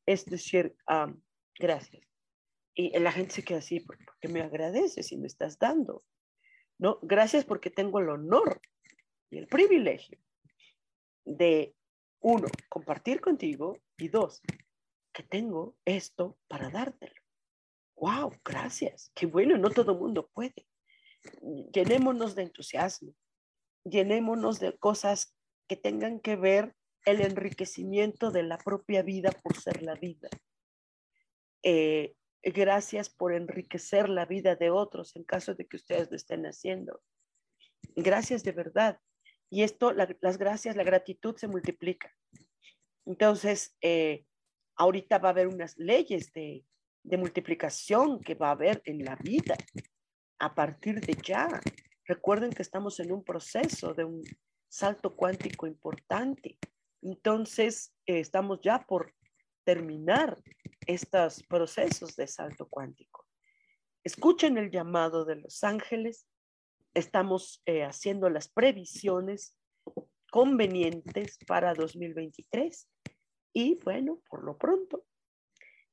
es 0.05 0.26
decir, 0.26 0.76
gracias. 1.57 2.03
Y 2.74 2.97
la 2.97 3.12
gente 3.12 3.36
se 3.36 3.43
queda 3.43 3.60
así, 3.60 3.82
¿por 3.82 3.97
qué 4.22 4.28
me 4.28 4.41
agradeces 4.41 5.07
si 5.07 5.18
me 5.18 5.28
estás 5.28 5.60
dando? 5.60 6.03
¿no? 6.80 6.97
Gracias 7.01 7.45
porque 7.45 7.70
tengo 7.70 7.99
el 7.99 8.10
honor 8.10 8.62
y 9.30 9.38
el 9.38 9.47
privilegio 9.47 10.18
de, 11.26 11.76
uno, 12.22 12.47
compartir 12.70 13.22
contigo 13.22 13.78
y 13.97 14.07
dos, 14.07 14.41
que 15.14 15.24
tengo 15.24 15.76
esto 15.86 16.38
para 16.47 16.70
dártelo. 16.70 17.14
¡Wow! 17.95 18.34
Gracias. 18.43 19.12
Qué 19.14 19.26
bueno, 19.26 19.57
no 19.57 19.70
todo 19.70 19.91
el 19.91 19.99
mundo 19.99 20.30
puede. 20.34 20.66
Llenémonos 21.74 22.34
de 22.34 22.43
entusiasmo, 22.43 23.14
llenémonos 23.84 24.60
de 24.60 24.78
cosas 24.78 25.36
que 25.68 25.76
tengan 25.76 26.20
que 26.20 26.36
ver 26.36 26.76
el 27.06 27.22
enriquecimiento 27.22 28.32
de 28.32 28.44
la 28.44 28.58
propia 28.58 29.02
vida 29.02 29.32
por 29.44 29.56
ser 29.56 29.82
la 29.82 29.96
vida. 29.96 30.30
Eh, 31.64 32.16
gracias 32.44 33.10
por 33.10 33.34
enriquecer 33.34 34.10
la 34.10 34.26
vida 34.26 34.56
de 34.56 34.70
otros 34.70 35.16
en 35.16 35.24
caso 35.24 35.56
de 35.56 35.68
que 35.68 35.78
ustedes 35.78 36.10
lo 36.10 36.16
estén 36.16 36.46
haciendo. 36.46 37.02
Gracias 37.96 38.44
de 38.44 38.52
verdad. 38.52 39.00
Y 39.50 39.64
esto, 39.64 39.94
las 39.94 40.38
gracias, 40.38 40.76
la 40.76 40.84
gratitud 40.84 41.36
se 41.36 41.48
multiplica. 41.48 42.14
Entonces, 43.06 43.76
eh, 43.82 44.26
ahorita 44.76 45.18
va 45.18 45.30
a 45.30 45.32
haber 45.32 45.48
unas 45.48 45.78
leyes 45.78 46.32
de, 46.34 46.64
de 47.04 47.18
multiplicación 47.18 48.22
que 48.22 48.36
va 48.36 48.50
a 48.50 48.52
haber 48.52 48.82
en 48.86 49.04
la 49.04 49.16
vida 49.16 49.58
a 50.40 50.54
partir 50.54 51.02
de 51.02 51.14
ya. 51.14 51.48
Recuerden 52.10 52.49
que 52.49 52.64
estamos 52.64 52.99
en 52.99 53.12
un 53.12 53.24
proceso 53.24 53.93
de 53.93 54.03
un 54.03 54.24
salto 54.68 55.16
cuántico 55.16 55.68
importante. 55.68 56.57
Entonces, 57.03 57.93
eh, 58.07 58.20
estamos 58.20 58.62
ya 58.64 58.80
por 58.80 59.14
terminar 59.64 60.41
estos 60.88 61.43
procesos 61.43 62.16
de 62.16 62.26
salto 62.26 62.68
cuántico. 62.68 63.28
Escuchen 64.03 64.57
el 64.57 64.72
llamado 64.72 65.24
de 65.24 65.36
los 65.36 65.64
ángeles. 65.64 66.26
Estamos 66.95 67.62
eh, 67.68 67.84
haciendo 67.84 68.28
las 68.32 68.49
previsiones 68.49 69.55
convenientes 70.32 71.38
para 71.45 71.76
2023. 71.76 72.89
Y 73.53 73.76
bueno, 73.84 74.20
por 74.28 74.43
lo 74.43 74.57
pronto, 74.57 75.05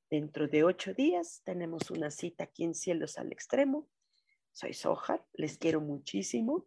dentro 0.09 0.49
de 0.49 0.65
ocho 0.65 0.95
días 0.95 1.43
tenemos 1.45 1.91
una 1.91 2.11
cita 2.11 2.45
aquí 2.45 2.65
en 2.65 2.75
Cielos 2.75 3.19
al 3.19 3.33
Extremo. 3.33 3.87
Soy 4.57 4.73
Soja, 4.73 5.23
les 5.35 5.59
quiero 5.59 5.83
muchísimo. 5.83 6.65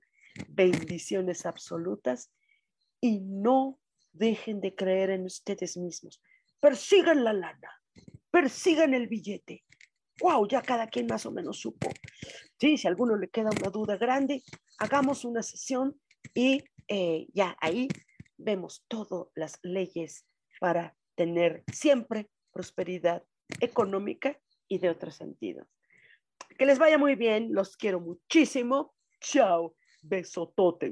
Bendiciones 0.48 1.48
absolutas 1.48 2.32
y 3.02 3.20
no 3.20 3.80
dejen 4.14 4.62
de 4.62 4.76
creer 4.76 5.10
en 5.10 5.26
ustedes 5.26 5.76
mismos. 5.76 6.22
Persigan 6.60 7.24
la 7.24 7.34
lana, 7.34 7.82
persigan 8.30 8.94
el 8.94 9.08
billete. 9.08 9.66
Wow, 10.22 10.48
ya 10.48 10.62
cada 10.62 10.86
quien 10.86 11.08
más 11.08 11.26
o 11.26 11.32
menos 11.32 11.62
supo. 11.62 11.90
Si 12.60 12.76
a 12.86 12.90
alguno 12.92 13.18
le 13.18 13.28
queda 13.30 13.50
una 13.60 13.72
duda 13.72 13.98
grande, 13.98 14.44
hagamos 14.78 15.26
una 15.26 15.42
sesión 15.42 16.00
y 16.36 16.64
eh, 16.88 17.26
ya 17.34 17.58
ahí 17.60 17.88
vemos 18.38 18.86
todas 18.88 19.30
las 19.34 19.58
leyes 19.64 20.28
para 20.60 20.96
tener 21.16 21.64
siempre 21.74 22.30
prosperidad 22.52 23.24
económica 23.60 24.40
y 24.68 24.78
de 24.78 24.92
otros 24.92 25.16
sentidos. 25.16 25.68
Que 26.58 26.66
les 26.66 26.80
vaya 26.80 26.98
muy 26.98 27.16
bien, 27.16 27.50
los 27.54 27.78
quiero 27.78 28.00
muchísimo. 28.00 28.94
Chao, 29.22 29.76
besotote. 30.02 30.92